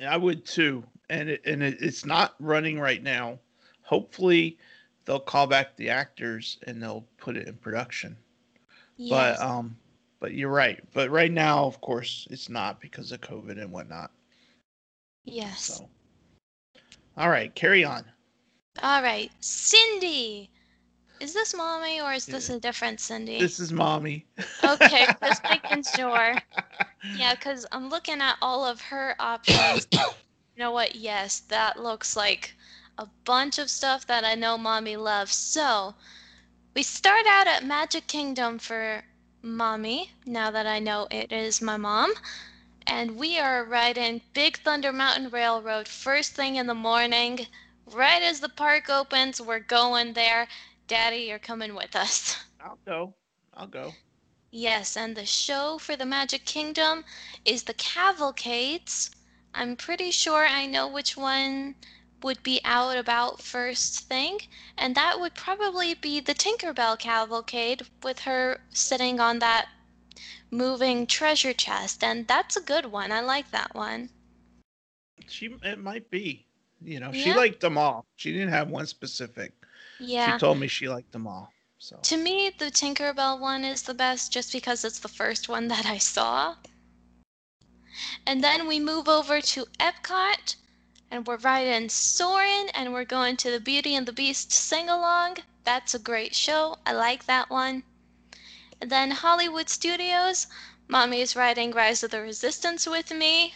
I 0.00 0.16
would 0.16 0.44
too. 0.46 0.84
And 1.08 1.30
it, 1.30 1.42
and 1.44 1.62
it, 1.62 1.80
it's 1.82 2.04
not 2.04 2.34
running 2.40 2.78
right 2.80 3.02
now. 3.02 3.40
Hopefully 3.82 4.58
they'll 5.10 5.18
call 5.18 5.48
back 5.48 5.74
the 5.74 5.90
actors 5.90 6.58
and 6.68 6.80
they'll 6.80 7.04
put 7.18 7.36
it 7.36 7.48
in 7.48 7.54
production. 7.54 8.16
Yes. 8.96 9.38
But 9.40 9.44
um 9.44 9.76
but 10.20 10.34
you're 10.34 10.50
right. 10.52 10.78
But 10.92 11.10
right 11.10 11.32
now, 11.32 11.64
of 11.64 11.80
course, 11.80 12.28
it's 12.30 12.48
not 12.48 12.80
because 12.80 13.10
of 13.10 13.20
COVID 13.20 13.60
and 13.60 13.72
whatnot. 13.72 14.12
yes. 15.24 15.62
So 15.62 15.88
all 17.16 17.28
right, 17.28 17.52
carry 17.56 17.82
on. 17.84 18.04
All 18.84 19.02
right. 19.02 19.32
Cindy. 19.40 20.48
Is 21.18 21.34
this 21.34 21.56
mommy 21.56 22.00
or 22.00 22.12
is 22.12 22.24
this 22.24 22.48
Yeah. 22.48 22.56
a 22.56 22.60
different 22.60 23.00
Cindy? 23.00 23.40
This 23.40 23.58
is 23.58 23.72
mommy. 23.72 24.26
Okay, 24.62 25.06
just 25.20 25.42
making 25.50 25.82
sure. 25.96 26.36
Yeah, 27.16 27.34
because 27.34 27.66
I'm 27.72 27.88
looking 27.90 28.20
at 28.20 28.36
all 28.40 28.64
of 28.64 28.80
her 28.82 29.16
options. 29.18 29.88
you 29.92 30.00
know 30.56 30.70
what? 30.70 30.94
Yes, 30.94 31.40
that 31.48 31.82
looks 31.82 32.16
like 32.16 32.54
a 33.00 33.08
bunch 33.24 33.58
of 33.58 33.70
stuff 33.70 34.06
that 34.06 34.26
I 34.26 34.34
know 34.34 34.58
mommy 34.58 34.94
loves. 34.94 35.32
So, 35.32 35.94
we 36.74 36.82
start 36.82 37.24
out 37.26 37.46
at 37.46 37.64
Magic 37.64 38.06
Kingdom 38.06 38.58
for 38.58 39.04
mommy, 39.40 40.12
now 40.26 40.50
that 40.50 40.66
I 40.66 40.80
know 40.80 41.08
it 41.10 41.32
is 41.32 41.62
my 41.62 41.78
mom. 41.78 42.12
And 42.86 43.16
we 43.16 43.38
are 43.38 43.64
riding 43.64 44.20
Big 44.34 44.58
Thunder 44.58 44.92
Mountain 44.92 45.30
Railroad 45.30 45.88
first 45.88 46.34
thing 46.34 46.56
in 46.56 46.66
the 46.66 46.74
morning. 46.74 47.46
Right 47.86 48.22
as 48.22 48.40
the 48.40 48.50
park 48.50 48.90
opens, 48.90 49.40
we're 49.40 49.60
going 49.60 50.12
there. 50.12 50.46
Daddy, 50.86 51.22
you're 51.22 51.38
coming 51.38 51.74
with 51.74 51.96
us. 51.96 52.36
I'll 52.60 52.78
go. 52.84 53.14
I'll 53.54 53.66
go. 53.66 53.94
Yes, 54.50 54.94
and 54.94 55.16
the 55.16 55.24
show 55.24 55.78
for 55.78 55.96
the 55.96 56.04
Magic 56.04 56.44
Kingdom 56.44 57.04
is 57.46 57.62
the 57.62 57.74
Cavalcades. 57.74 59.10
I'm 59.54 59.74
pretty 59.74 60.10
sure 60.10 60.46
I 60.46 60.66
know 60.66 60.86
which 60.86 61.16
one 61.16 61.76
would 62.22 62.42
be 62.42 62.60
out 62.64 62.96
about 62.96 63.42
first 63.42 64.00
thing, 64.00 64.40
and 64.76 64.94
that 64.94 65.20
would 65.20 65.34
probably 65.34 65.94
be 65.94 66.20
the 66.20 66.34
Tinkerbell 66.34 66.98
Cavalcade 66.98 67.82
with 68.02 68.20
her 68.20 68.60
sitting 68.70 69.20
on 69.20 69.38
that 69.40 69.68
moving 70.50 71.06
treasure 71.06 71.52
chest, 71.52 72.02
and 72.02 72.26
that's 72.26 72.56
a 72.56 72.60
good 72.60 72.86
one. 72.86 73.12
I 73.12 73.20
like 73.20 73.50
that 73.50 73.74
one. 73.74 74.10
She 75.28 75.46
it 75.62 75.78
might 75.78 76.10
be. 76.10 76.46
You 76.82 77.00
know, 77.00 77.12
Yeah. 77.12 77.22
she 77.24 77.32
liked 77.34 77.60
them 77.60 77.76
all. 77.78 78.06
She 78.16 78.32
didn't 78.32 78.50
have 78.50 78.70
one 78.70 78.86
specific. 78.86 79.52
Yeah. 79.98 80.34
She 80.34 80.38
told 80.38 80.58
me 80.58 80.66
she 80.68 80.88
liked 80.88 81.12
them 81.12 81.26
all. 81.26 81.52
So 81.78 81.98
To 82.02 82.16
me, 82.16 82.50
the 82.50 82.70
Tinkerbell 82.70 83.38
one 83.38 83.64
is 83.64 83.82
the 83.82 83.94
best 83.94 84.32
just 84.32 84.52
because 84.52 84.84
it's 84.84 84.98
the 84.98 85.08
first 85.08 85.48
one 85.48 85.68
that 85.72 85.86
I 85.86 85.98
saw. 85.98 86.56
And 88.26 88.42
then 88.42 88.66
we 88.66 88.78
move 88.80 89.08
over 89.08 89.40
to 89.40 89.66
Epcot, 89.78 90.56
and 91.10 91.26
we're 91.26 91.36
riding 91.38 91.88
Soarin' 91.88 92.68
and 92.74 92.92
we're 92.92 93.04
going 93.04 93.36
to 93.38 93.50
the 93.50 93.60
Beauty 93.60 93.94
and 93.94 94.06
the 94.06 94.12
Beast 94.12 94.52
sing 94.52 94.88
along. 94.88 95.38
That's 95.64 95.94
a 95.94 95.98
great 95.98 96.34
show. 96.34 96.78
I 96.86 96.92
like 96.92 97.26
that 97.26 97.50
one. 97.50 97.82
And 98.80 98.90
then 98.90 99.10
Hollywood 99.10 99.68
Studios, 99.68 100.46
Mommy's 100.88 101.36
riding 101.36 101.70
Rise 101.72 102.02
of 102.02 102.10
the 102.10 102.20
Resistance 102.20 102.86
with 102.86 103.10
me, 103.12 103.54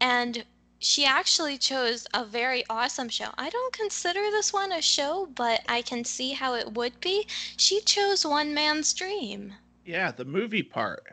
and 0.00 0.44
she 0.78 1.04
actually 1.04 1.58
chose 1.58 2.06
a 2.12 2.24
very 2.24 2.64
awesome 2.68 3.08
show. 3.08 3.30
I 3.38 3.48
don't 3.50 3.72
consider 3.72 4.30
this 4.30 4.52
one 4.52 4.72
a 4.72 4.82
show, 4.82 5.26
but 5.26 5.62
I 5.68 5.82
can 5.82 6.04
see 6.04 6.32
how 6.32 6.54
it 6.54 6.74
would 6.74 7.00
be. 7.00 7.26
She 7.56 7.80
chose 7.80 8.26
One 8.26 8.52
Man's 8.54 8.92
Dream. 8.92 9.54
yeah, 9.84 10.10
the 10.12 10.24
movie 10.24 10.62
part. 10.62 11.04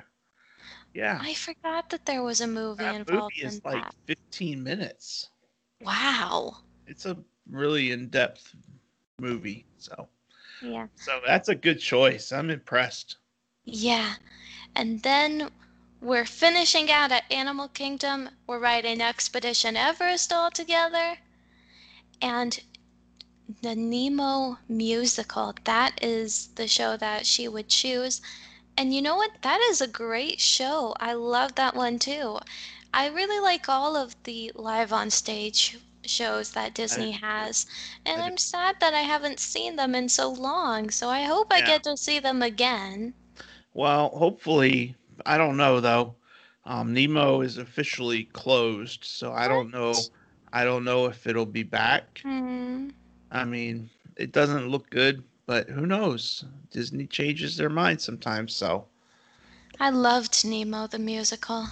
Yeah. 0.94 1.20
I 1.22 1.34
forgot 1.34 1.90
that 1.90 2.06
there 2.06 2.24
was 2.24 2.42
a 2.42 2.48
movie 2.48 2.84
that 2.84 2.96
involved 2.96 3.36
movie 3.38 3.48
is 3.48 3.56
in 3.56 3.62
like 3.64 3.84
that. 3.86 3.96
15 4.08 4.64
minutes. 4.64 5.31
Wow. 5.82 6.58
It's 6.88 7.06
a 7.06 7.18
really 7.50 7.92
in-depth 7.92 8.56
movie. 9.20 9.68
So 9.78 10.10
Yeah. 10.62 10.88
so 10.96 11.22
that's 11.26 11.50
a 11.50 11.56
good 11.56 11.80
choice. 11.80 12.32
I'm 12.32 12.50
impressed. 12.50 13.18
Yeah. 13.66 14.16
And 14.76 15.02
then 15.04 15.52
we're 16.02 16.26
finishing 16.26 16.90
out 16.92 17.12
at 17.12 17.32
Animal 17.32 17.68
Kingdom. 17.70 18.30
We're 18.48 18.60
riding 18.60 19.02
Expedition 19.02 19.76
Everest 19.78 20.32
all 20.32 20.52
together. 20.52 21.18
And 22.22 22.60
the 23.62 23.76
Nemo 23.76 24.60
musical, 24.68 25.54
that 25.66 26.02
is 26.04 26.48
the 26.56 26.68
show 26.68 26.98
that 26.98 27.26
she 27.26 27.48
would 27.48 27.70
choose. 27.70 28.22
And 28.78 28.94
you 28.94 29.02
know 29.02 29.16
what? 29.16 29.42
That 29.42 29.60
is 29.70 29.82
a 29.82 29.88
great 29.88 30.40
show. 30.42 30.96
I 31.00 31.14
love 31.14 31.56
that 31.56 31.76
one 31.76 32.00
too. 32.00 32.40
I 32.94 33.08
really 33.08 33.40
like 33.40 33.68
all 33.70 33.96
of 33.96 34.16
the 34.24 34.52
live 34.56 34.92
on 34.94 35.10
stage 35.10 35.78
shows 36.06 36.52
that 36.52 36.74
Disney 36.74 37.12
has. 37.12 37.66
And 38.06 38.22
I 38.22 38.24
I'm 38.24 38.38
sad 38.38 38.76
that 38.80 38.94
I 38.94 39.02
haven't 39.02 39.40
seen 39.40 39.76
them 39.76 39.96
in 39.96 40.10
so 40.10 40.32
long. 40.32 40.90
So 40.92 41.10
I 41.10 41.24
hope 41.24 41.48
I 41.52 41.60
Yeah. 41.60 41.62
get 41.62 41.84
to 41.84 41.98
see 41.98 42.20
them 42.20 42.42
again. 42.42 43.14
Well, 43.74 44.10
hopefully, 44.10 44.96
I 45.26 45.38
don't 45.38 45.58
know 45.58 45.80
though. 45.80 46.16
Um, 46.66 46.94
Nemo 46.94 47.42
is 47.42 47.58
officially 47.58 48.24
closed, 48.26 49.04
so 49.04 49.32
I 49.34 49.48
don't 49.48 49.72
know. 49.72 50.10
What? 50.10 50.10
I 50.52 50.64
don't 50.64 50.84
know 50.84 51.06
if 51.08 51.26
it'll 51.28 51.46
be 51.46 51.64
back. 51.64 52.26
Hmm. 52.26 52.90
I 53.32 53.46
mean, 53.46 53.90
it 54.18 54.32
doesn't 54.32 54.70
look 54.70 54.90
good, 54.90 55.24
but 55.46 55.70
who 55.70 55.86
knows? 55.86 56.46
Disney 56.72 57.08
changes 57.08 57.58
their 57.58 57.70
mind 57.70 58.02
sometimes, 58.02 58.54
so 58.56 58.88
I 59.80 59.90
loved 59.90 60.46
Nemo 60.46 60.88
the 60.88 61.00
musical. 61.00 61.68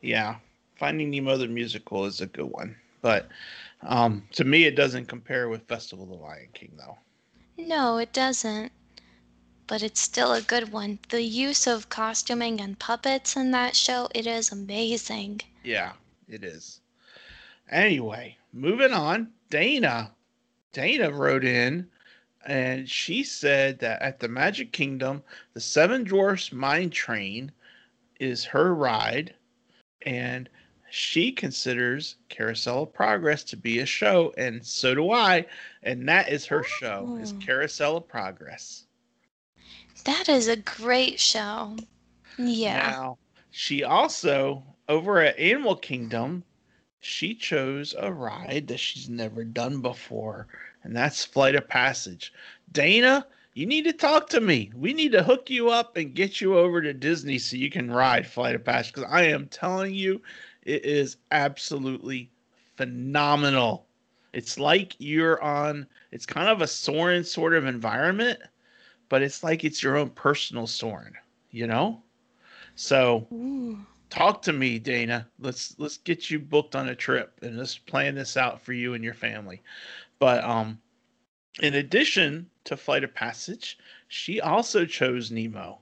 Yeah. 0.00 0.36
Finding 0.76 1.10
Nemo 1.10 1.36
the 1.36 1.46
musical 1.46 2.06
is 2.06 2.20
a 2.20 2.26
good 2.26 2.50
one, 2.50 2.74
but 3.02 3.28
um, 3.82 4.22
to 4.32 4.44
me, 4.44 4.64
it 4.64 4.76
doesn't 4.76 5.06
compare 5.06 5.48
with 5.48 5.66
Festival 5.66 6.04
of 6.04 6.10
the 6.10 6.16
Lion 6.16 6.48
King, 6.54 6.72
though. 6.76 6.98
No, 7.56 7.98
it 7.98 8.12
doesn't. 8.12 8.72
But 9.66 9.82
it's 9.82 10.00
still 10.00 10.32
a 10.32 10.42
good 10.42 10.72
one. 10.72 10.98
The 11.10 11.22
use 11.22 11.66
of 11.66 11.88
costuming 11.88 12.60
and 12.60 12.78
puppets 12.78 13.36
in 13.36 13.50
that 13.52 13.76
show, 13.76 14.08
it 14.14 14.26
is 14.26 14.50
amazing. 14.50 15.42
Yeah, 15.62 15.92
it 16.28 16.42
is. 16.42 16.80
Anyway, 17.70 18.36
moving 18.52 18.92
on. 18.92 19.28
Dana. 19.48 20.12
Dana 20.72 21.10
wrote 21.10 21.44
in 21.44 21.88
and 22.46 22.88
she 22.88 23.22
said 23.22 23.78
that 23.80 24.00
at 24.00 24.18
the 24.18 24.28
Magic 24.28 24.72
Kingdom, 24.72 25.22
the 25.52 25.60
Seven 25.60 26.04
Dwarfs 26.04 26.52
Mine 26.52 26.90
Train 26.90 27.52
is 28.18 28.44
her 28.44 28.74
ride, 28.74 29.34
and 30.02 30.48
she 30.90 31.30
considers 31.30 32.16
Carousel 32.28 32.82
of 32.82 32.92
Progress 32.92 33.44
to 33.44 33.56
be 33.56 33.78
a 33.78 33.86
show, 33.86 34.32
and 34.36 34.64
so 34.64 34.94
do 34.94 35.12
I. 35.12 35.46
And 35.82 36.08
that 36.08 36.28
is 36.28 36.46
her 36.46 36.64
show, 36.64 37.16
is 37.20 37.32
Oh. 37.32 37.38
Carousel 37.38 37.96
of 37.98 38.08
Progress. 38.08 38.84
That 40.04 40.28
is 40.28 40.48
a 40.48 40.56
great 40.56 41.20
show. 41.20 41.76
Yeah. 42.38 42.90
Now, 42.90 43.18
she 43.50 43.84
also, 43.84 44.64
over 44.88 45.20
at 45.20 45.38
Animal 45.38 45.76
Kingdom, 45.76 46.42
she 47.00 47.34
chose 47.34 47.94
a 47.98 48.12
ride 48.12 48.66
that 48.68 48.80
she's 48.80 49.08
never 49.08 49.44
done 49.44 49.80
before, 49.80 50.48
and 50.82 50.94
that's 50.94 51.24
Flight 51.24 51.54
of 51.54 51.68
Passage. 51.68 52.32
Dana, 52.72 53.26
you 53.54 53.66
need 53.66 53.84
to 53.84 53.92
talk 53.92 54.28
to 54.30 54.40
me. 54.40 54.70
We 54.74 54.92
need 54.92 55.12
to 55.12 55.22
hook 55.22 55.50
you 55.50 55.70
up 55.70 55.96
and 55.96 56.14
get 56.14 56.40
you 56.40 56.56
over 56.56 56.80
to 56.80 56.92
Disney 56.92 57.38
so 57.38 57.56
you 57.56 57.70
can 57.70 57.90
ride 57.90 58.26
Flight 58.26 58.54
of 58.54 58.64
Passage 58.64 58.94
because 58.94 59.10
I 59.10 59.22
am 59.24 59.46
telling 59.48 59.94
you, 59.94 60.22
it 60.62 60.84
is 60.84 61.16
absolutely 61.32 62.30
phenomenal. 62.76 63.86
It's 64.32 64.58
like 64.58 64.94
you're 64.98 65.42
on, 65.42 65.86
it's 66.12 66.26
kind 66.26 66.48
of 66.48 66.60
a 66.60 66.66
Soarin' 66.66 67.24
sort 67.24 67.54
of 67.54 67.66
environment, 67.66 68.38
but 69.08 69.22
it's 69.22 69.42
like 69.42 69.64
it's 69.64 69.82
your 69.82 69.96
own 69.96 70.10
personal 70.10 70.66
Soarin', 70.66 71.14
you 71.50 71.66
know? 71.66 72.02
So 72.76 73.26
Ooh. 73.32 73.78
talk 74.10 74.42
to 74.42 74.52
me, 74.52 74.78
Dana. 74.78 75.28
Let's 75.40 75.74
let's 75.78 75.98
get 75.98 76.30
you 76.30 76.38
booked 76.38 76.76
on 76.76 76.88
a 76.88 76.94
trip 76.94 77.38
and 77.42 77.58
let's 77.58 77.76
plan 77.78 78.14
this 78.14 78.36
out 78.36 78.60
for 78.60 78.72
you 78.72 78.94
and 78.94 79.04
your 79.04 79.14
family. 79.14 79.62
But 80.18 80.44
um 80.44 80.80
in 81.60 81.74
addition 81.74 82.50
to 82.64 82.76
Flight 82.76 83.04
of 83.04 83.14
Passage, 83.14 83.78
she 84.08 84.40
also 84.40 84.84
chose 84.84 85.30
Nemo 85.30 85.80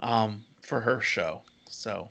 um 0.00 0.44
for 0.60 0.80
her 0.80 1.00
show. 1.00 1.42
So 1.70 2.10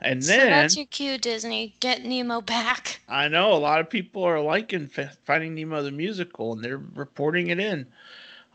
and 0.00 0.24
so 0.24 0.32
then 0.32 0.50
that's 0.50 0.76
your 0.76 0.86
cue, 0.86 1.18
Disney. 1.18 1.74
Get 1.80 2.04
Nemo 2.04 2.40
back. 2.40 3.00
I 3.08 3.28
know 3.28 3.52
a 3.52 3.58
lot 3.58 3.80
of 3.80 3.90
people 3.90 4.22
are 4.22 4.40
liking 4.40 4.90
F- 4.96 5.18
Finding 5.24 5.54
Nemo 5.54 5.82
the 5.82 5.90
musical, 5.90 6.52
and 6.52 6.62
they're 6.62 6.78
reporting 6.78 7.48
it 7.48 7.58
in. 7.58 7.86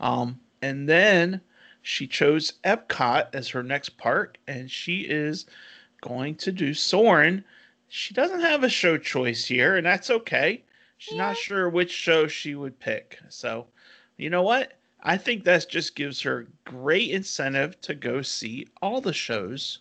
Um, 0.00 0.40
and 0.62 0.88
then 0.88 1.42
she 1.82 2.06
chose 2.06 2.54
Epcot 2.64 3.34
as 3.34 3.48
her 3.48 3.62
next 3.62 3.98
park, 3.98 4.38
and 4.46 4.70
she 4.70 5.00
is 5.02 5.44
going 6.00 6.36
to 6.36 6.50
do 6.50 6.72
Soarin'. 6.72 7.44
She 7.88 8.14
doesn't 8.14 8.40
have 8.40 8.64
a 8.64 8.70
show 8.70 8.96
choice 8.96 9.44
here, 9.44 9.76
and 9.76 9.84
that's 9.84 10.10
okay. 10.10 10.63
She's 11.04 11.18
not 11.18 11.36
sure 11.36 11.68
which 11.68 11.90
show 11.90 12.26
she 12.26 12.54
would 12.54 12.80
pick. 12.80 13.18
So, 13.28 13.66
you 14.16 14.30
know 14.30 14.42
what? 14.42 14.78
I 15.02 15.18
think 15.18 15.44
that 15.44 15.68
just 15.68 15.96
gives 15.96 16.22
her 16.22 16.46
great 16.64 17.10
incentive 17.10 17.78
to 17.82 17.94
go 17.94 18.22
see 18.22 18.68
all 18.80 19.02
the 19.02 19.12
shows, 19.12 19.80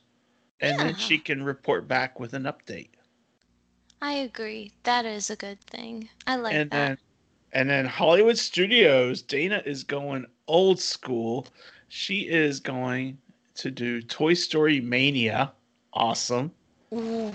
and 0.60 0.78
then 0.78 0.96
she 0.98 1.18
can 1.18 1.42
report 1.42 1.88
back 1.88 2.20
with 2.20 2.34
an 2.34 2.44
update. 2.44 2.90
I 4.02 4.16
agree. 4.16 4.74
That 4.84 5.06
is 5.06 5.30
a 5.30 5.38
good 5.38 5.62
thing. 5.62 6.10
I 6.28 6.36
like 6.36 6.56
and 6.56 6.70
that. 6.72 6.76
then 6.76 6.98
and 7.54 7.70
then 7.70 7.86
Hollywood 7.86 8.38
Studios, 8.38 9.22
Dana 9.22 9.64
is 9.66 9.86
going 9.86 10.26
old 10.48 10.82
school. 10.82 11.48
She 11.88 12.28
is 12.28 12.60
going 12.60 13.18
to 13.56 13.72
do 13.72 14.02
Toy 14.02 14.34
Story 14.34 14.82
Mania. 14.82 15.54
Awesome. 15.94 16.52
Ooh, 16.92 17.32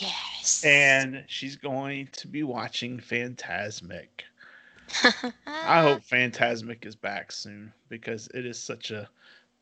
yes. 0.00 0.37
And 0.64 1.24
she's 1.28 1.56
going 1.56 2.08
to 2.12 2.28
be 2.28 2.42
watching 2.42 2.98
Fantasmic. 2.98 4.08
I 5.46 5.82
hope 5.82 6.02
Fantasmic 6.02 6.86
is 6.86 6.96
back 6.96 7.30
soon 7.32 7.72
because 7.88 8.28
it 8.34 8.46
is 8.46 8.58
such 8.58 8.90
a 8.90 9.08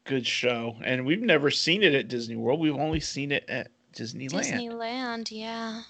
good 0.05 0.27
show. 0.27 0.77
And 0.85 1.05
we've 1.05 1.23
never 1.23 1.51
seen 1.51 1.83
it 1.83 1.95
at 1.95 2.09
Disney 2.09 2.37
World. 2.37 2.61
We've 2.61 2.77
only 2.77 3.01
seen 3.01 3.33
it 3.33 3.45
at 3.49 3.69
Disneyland. 3.93 4.31
Disneyland, 4.53 5.29
yeah. 5.31 5.83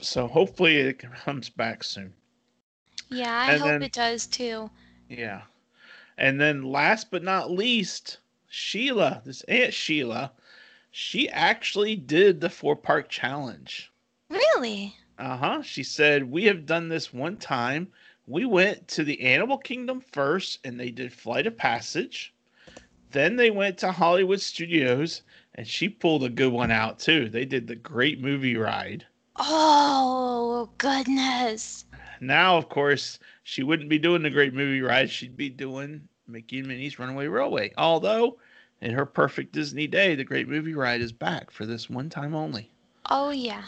So 0.00 0.26
hopefully 0.26 0.76
it 0.78 0.98
comes 0.98 1.48
back 1.48 1.82
soon. 1.84 2.12
Yeah, 3.08 3.32
I 3.40 3.52
And 3.52 3.60
hope 3.60 3.70
then- 3.70 3.82
it 3.82 3.92
does 3.92 4.26
too. 4.26 4.70
Yeah. 5.08 5.42
And 6.18 6.40
then 6.40 6.62
last 6.64 7.10
but 7.10 7.22
not 7.22 7.50
least, 7.50 8.18
Sheila, 8.48 9.22
this 9.24 9.42
Aunt 9.44 9.72
Sheila, 9.72 10.32
she 10.90 11.28
actually 11.30 11.96
did 11.96 12.40
the 12.40 12.50
four 12.50 12.76
park 12.76 13.08
challenge. 13.08 13.90
Really? 14.30 14.96
Uh 15.18 15.36
huh. 15.36 15.62
She 15.62 15.82
said, 15.82 16.30
We 16.30 16.44
have 16.44 16.64
done 16.64 16.88
this 16.88 17.12
one 17.12 17.36
time. 17.36 17.88
We 18.26 18.46
went 18.46 18.86
to 18.88 19.04
the 19.04 19.20
Animal 19.20 19.58
Kingdom 19.58 20.00
first 20.00 20.60
and 20.64 20.78
they 20.78 20.90
did 20.90 21.12
Flight 21.12 21.46
of 21.46 21.56
Passage. 21.56 22.32
Then 23.10 23.36
they 23.36 23.50
went 23.50 23.76
to 23.78 23.90
Hollywood 23.90 24.40
Studios 24.40 25.22
and 25.56 25.66
she 25.66 25.88
pulled 25.88 26.22
a 26.22 26.28
good 26.28 26.52
one 26.52 26.70
out 26.70 27.00
too. 27.00 27.28
They 27.28 27.44
did 27.44 27.66
the 27.66 27.74
Great 27.74 28.20
Movie 28.20 28.56
Ride. 28.56 29.04
Oh, 29.36 30.70
goodness. 30.78 31.86
Now, 32.20 32.56
of 32.56 32.68
course, 32.68 33.18
she 33.42 33.62
wouldn't 33.62 33.88
be 33.88 33.98
doing 33.98 34.22
the 34.22 34.30
Great 34.30 34.54
Movie 34.54 34.82
Ride. 34.82 35.10
She'd 35.10 35.36
be 35.36 35.48
doing 35.48 36.06
Mickey 36.28 36.58
and 36.58 36.68
Minnie's 36.68 36.98
Runaway 36.98 37.26
Railway. 37.26 37.72
Although, 37.76 38.38
in 38.80 38.92
her 38.92 39.06
perfect 39.06 39.52
Disney 39.52 39.86
day, 39.86 40.14
the 40.14 40.24
Great 40.24 40.48
Movie 40.48 40.74
Ride 40.74 41.00
is 41.00 41.12
back 41.12 41.50
for 41.50 41.66
this 41.66 41.90
one 41.90 42.10
time 42.10 42.34
only. 42.34 42.70
Oh, 43.08 43.30
yeah. 43.30 43.64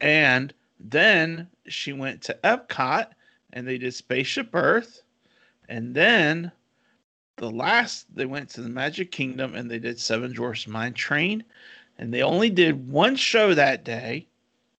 And 0.00 0.52
then 0.78 1.48
she 1.66 1.92
went 1.92 2.22
to 2.22 2.38
Epcot 2.44 3.08
and 3.52 3.66
they 3.66 3.78
did 3.78 3.94
Spaceship 3.94 4.50
Earth. 4.54 5.02
And 5.68 5.94
then 5.94 6.52
the 7.36 7.50
last, 7.50 8.14
they 8.14 8.26
went 8.26 8.48
to 8.50 8.62
the 8.62 8.68
Magic 8.68 9.10
Kingdom 9.10 9.54
and 9.54 9.70
they 9.70 9.78
did 9.78 9.98
Seven 9.98 10.32
Dwarfs 10.32 10.66
Mine 10.66 10.94
Train. 10.94 11.44
And 11.98 12.12
they 12.12 12.22
only 12.22 12.48
did 12.48 12.90
one 12.90 13.14
show 13.14 13.52
that 13.52 13.84
day, 13.84 14.26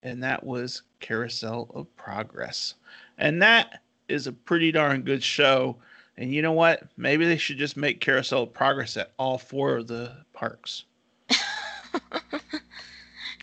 and 0.01 0.23
that 0.23 0.43
was 0.43 0.81
Carousel 1.01 1.69
of 1.75 1.95
Progress. 1.95 2.73
And 3.19 3.39
that 3.43 3.83
is 4.07 4.25
a 4.25 4.31
pretty 4.31 4.71
darn 4.71 5.03
good 5.03 5.23
show. 5.23 5.77
And 6.17 6.33
you 6.33 6.41
know 6.41 6.51
what? 6.51 6.87
Maybe 6.97 7.25
they 7.25 7.37
should 7.37 7.57
just 7.57 7.77
make 7.77 8.01
Carousel 8.01 8.43
of 8.43 8.53
Progress 8.53 8.97
at 8.97 9.13
all 9.19 9.37
four 9.37 9.77
of 9.77 9.87
the 9.87 10.25
parks. 10.33 10.85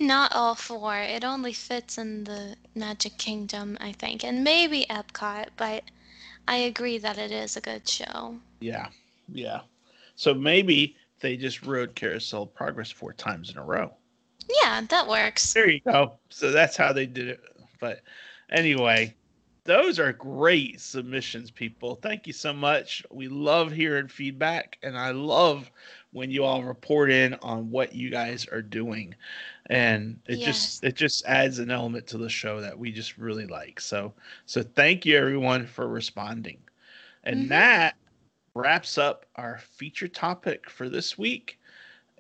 Not 0.00 0.34
all 0.34 0.54
four. 0.54 0.96
It 0.96 1.24
only 1.24 1.52
fits 1.52 1.98
in 1.98 2.24
the 2.24 2.56
Magic 2.74 3.18
Kingdom, 3.18 3.76
I 3.80 3.92
think, 3.92 4.24
and 4.24 4.44
maybe 4.44 4.86
Epcot, 4.88 5.48
but 5.56 5.84
I 6.46 6.56
agree 6.56 6.98
that 6.98 7.18
it 7.18 7.32
is 7.32 7.56
a 7.56 7.60
good 7.60 7.88
show. 7.88 8.36
Yeah, 8.60 8.88
yeah. 9.32 9.60
So 10.14 10.34
maybe 10.34 10.96
they 11.20 11.36
just 11.36 11.64
rode 11.64 11.94
Carousel 11.94 12.46
Progress 12.46 12.90
four 12.90 13.12
times 13.12 13.50
in 13.50 13.58
a 13.58 13.64
row. 13.64 13.92
Yeah, 14.62 14.82
that 14.88 15.06
works. 15.06 15.52
There 15.52 15.68
you 15.68 15.80
go. 15.80 16.14
So 16.30 16.50
that's 16.50 16.76
how 16.76 16.92
they 16.92 17.06
did 17.06 17.28
it. 17.28 17.40
But 17.80 18.00
anyway, 18.50 19.14
those 19.64 19.98
are 19.98 20.12
great 20.12 20.80
submissions, 20.80 21.50
people. 21.50 21.96
Thank 21.96 22.26
you 22.26 22.32
so 22.32 22.52
much. 22.52 23.04
We 23.10 23.28
love 23.28 23.70
hearing 23.70 24.08
feedback, 24.08 24.78
and 24.82 24.96
I 24.96 25.10
love 25.10 25.70
when 26.12 26.30
you 26.30 26.44
all 26.44 26.62
report 26.62 27.10
in 27.10 27.34
on 27.42 27.70
what 27.70 27.94
you 27.94 28.08
guys 28.08 28.46
are 28.46 28.62
doing 28.62 29.14
and 29.68 30.18
it 30.26 30.38
yes. 30.38 30.46
just 30.46 30.84
it 30.84 30.96
just 30.96 31.24
adds 31.26 31.58
an 31.58 31.70
element 31.70 32.06
to 32.06 32.18
the 32.18 32.28
show 32.28 32.60
that 32.60 32.78
we 32.78 32.90
just 32.90 33.18
really 33.18 33.46
like. 33.46 33.80
So 33.80 34.14
so 34.46 34.62
thank 34.62 35.04
you 35.04 35.16
everyone 35.16 35.66
for 35.66 35.88
responding. 35.88 36.58
And 37.24 37.40
mm-hmm. 37.40 37.48
that 37.48 37.96
wraps 38.54 38.96
up 38.98 39.26
our 39.36 39.58
feature 39.58 40.08
topic 40.08 40.70
for 40.70 40.88
this 40.88 41.18
week. 41.18 41.58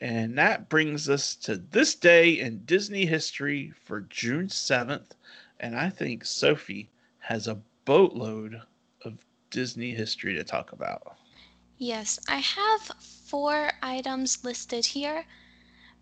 And 0.00 0.36
that 0.38 0.68
brings 0.68 1.08
us 1.08 1.34
to 1.36 1.56
this 1.56 1.94
day 1.96 2.38
in 2.38 2.64
disney 2.64 3.04
history 3.04 3.72
for 3.84 4.02
june 4.02 4.46
7th 4.46 5.10
and 5.58 5.76
i 5.76 5.90
think 5.90 6.24
sophie 6.24 6.88
has 7.18 7.48
a 7.48 7.58
boatload 7.84 8.60
of 9.04 9.18
disney 9.50 9.90
history 9.90 10.34
to 10.34 10.44
talk 10.44 10.70
about. 10.72 11.16
Yes 11.78 12.20
i 12.28 12.36
have 12.36 12.82
four 13.00 13.72
items 13.82 14.44
listed 14.44 14.84
here 14.86 15.24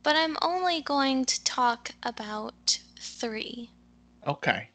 but 0.06 0.14
I'm 0.14 0.36
only 0.40 0.82
going 0.82 1.24
to 1.24 1.42
talk 1.42 1.90
about 2.04 2.78
three. 3.00 3.72
Okay. 4.24 4.70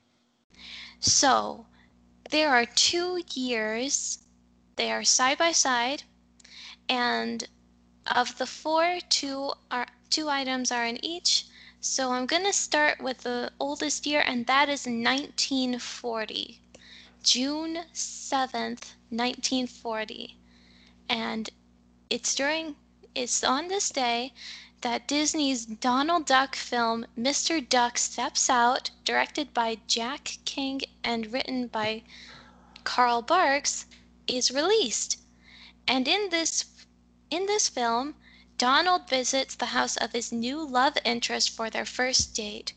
So, 0.99 1.67
there 2.31 2.53
are 2.53 2.65
two 2.65 3.23
years, 3.33 4.19
they 4.75 4.91
are 4.91 5.05
side 5.05 5.37
by 5.37 5.53
side, 5.53 6.03
and 6.89 7.47
of 8.07 8.37
the 8.39 8.45
four, 8.45 8.99
two 9.07 9.53
are 9.71 9.87
two 10.09 10.27
items 10.27 10.69
are 10.69 10.85
in 10.85 10.99
each. 11.01 11.45
So 11.79 12.11
I'm 12.11 12.25
going 12.25 12.43
to 12.43 12.51
start 12.51 13.01
with 13.01 13.19
the 13.19 13.53
oldest 13.57 14.05
year, 14.05 14.25
and 14.27 14.45
that 14.47 14.67
is 14.67 14.85
1940. 14.85 16.59
June 17.23 17.85
7th, 17.93 18.95
1940. 19.07 20.37
And 21.07 21.49
it's 22.09 22.35
during, 22.35 22.75
it's 23.15 23.45
on 23.45 23.69
this 23.69 23.91
day 23.91 24.33
that 24.81 25.07
Disney's 25.07 25.65
Donald 25.65 26.25
Duck 26.25 26.55
film 26.55 27.05
Mr. 27.15 27.67
Duck 27.67 27.99
Steps 27.99 28.49
Out, 28.49 28.89
directed 29.05 29.53
by 29.53 29.77
Jack 29.85 30.39
King 30.43 30.81
and 31.03 31.31
written 31.31 31.67
by 31.67 32.01
Carl 32.83 33.21
Barks, 33.21 33.85
is 34.25 34.49
released. 34.49 35.19
And 35.87 36.07
in 36.07 36.29
this 36.29 36.65
in 37.29 37.45
this 37.45 37.69
film, 37.69 38.15
Donald 38.57 39.07
visits 39.07 39.53
the 39.53 39.67
house 39.67 39.97
of 39.97 40.13
his 40.13 40.31
new 40.31 40.63
love 40.63 40.97
interest 41.05 41.51
for 41.51 41.69
their 41.69 41.85
first 41.85 42.33
date. 42.33 42.73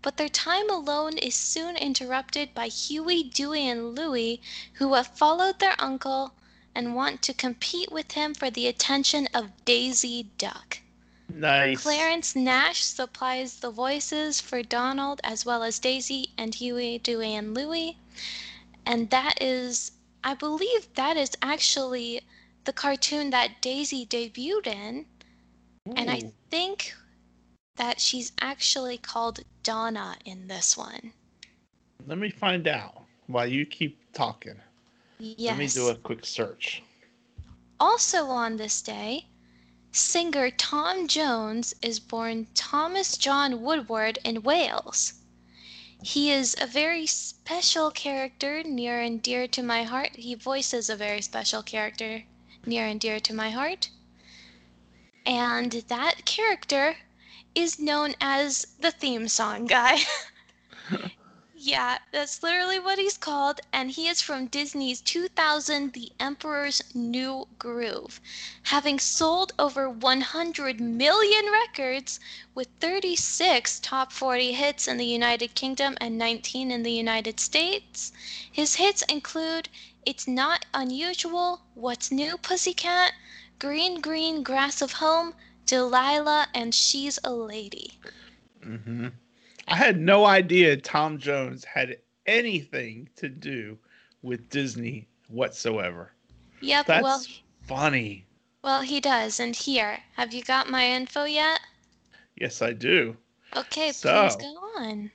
But 0.00 0.16
their 0.16 0.28
time 0.28 0.70
alone 0.70 1.18
is 1.18 1.34
soon 1.34 1.76
interrupted 1.76 2.54
by 2.54 2.68
Huey, 2.68 3.24
Dewey, 3.24 3.66
and 3.68 3.96
Louie, 3.96 4.40
who 4.74 4.94
have 4.94 5.16
followed 5.16 5.58
their 5.58 5.74
uncle 5.80 6.34
and 6.72 6.94
want 6.94 7.20
to 7.22 7.34
compete 7.34 7.90
with 7.90 8.12
him 8.12 8.32
for 8.32 8.48
the 8.48 8.68
attention 8.68 9.26
of 9.34 9.64
Daisy 9.64 10.30
Duck. 10.38 10.78
Nice. 11.32 11.82
Clarence 11.82 12.34
Nash 12.34 12.82
supplies 12.82 13.60
the 13.60 13.70
voices 13.70 14.40
for 14.40 14.62
Donald 14.62 15.20
as 15.24 15.44
well 15.44 15.62
as 15.62 15.78
Daisy 15.78 16.30
and 16.38 16.54
Huey, 16.54 16.98
Dewey, 16.98 17.34
and 17.34 17.54
Louie. 17.54 17.98
And 18.86 19.10
that 19.10 19.40
is, 19.40 19.92
I 20.24 20.34
believe 20.34 20.92
that 20.94 21.16
is 21.16 21.30
actually 21.42 22.22
the 22.64 22.72
cartoon 22.72 23.30
that 23.30 23.60
Daisy 23.60 24.06
debuted 24.06 24.66
in. 24.66 25.06
Ooh. 25.88 25.92
And 25.96 26.10
I 26.10 26.32
think 26.50 26.94
that 27.76 28.00
she's 28.00 28.32
actually 28.40 28.98
called 28.98 29.40
Donna 29.62 30.16
in 30.24 30.48
this 30.48 30.76
one. 30.76 31.12
Let 32.06 32.18
me 32.18 32.30
find 32.30 32.66
out 32.66 33.02
while 33.26 33.46
you 33.46 33.66
keep 33.66 33.98
talking. 34.12 34.60
Yes. 35.18 35.50
Let 35.50 35.58
me 35.58 35.68
do 35.68 35.88
a 35.90 35.94
quick 35.94 36.24
search. 36.24 36.82
Also 37.80 38.24
on 38.26 38.56
this 38.56 38.82
day, 38.82 39.26
Singer 39.90 40.50
Tom 40.50 41.08
Jones 41.08 41.72
is 41.80 41.98
born 41.98 42.48
Thomas 42.54 43.16
John 43.16 43.62
Woodward 43.62 44.18
in 44.22 44.42
Wales. 44.42 45.14
He 46.02 46.30
is 46.30 46.54
a 46.60 46.66
very 46.66 47.06
special 47.06 47.90
character 47.90 48.62
near 48.62 49.00
and 49.00 49.22
dear 49.22 49.48
to 49.48 49.62
my 49.62 49.84
heart. 49.84 50.14
He 50.16 50.34
voices 50.34 50.90
a 50.90 50.96
very 50.96 51.22
special 51.22 51.62
character 51.62 52.24
near 52.66 52.86
and 52.86 53.00
dear 53.00 53.18
to 53.18 53.32
my 53.32 53.50
heart. 53.50 53.88
And 55.24 55.72
that 55.72 56.26
character 56.26 56.98
is 57.54 57.78
known 57.78 58.14
as 58.20 58.66
the 58.78 58.90
theme 58.90 59.26
song 59.26 59.66
guy. 59.66 60.00
Yeah, 61.70 61.98
that's 62.12 62.42
literally 62.42 62.78
what 62.78 62.98
he's 62.98 63.18
called, 63.18 63.60
and 63.74 63.90
he 63.90 64.08
is 64.08 64.22
from 64.22 64.46
Disney's 64.46 65.02
2000 65.02 65.92
The 65.92 66.10
Emperor's 66.18 66.82
New 66.94 67.46
Groove, 67.58 68.22
having 68.62 68.98
sold 68.98 69.52
over 69.58 69.90
100 69.90 70.80
million 70.80 71.52
records 71.52 72.20
with 72.54 72.68
36 72.80 73.80
top 73.80 74.12
40 74.12 74.52
hits 74.54 74.88
in 74.88 74.96
the 74.96 75.04
United 75.04 75.54
Kingdom 75.54 75.98
and 76.00 76.16
19 76.16 76.70
in 76.70 76.84
the 76.84 76.90
United 76.90 77.38
States. 77.38 78.12
His 78.50 78.76
hits 78.76 79.02
include 79.02 79.68
It's 80.06 80.26
Not 80.26 80.64
Unusual, 80.72 81.60
What's 81.74 82.10
New 82.10 82.38
Pussycat, 82.38 83.12
Green 83.58 84.00
Green 84.00 84.42
Grass 84.42 84.80
of 84.80 84.92
Home, 84.92 85.34
Delilah, 85.66 86.48
and 86.54 86.74
She's 86.74 87.18
a 87.22 87.30
Lady. 87.34 88.00
Mm-hmm. 88.64 89.08
I 89.70 89.76
had 89.76 90.00
no 90.00 90.24
idea 90.24 90.78
Tom 90.78 91.18
Jones 91.18 91.62
had 91.62 91.98
anything 92.24 93.10
to 93.16 93.28
do 93.28 93.76
with 94.22 94.48
Disney 94.48 95.06
whatsoever. 95.28 96.10
Yep. 96.62 96.86
That's 96.86 97.02
well, 97.02 97.22
funny. 97.66 98.24
Well, 98.62 98.80
he 98.80 98.98
does. 98.98 99.38
And 99.40 99.54
here, 99.54 99.98
have 100.16 100.32
you 100.32 100.42
got 100.42 100.70
my 100.70 100.86
info 100.86 101.24
yet? 101.24 101.60
Yes, 102.36 102.62
I 102.62 102.72
do. 102.72 103.14
Okay, 103.54 103.92
so, 103.92 104.22
please 104.22 104.36
go 104.36 104.56
on. 104.78 105.10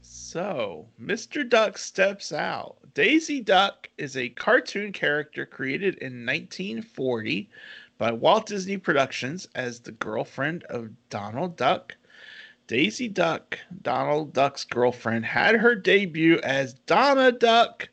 So, 0.00 0.88
Mr. 0.98 1.46
Duck 1.46 1.76
steps 1.76 2.32
out. 2.32 2.78
Daisy 2.94 3.42
Duck 3.42 3.90
is 3.98 4.16
a 4.16 4.30
cartoon 4.30 4.90
character 4.90 5.44
created 5.44 5.96
in 5.96 6.24
1940 6.24 7.50
by 7.98 8.10
Walt 8.10 8.46
Disney 8.46 8.78
Productions 8.78 9.46
as 9.54 9.80
the 9.80 9.92
girlfriend 9.92 10.64
of 10.64 10.90
Donald 11.10 11.58
Duck 11.58 11.94
Daisy 12.66 13.08
Duck, 13.08 13.58
Donald 13.82 14.32
Duck's 14.32 14.64
girlfriend, 14.64 15.24
had 15.24 15.54
her 15.54 15.74
debut 15.74 16.40
as 16.42 16.74
Donna 16.74 17.30
Duck 17.30 17.88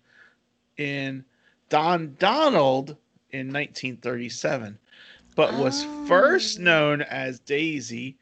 in 0.78 1.24
Don 1.70 2.16
Donald 2.20 2.98
in 3.32 3.48
1937, 3.48 4.78
but 5.36 5.54
was 5.56 5.84
oh. 5.86 6.06
first 6.06 6.60
known 6.60 7.02
as 7.04 7.40
Daisy 7.40 8.18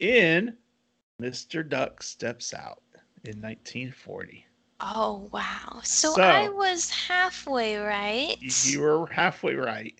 in 0.00 0.56
Mr. 1.20 1.68
Duck 1.68 2.02
Steps 2.02 2.52
Out 2.52 2.82
in 3.24 3.40
1940. 3.40 4.46
Oh, 4.80 5.28
wow. 5.32 5.80
So, 5.84 6.14
so 6.14 6.22
I 6.22 6.48
was 6.48 6.90
halfway 6.90 7.76
right. 7.76 8.36
You 8.40 8.80
were 8.80 9.06
halfway 9.06 9.54
right. 9.54 9.94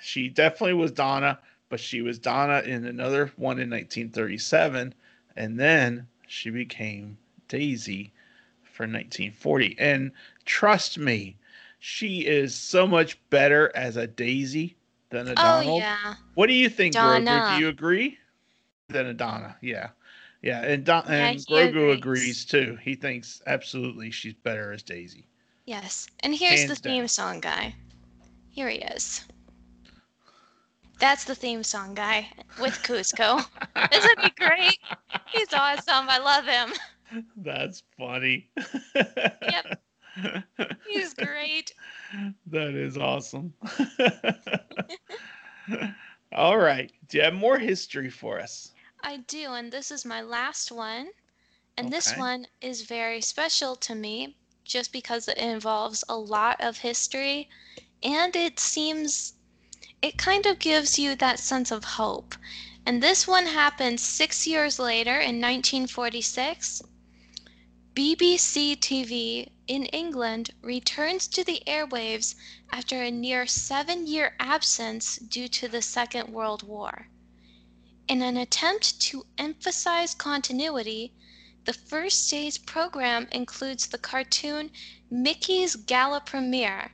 She 0.00 0.28
definitely 0.28 0.74
was 0.74 0.92
Donna, 0.92 1.38
but 1.70 1.80
she 1.80 2.02
was 2.02 2.18
Donna 2.18 2.60
in 2.60 2.84
another 2.84 3.32
one 3.36 3.58
in 3.58 3.70
1937, 3.70 4.94
and 5.38 5.58
then 5.58 6.06
she 6.26 6.50
became 6.50 7.16
Daisy 7.46 8.12
for 8.64 8.82
1940. 8.82 9.76
And 9.78 10.10
trust 10.44 10.98
me, 10.98 11.36
she 11.78 12.26
is 12.26 12.54
so 12.54 12.86
much 12.86 13.18
better 13.30 13.72
as 13.74 13.96
a 13.96 14.06
Daisy 14.06 14.76
than 15.10 15.28
a 15.28 15.32
oh, 15.32 15.34
Donald. 15.34 15.82
Oh 15.82 15.84
yeah. 15.84 16.14
What 16.34 16.48
do 16.48 16.54
you 16.54 16.68
think, 16.68 16.94
Grogu? 16.94 17.56
Do 17.56 17.62
you 17.62 17.68
agree? 17.68 18.18
Than 18.88 19.06
a 19.06 19.14
Donna, 19.14 19.54
yeah, 19.60 19.90
yeah, 20.42 20.62
and 20.62 20.82
Don- 20.82 21.04
and 21.08 21.38
Grogu 21.40 21.92
agrees. 21.92 21.98
agrees 21.98 22.44
too. 22.46 22.78
He 22.82 22.94
thinks 22.94 23.42
absolutely 23.46 24.10
she's 24.10 24.32
better 24.32 24.72
as 24.72 24.82
Daisy. 24.82 25.26
Yes. 25.66 26.08
And 26.20 26.34
here's 26.34 26.60
Hands 26.60 26.70
the 26.70 26.76
theme 26.76 27.02
down. 27.02 27.08
song 27.08 27.40
guy. 27.40 27.74
Here 28.48 28.70
he 28.70 28.78
is. 28.78 29.24
That's 30.98 31.24
the 31.24 31.34
theme 31.34 31.62
song 31.62 31.94
guy 31.94 32.28
with 32.60 32.74
Kuzco. 32.82 33.44
Isn't 33.92 34.20
he 34.20 34.30
great? 34.30 34.78
He's 35.26 35.52
awesome. 35.52 36.08
I 36.08 36.18
love 36.18 36.44
him. 36.44 37.24
That's 37.36 37.82
funny. 37.96 38.50
Yep. 38.94 39.80
He's 40.88 41.14
great. 41.14 41.72
That 42.46 42.74
is 42.74 42.98
awesome. 42.98 43.54
All 46.32 46.58
right. 46.58 46.92
Do 47.08 47.18
you 47.18 47.24
have 47.24 47.34
more 47.34 47.58
history 47.58 48.10
for 48.10 48.40
us? 48.40 48.72
I 49.02 49.18
do, 49.18 49.52
and 49.52 49.70
this 49.70 49.90
is 49.90 50.04
my 50.04 50.22
last 50.22 50.72
one. 50.72 51.08
And 51.76 51.92
this 51.92 52.16
one 52.16 52.46
is 52.60 52.82
very 52.82 53.20
special 53.20 53.76
to 53.76 53.94
me 53.94 54.36
just 54.64 54.92
because 54.92 55.28
it 55.28 55.38
involves 55.38 56.02
a 56.08 56.16
lot 56.16 56.60
of 56.60 56.78
history 56.78 57.48
and 58.02 58.34
it 58.36 58.60
seems 58.60 59.34
it 60.00 60.16
kind 60.16 60.46
of 60.46 60.58
gives 60.58 60.98
you 60.98 61.16
that 61.16 61.40
sense 61.40 61.70
of 61.70 61.82
hope. 61.84 62.36
And 62.86 63.02
this 63.02 63.26
one 63.26 63.46
happened 63.46 64.00
six 64.00 64.46
years 64.46 64.78
later 64.78 65.14
in 65.14 65.40
1946. 65.40 66.82
BBC 67.94 68.76
TV 68.78 69.50
in 69.66 69.86
England 69.86 70.50
returns 70.62 71.26
to 71.26 71.42
the 71.42 71.62
airwaves 71.66 72.36
after 72.70 73.02
a 73.02 73.10
near 73.10 73.46
seven 73.46 74.06
year 74.06 74.36
absence 74.38 75.16
due 75.16 75.48
to 75.48 75.66
the 75.66 75.82
Second 75.82 76.32
World 76.32 76.62
War. 76.62 77.08
In 78.06 78.22
an 78.22 78.36
attempt 78.36 79.00
to 79.00 79.26
emphasize 79.36 80.14
continuity, 80.14 81.12
the 81.64 81.72
first 81.72 82.30
day's 82.30 82.56
program 82.56 83.28
includes 83.32 83.88
the 83.88 83.98
cartoon 83.98 84.70
Mickey's 85.10 85.74
Gala 85.74 86.20
Premiere, 86.20 86.92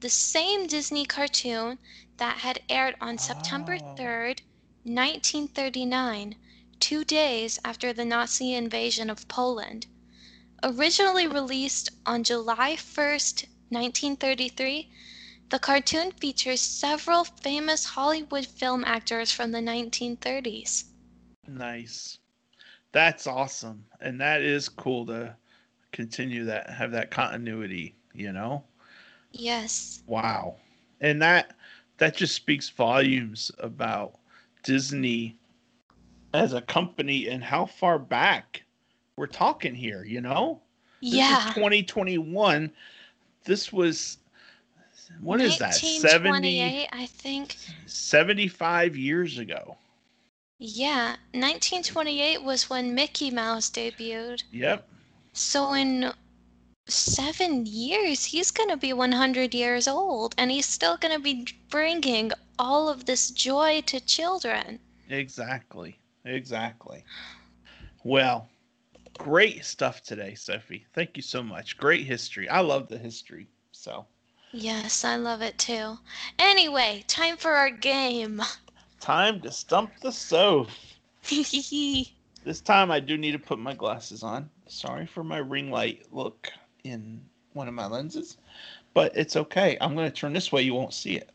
the 0.00 0.10
same 0.10 0.66
Disney 0.66 1.06
cartoon 1.06 1.78
that 2.20 2.38
had 2.38 2.60
aired 2.68 2.96
on 3.00 3.18
September 3.18 3.78
Oh. 3.80 4.42
3rd, 4.84 5.48
1939, 5.48 6.36
two 6.78 7.04
days 7.04 7.58
after 7.64 7.92
the 7.92 8.04
Nazi 8.06 8.54
invasion 8.54 9.10
of 9.10 9.28
Poland. 9.28 9.88
Originally 10.62 11.26
released 11.26 11.90
on 12.06 12.24
July 12.24 13.46
1st, 13.70 14.16
1933, 14.16 14.90
the 15.50 15.58
cartoon 15.58 16.12
features 16.12 16.60
several 16.62 17.24
famous 17.24 17.84
Hollywood 17.96 18.46
film 18.46 18.84
actors 18.84 19.32
from 19.32 19.52
the 19.52 19.62
1930s. 19.62 20.86
Nice. 21.48 22.18
That's 22.92 23.26
awesome. 23.26 23.86
And 24.00 24.20
that 24.20 24.42
is 24.42 24.68
cool 24.68 25.06
to 25.06 25.36
continue 25.92 26.44
that 26.44 26.70
have 26.70 26.92
that 26.92 27.10
continuity, 27.10 27.96
you 28.14 28.32
know? 28.32 28.64
Yes. 29.32 30.02
Wow. 30.06 30.56
And 31.00 31.22
that 31.22 31.54
that 32.00 32.16
just 32.16 32.34
speaks 32.34 32.70
volumes 32.70 33.52
about 33.58 34.14
Disney 34.62 35.36
as 36.32 36.54
a 36.54 36.62
company 36.62 37.28
and 37.28 37.44
how 37.44 37.66
far 37.66 37.98
back 37.98 38.62
we're 39.16 39.26
talking 39.26 39.74
here, 39.74 40.02
you 40.04 40.22
know? 40.22 40.62
This 41.02 41.14
yeah. 41.14 41.48
is 41.48 41.54
2021. 41.54 42.72
This 43.44 43.70
was 43.70 44.16
what 45.20 45.42
is 45.42 45.58
that? 45.58 45.74
70 45.74 46.88
I 46.90 47.04
think. 47.04 47.56
75 47.84 48.96
years 48.96 49.38
ago. 49.38 49.76
Yeah, 50.58 51.16
1928 51.32 52.42
was 52.42 52.70
when 52.70 52.94
Mickey 52.94 53.30
Mouse 53.30 53.70
debuted. 53.70 54.42
Yep. 54.52 54.88
So 55.34 55.74
in 55.74 56.12
seven 56.90 57.66
years, 57.66 58.24
he's 58.26 58.50
going 58.50 58.68
to 58.68 58.76
be 58.76 58.92
100 58.92 59.54
years 59.54 59.86
old, 59.88 60.34
and 60.38 60.50
he's 60.50 60.66
still 60.66 60.96
going 60.96 61.14
to 61.14 61.20
be 61.22 61.46
bringing 61.70 62.32
all 62.58 62.88
of 62.88 63.06
this 63.06 63.30
joy 63.30 63.80
to 63.86 64.00
children. 64.00 64.78
Exactly. 65.08 65.98
Exactly. 66.24 67.04
Well, 68.04 68.48
great 69.18 69.64
stuff 69.64 70.02
today, 70.02 70.34
Sophie. 70.34 70.86
Thank 70.94 71.16
you 71.16 71.22
so 71.22 71.42
much. 71.42 71.76
Great 71.76 72.06
history. 72.06 72.48
I 72.48 72.60
love 72.60 72.88
the 72.88 72.98
history. 72.98 73.48
So, 73.72 74.06
Yes, 74.52 75.04
I 75.04 75.16
love 75.16 75.42
it 75.42 75.58
too. 75.58 75.98
Anyway, 76.38 77.04
time 77.06 77.36
for 77.36 77.52
our 77.52 77.70
game. 77.70 78.42
time 79.00 79.40
to 79.42 79.52
stump 79.52 79.92
the 80.02 80.10
Soph. 80.12 80.76
This 82.42 82.62
time 82.62 82.90
I 82.90 83.00
do 83.00 83.18
need 83.18 83.32
to 83.32 83.38
put 83.38 83.58
my 83.58 83.74
glasses 83.74 84.22
on. 84.22 84.48
Sorry 84.66 85.06
for 85.06 85.22
my 85.22 85.36
ring 85.36 85.70
light 85.70 86.06
look 86.10 86.50
in 86.84 87.20
one 87.52 87.68
of 87.68 87.74
my 87.74 87.86
lenses, 87.86 88.36
but 88.94 89.16
it's 89.16 89.36
okay. 89.36 89.76
I'm 89.80 89.94
going 89.94 90.10
to 90.10 90.16
turn 90.16 90.32
this 90.32 90.52
way, 90.52 90.62
you 90.62 90.74
won't 90.74 90.94
see 90.94 91.16
it. 91.16 91.30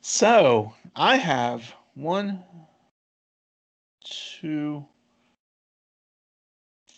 So, 0.00 0.72
I 0.96 1.16
have 1.16 1.74
one, 1.94 2.42
two, 4.04 4.86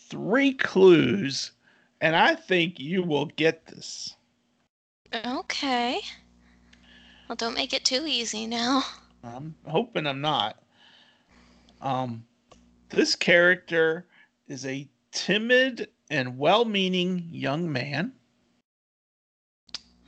three 0.09 0.53
clues, 0.53 1.53
and 2.01 2.15
I 2.15 2.35
think 2.35 2.79
you 2.79 3.03
will 3.03 3.27
get 3.27 3.67
this. 3.67 4.17
okay. 5.15 6.01
Well, 7.29 7.37
don't 7.37 7.55
make 7.55 7.73
it 7.73 7.85
too 7.85 8.05
easy 8.07 8.47
now. 8.47 8.83
I'm 9.23 9.55
hoping 9.67 10.07
I'm 10.07 10.21
not. 10.21 10.63
Um, 11.81 12.25
this 12.91 13.15
character 13.15 14.07
is 14.49 14.67
a 14.67 14.89
timid 15.13 15.89
and 16.11 16.37
well-meaning 16.39 17.29
young 17.31 17.71
man. 17.73 18.13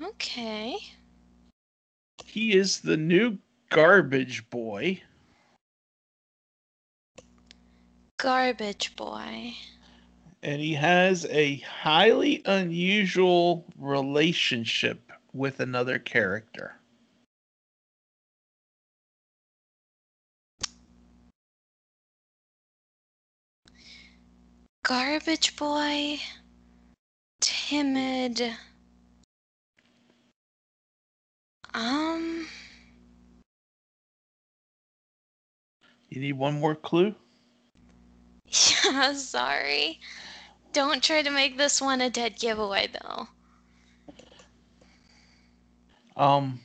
Okay. 0.02 0.76
He 2.24 2.56
is 2.56 2.80
the 2.80 2.96
new 2.96 3.38
garbage 3.70 4.48
boy, 4.50 5.00
Garbage 8.18 8.94
boy. 8.96 9.54
and 10.42 10.60
he 10.60 10.74
has 10.74 11.24
a 11.26 11.56
highly 11.58 12.42
unusual 12.46 13.64
relationship 13.78 15.12
with 15.32 15.60
another 15.60 15.98
character. 15.98 16.74
Garbage 24.84 25.56
boy. 25.56 26.18
Timid. 27.40 28.52
Um. 31.74 32.46
You 36.10 36.20
need 36.20 36.32
one 36.34 36.60
more 36.60 36.74
clue? 36.74 37.14
Yeah, 38.84 39.14
sorry. 39.14 39.98
Don't 40.72 41.02
try 41.02 41.22
to 41.22 41.30
make 41.30 41.56
this 41.56 41.80
one 41.80 42.02
a 42.02 42.10
dead 42.10 42.38
giveaway, 42.38 42.88
though. 43.00 43.28
Um, 46.16 46.60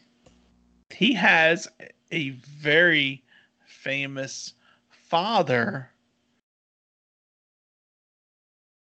he 0.89 1.13
has 1.13 1.69
a 2.11 2.31
very 2.31 3.23
famous 3.65 4.53
father, 4.89 5.89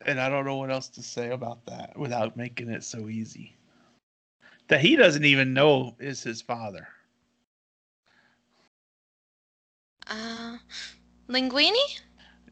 and 0.05 0.19
I 0.21 0.29
don't 0.29 0.45
know 0.45 0.57
what 0.57 0.71
else 0.71 0.87
to 0.89 1.03
say 1.03 1.31
about 1.31 1.65
that 1.65 1.97
without 1.97 2.37
making 2.37 2.69
it 2.69 2.83
so 2.83 3.09
easy. 3.09 3.57
That 4.67 4.81
he 4.81 4.95
doesn't 4.95 5.25
even 5.25 5.53
know 5.53 5.95
is 5.99 6.23
his 6.23 6.41
father. 6.41 6.87
Uh, 10.07 10.57
Linguini? 11.27 11.99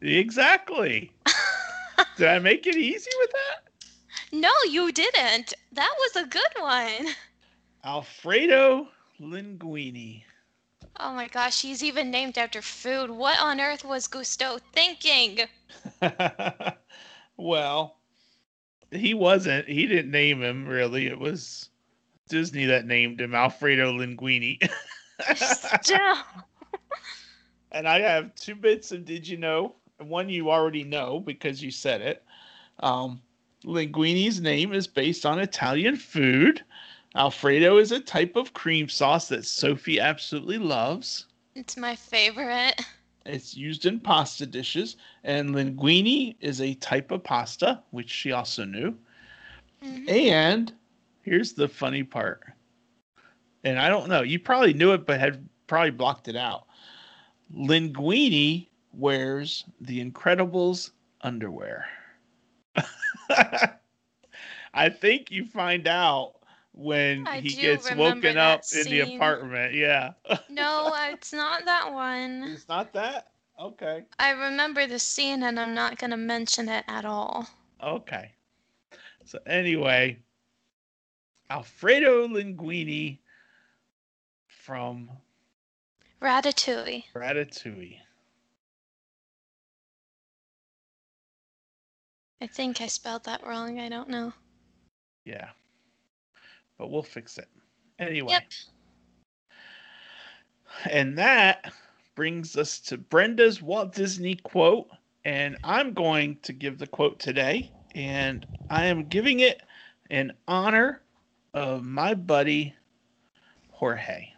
Exactly. 0.02 1.12
Did 2.16 2.28
I 2.28 2.38
make 2.38 2.66
it 2.66 2.76
easy 2.76 3.10
with 3.20 3.30
that? 3.32 3.72
no, 4.32 4.50
you 4.68 4.92
didn't. 4.92 5.52
That 5.72 5.94
was 5.98 6.16
a 6.16 6.26
good 6.26 6.52
one. 6.58 7.14
Alfredo 7.84 8.88
Linguini. 9.20 10.24
Oh 10.98 11.12
my 11.14 11.28
gosh, 11.28 11.62
he's 11.62 11.82
even 11.82 12.10
named 12.10 12.38
after 12.38 12.60
food. 12.62 13.10
What 13.10 13.38
on 13.40 13.60
earth 13.60 13.84
was 13.84 14.06
Gusteau 14.08 14.60
thinking? 14.72 15.48
well, 17.36 17.96
he 18.90 19.14
wasn't. 19.14 19.68
He 19.68 19.86
didn't 19.86 20.10
name 20.10 20.42
him 20.42 20.66
really. 20.66 21.06
It 21.06 21.18
was 21.18 21.70
Disney 22.28 22.66
that 22.66 22.86
named 22.86 23.20
him 23.20 23.34
Alfredo 23.34 23.92
Linguini. 23.92 24.58
Still. 25.36 26.16
and 27.72 27.88
I 27.88 28.00
have 28.00 28.34
two 28.34 28.54
bits 28.54 28.92
of 28.92 29.04
did 29.04 29.26
you 29.26 29.36
know? 29.36 29.74
One 29.98 30.28
you 30.28 30.50
already 30.50 30.84
know 30.84 31.20
because 31.20 31.62
you 31.62 31.70
said 31.70 32.00
it. 32.00 32.24
Um, 32.80 33.20
Linguini's 33.64 34.40
name 34.40 34.72
is 34.72 34.86
based 34.86 35.24
on 35.24 35.38
Italian 35.38 35.96
food. 35.96 36.62
Alfredo 37.14 37.78
is 37.78 37.92
a 37.92 38.00
type 38.00 38.34
of 38.34 38.54
cream 38.54 38.88
sauce 38.88 39.28
that 39.28 39.44
Sophie 39.44 40.00
absolutely 40.00 40.58
loves. 40.58 41.26
It's 41.54 41.76
my 41.76 41.94
favorite. 41.94 42.80
It's 43.26 43.56
used 43.56 43.86
in 43.86 44.00
pasta 44.00 44.46
dishes, 44.46 44.96
and 45.22 45.50
linguine 45.50 46.36
is 46.40 46.60
a 46.60 46.74
type 46.74 47.10
of 47.10 47.24
pasta, 47.24 47.82
which 47.90 48.10
she 48.10 48.32
also 48.32 48.64
knew. 48.64 48.98
Mhm. 49.82 50.08
And 50.10 50.72
here's 51.22 51.52
the 51.54 51.68
funny 51.68 52.02
part. 52.02 52.42
And 53.64 53.78
I 53.78 53.88
don't 53.88 54.08
know, 54.08 54.22
you 54.22 54.38
probably 54.38 54.74
knew 54.74 54.92
it, 54.92 55.06
but 55.06 55.20
had 55.20 55.48
probably 55.66 55.90
blocked 55.90 56.28
it 56.28 56.36
out. 56.36 56.66
Linguini 57.52 58.68
wears 58.92 59.64
the 59.80 60.04
Incredibles 60.04 60.90
underwear. 61.22 61.86
I 64.74 64.88
think 64.90 65.30
you 65.30 65.44
find 65.46 65.86
out 65.86 66.34
when 66.74 67.26
I 67.26 67.40
he 67.40 67.50
gets 67.50 67.92
woken 67.94 68.36
up 68.36 68.66
that 68.66 68.86
in 68.86 68.92
the 68.92 69.14
apartment. 69.14 69.74
Yeah. 69.74 70.12
No, 70.50 70.92
it's 71.10 71.32
not 71.32 71.64
that 71.64 71.92
one. 71.92 72.44
it's 72.44 72.68
not 72.68 72.92
that? 72.92 73.28
Okay. 73.60 74.02
I 74.18 74.30
remember 74.30 74.86
the 74.86 74.98
scene 74.98 75.42
and 75.44 75.58
I'm 75.58 75.74
not 75.74 75.98
going 75.98 76.10
to 76.10 76.16
mention 76.16 76.68
it 76.68 76.84
at 76.88 77.04
all. 77.04 77.46
Okay. 77.82 78.32
So 79.24 79.38
anyway, 79.46 80.18
Alfredo 81.50 82.26
Linguini 82.28 83.18
from 84.48 85.10
Ratatouille. 86.20 87.04
Ratatouille. 87.14 87.98
I 92.40 92.46
think 92.46 92.80
I 92.80 92.86
spelled 92.88 93.24
that 93.24 93.46
wrong. 93.46 93.78
I 93.78 93.88
don't 93.88 94.08
know. 94.08 94.32
Yeah. 95.24 95.48
But 96.78 96.90
we'll 96.90 97.02
fix 97.02 97.38
it. 97.38 97.48
Anyway. 97.98 98.32
Yep. 98.32 98.42
And 100.90 101.16
that 101.18 101.72
brings 102.14 102.56
us 102.56 102.80
to 102.80 102.98
Brenda's 102.98 103.62
Walt 103.62 103.94
Disney 103.94 104.36
quote. 104.36 104.88
And 105.24 105.56
I'm 105.64 105.92
going 105.92 106.36
to 106.42 106.52
give 106.52 106.78
the 106.78 106.86
quote 106.86 107.18
today. 107.18 107.70
And 107.94 108.46
I 108.70 108.86
am 108.86 109.04
giving 109.04 109.40
it 109.40 109.62
in 110.10 110.32
honor 110.48 111.02
of 111.54 111.84
my 111.84 112.14
buddy 112.14 112.74
Jorge. 113.70 114.28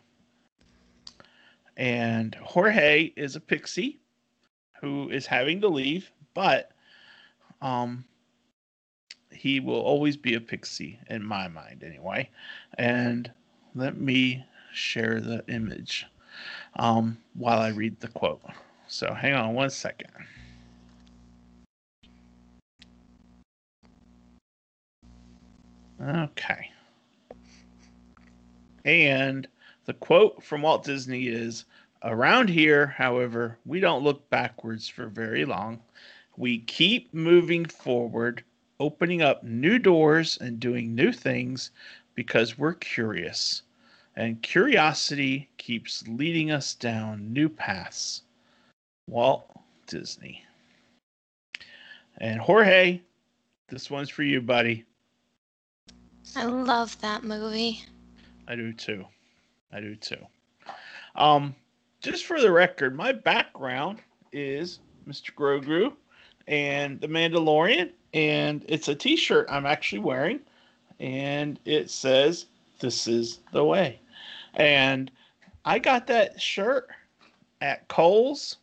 And 1.76 2.34
Jorge 2.37 3.12
is 3.16 3.37
a 3.37 3.41
pixie 3.41 4.01
who 4.80 5.11
is 5.11 5.26
having 5.26 5.61
to 5.61 5.68
leave, 5.68 6.11
but 6.34 6.72
um, 7.61 8.05
he 9.37 9.61
will 9.61 9.80
always 9.80 10.16
be 10.16 10.34
a 10.34 10.41
pixie 10.41 10.99
in 11.09 11.24
my 11.24 11.49
mind, 11.49 11.84
anyway. 11.84 12.28
And 12.78 13.30
let 13.74 13.97
me 13.99 14.45
share 14.72 15.20
the 15.20 15.45
image 15.49 16.07
um, 16.76 17.18
while 17.34 17.61
I 17.61 17.68
read 17.68 18.01
the 18.01 18.09
quote. 18.09 18.43
So 18.89 19.12
hang 19.14 19.34
on 19.34 19.55
one 19.55 19.70
second. 19.70 20.11
Okay. 26.01 26.70
And 28.84 29.49
the 29.87 29.95
quote 29.95 30.43
from 30.43 30.62
Walt 30.62 30.84
Disney 30.84 31.26
is 31.26 31.64
Around 32.03 32.51
here, 32.51 32.87
however, 32.87 33.59
we 33.64 33.80
don't 33.80 34.05
look 34.05 34.30
backwards 34.30 34.87
for 34.89 35.07
very 35.07 35.45
long. 35.45 35.80
We 36.37 36.59
keep 36.59 37.12
moving 37.12 37.64
forward, 37.64 38.45
opening 38.79 39.22
up 39.22 39.43
new 39.43 39.79
doors 39.79 40.39
and 40.41 40.61
doing 40.61 40.95
new 40.95 41.12
things 41.12 41.70
because 42.14 42.59
we're 42.59 42.74
curious. 42.74 43.62
And 44.16 44.43
curiosity 44.43 45.49
keeps 45.59 46.07
leading 46.09 46.51
us 46.51 46.74
down 46.74 47.33
new 47.33 47.49
paths. 47.49 48.22
Walt 49.09 49.49
Disney. 49.87 50.43
And 52.18 52.41
Jorge, 52.41 53.01
this 53.68 53.91
one's 53.91 54.09
for 54.09 54.22
you, 54.22 54.41
buddy. 54.41 54.85
I 56.35 56.45
love 56.45 56.99
that 57.03 57.24
movie. 57.24 57.85
I 58.49 58.57
do 58.57 58.72
too. 58.72 59.05
I 59.72 59.81
do 59.81 59.95
too. 59.97 60.24
Um, 61.14 61.55
just 62.01 62.24
for 62.24 62.41
the 62.41 62.51
record, 62.51 62.97
my 62.97 63.12
background 63.12 64.01
is 64.33 64.81
Mr. 65.09 65.33
Grogu 65.35 65.93
and 66.47 67.01
The 67.01 67.09
Mandalorian, 67.09 67.91
and 68.17 68.64
it's 68.67 68.89
a 68.89 68.95
T-shirt 68.95 69.47
I'm 69.51 69.67
actually 69.67 69.99
wearing, 69.99 70.41
and 70.99 71.61
it 71.67 71.91
says 71.91 72.47
"This 72.81 73.07
is 73.07 73.41
the 73.53 73.62
way," 73.62 74.01
and 74.55 75.11
I 75.67 75.79
got 75.79 76.07
that 76.07 76.41
shirt 76.41 76.89
at 77.61 77.87
Kohl's. 77.89 78.57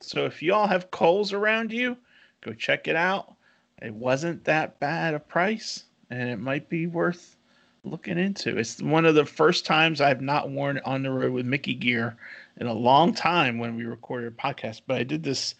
So 0.00 0.24
if 0.24 0.42
y'all 0.42 0.66
have 0.66 0.90
Kohl's 0.90 1.34
around 1.34 1.70
you, 1.70 1.96
go 2.40 2.54
check 2.54 2.88
it 2.88 2.96
out. 2.96 3.34
It 3.82 3.92
wasn't 3.92 4.44
that 4.44 4.80
bad 4.80 5.12
a 5.12 5.20
price, 5.20 5.84
and 6.08 6.30
it 6.30 6.38
might 6.38 6.70
be 6.70 6.86
worth 6.86 7.36
looking 7.84 8.18
into. 8.18 8.56
It's 8.56 8.80
one 8.80 9.04
of 9.04 9.14
the 9.14 9.26
first 9.26 9.66
times 9.66 10.00
I've 10.00 10.22
not 10.22 10.48
worn 10.48 10.78
it 10.78 10.86
on 10.86 11.02
the 11.02 11.10
road 11.10 11.32
with 11.32 11.44
Mickey 11.44 11.74
gear 11.74 12.16
in 12.58 12.66
a 12.66 12.72
long 12.72 13.12
time 13.12 13.58
when 13.58 13.76
we 13.76 13.84
recorded 13.84 14.32
a 14.32 14.36
podcast. 14.36 14.80
But 14.86 14.96
I 14.96 15.02
did 15.02 15.22
this 15.22 15.54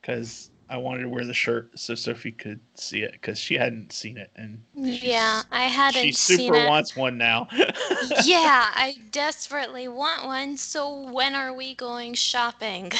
because 0.00 0.50
I 0.68 0.76
wanted 0.78 1.02
to 1.02 1.08
wear 1.08 1.24
the 1.24 1.34
shirt 1.34 1.78
so 1.78 1.94
Sophie 1.94 2.32
could 2.32 2.60
see 2.74 3.02
it 3.02 3.12
because 3.12 3.38
she 3.38 3.54
hadn't 3.56 3.92
seen 3.92 4.16
it, 4.16 4.30
and 4.36 4.62
Yeah, 4.74 5.42
I 5.50 5.64
hadn't 5.64 6.02
she 6.02 6.12
super 6.12 6.54
it. 6.56 6.66
wants 6.66 6.96
one 6.96 7.18
now. 7.18 7.48
yeah, 8.24 8.70
I 8.74 8.96
desperately 9.10 9.88
want 9.88 10.24
one. 10.24 10.56
So 10.56 11.10
when 11.12 11.34
are 11.34 11.52
we 11.52 11.74
going 11.74 12.14
shopping? 12.14 12.92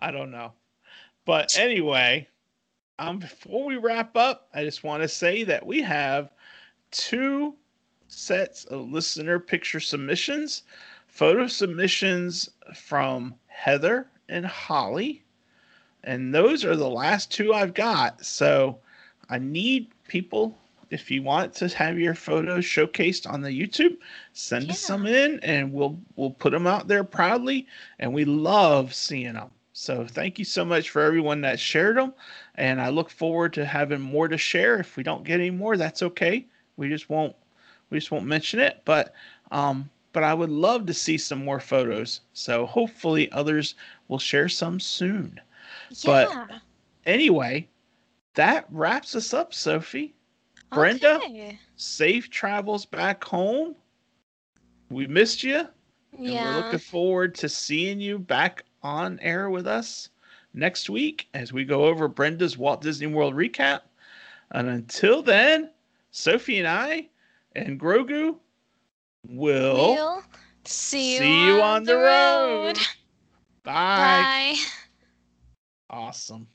I 0.00 0.10
don't 0.12 0.30
know. 0.30 0.54
But 1.24 1.58
anyway, 1.58 2.28
um, 2.98 3.18
before 3.18 3.64
we 3.64 3.76
wrap 3.76 4.16
up, 4.16 4.48
I 4.54 4.64
just 4.64 4.84
want 4.84 5.02
to 5.02 5.08
say 5.08 5.44
that 5.44 5.66
we 5.66 5.82
have 5.82 6.32
two 6.90 7.56
sets 8.08 8.64
of 8.64 8.90
listener 8.90 9.38
picture 9.40 9.80
submissions, 9.80 10.62
photo 11.06 11.46
submissions 11.46 12.50
from 12.74 13.36
Heather 13.46 14.10
and 14.28 14.46
Holly. 14.46 15.25
And 16.06 16.34
those 16.34 16.64
are 16.64 16.76
the 16.76 16.88
last 16.88 17.32
two 17.32 17.52
I've 17.52 17.74
got. 17.74 18.24
So 18.24 18.78
I 19.28 19.38
need 19.38 19.88
people, 20.08 20.56
if 20.90 21.10
you 21.10 21.22
want 21.22 21.52
to 21.54 21.68
have 21.68 21.98
your 21.98 22.14
photos 22.14 22.64
showcased 22.64 23.28
on 23.30 23.42
the 23.42 23.50
YouTube, 23.50 23.98
send 24.32 24.70
us 24.70 24.80
Yeah. 24.82 24.86
some 24.86 25.06
in 25.06 25.40
and 25.40 25.72
we'll 25.72 25.98
we'll 26.14 26.30
put 26.30 26.52
them 26.52 26.66
out 26.66 26.88
there 26.88 27.04
proudly. 27.04 27.66
And 27.98 28.14
we 28.14 28.24
love 28.24 28.94
seeing 28.94 29.34
them. 29.34 29.50
So 29.72 30.06
thank 30.06 30.38
you 30.38 30.44
so 30.44 30.64
much 30.64 30.90
for 30.90 31.02
everyone 31.02 31.42
that 31.42 31.60
shared 31.60 31.96
them. 31.98 32.14
And 32.54 32.80
I 32.80 32.88
look 32.88 33.10
forward 33.10 33.52
to 33.54 33.66
having 33.66 34.00
more 34.00 34.28
to 34.28 34.38
share. 34.38 34.78
If 34.78 34.96
we 34.96 35.02
don't 35.02 35.24
get 35.24 35.40
any 35.40 35.50
more, 35.50 35.76
that's 35.76 36.02
okay. 36.02 36.46
We 36.76 36.88
just 36.88 37.10
won't 37.10 37.34
we 37.90 37.98
just 37.98 38.12
won't 38.12 38.26
mention 38.26 38.60
it. 38.60 38.82
But 38.84 39.12
um 39.50 39.90
but 40.12 40.22
I 40.22 40.34
would 40.34 40.50
love 40.50 40.86
to 40.86 40.94
see 40.94 41.18
some 41.18 41.44
more 41.44 41.60
photos. 41.60 42.20
So 42.32 42.64
hopefully 42.64 43.30
others 43.32 43.74
will 44.08 44.18
share 44.20 44.48
some 44.48 44.78
soon. 44.80 45.40
But- 46.04 46.50
Anyway, 47.04 47.68
that 48.34 48.66
wraps 48.70 49.14
us 49.14 49.32
up, 49.32 49.54
Sophie. 49.54 50.14
Brenda? 50.72 51.16
Okay. 51.16 51.58
Safe 51.76 52.28
travels 52.30 52.84
back 52.84 53.22
home. 53.22 53.76
We 54.90 55.06
missed 55.06 55.42
you. 55.44 55.68
And 56.12 56.24
we're 56.56 56.56
looking 56.64 56.78
forward 56.80 57.34
to 57.36 57.48
seeing 57.48 58.00
you 58.00 58.18
back 58.18 58.64
on 58.82 59.20
air 59.20 59.50
with 59.50 59.66
us 59.66 60.08
next 60.54 60.88
week 60.90 61.28
as 61.34 61.52
we 61.52 61.64
go 61.64 61.84
over 61.84 62.08
Brenda's 62.08 62.56
Walt 62.58 62.80
Disney 62.80 63.06
World 63.06 63.34
recap. 63.34 63.82
And 64.52 64.68
until 64.68 65.22
then, 65.22 65.70
Sophie 66.10 66.58
and 66.58 66.66
I 66.66 67.08
and 67.54 67.78
Grogu 67.78 68.36
will 69.28 69.94
We'll 69.94 70.22
see 70.64 71.12
you, 71.14 71.18
see 71.18 71.46
you 71.46 71.60
on 71.60 71.84
the 71.84 71.96
road. 71.96 72.78
Bye. 73.62 74.54
Bye. 74.54 74.56
Awesome. 75.90 76.46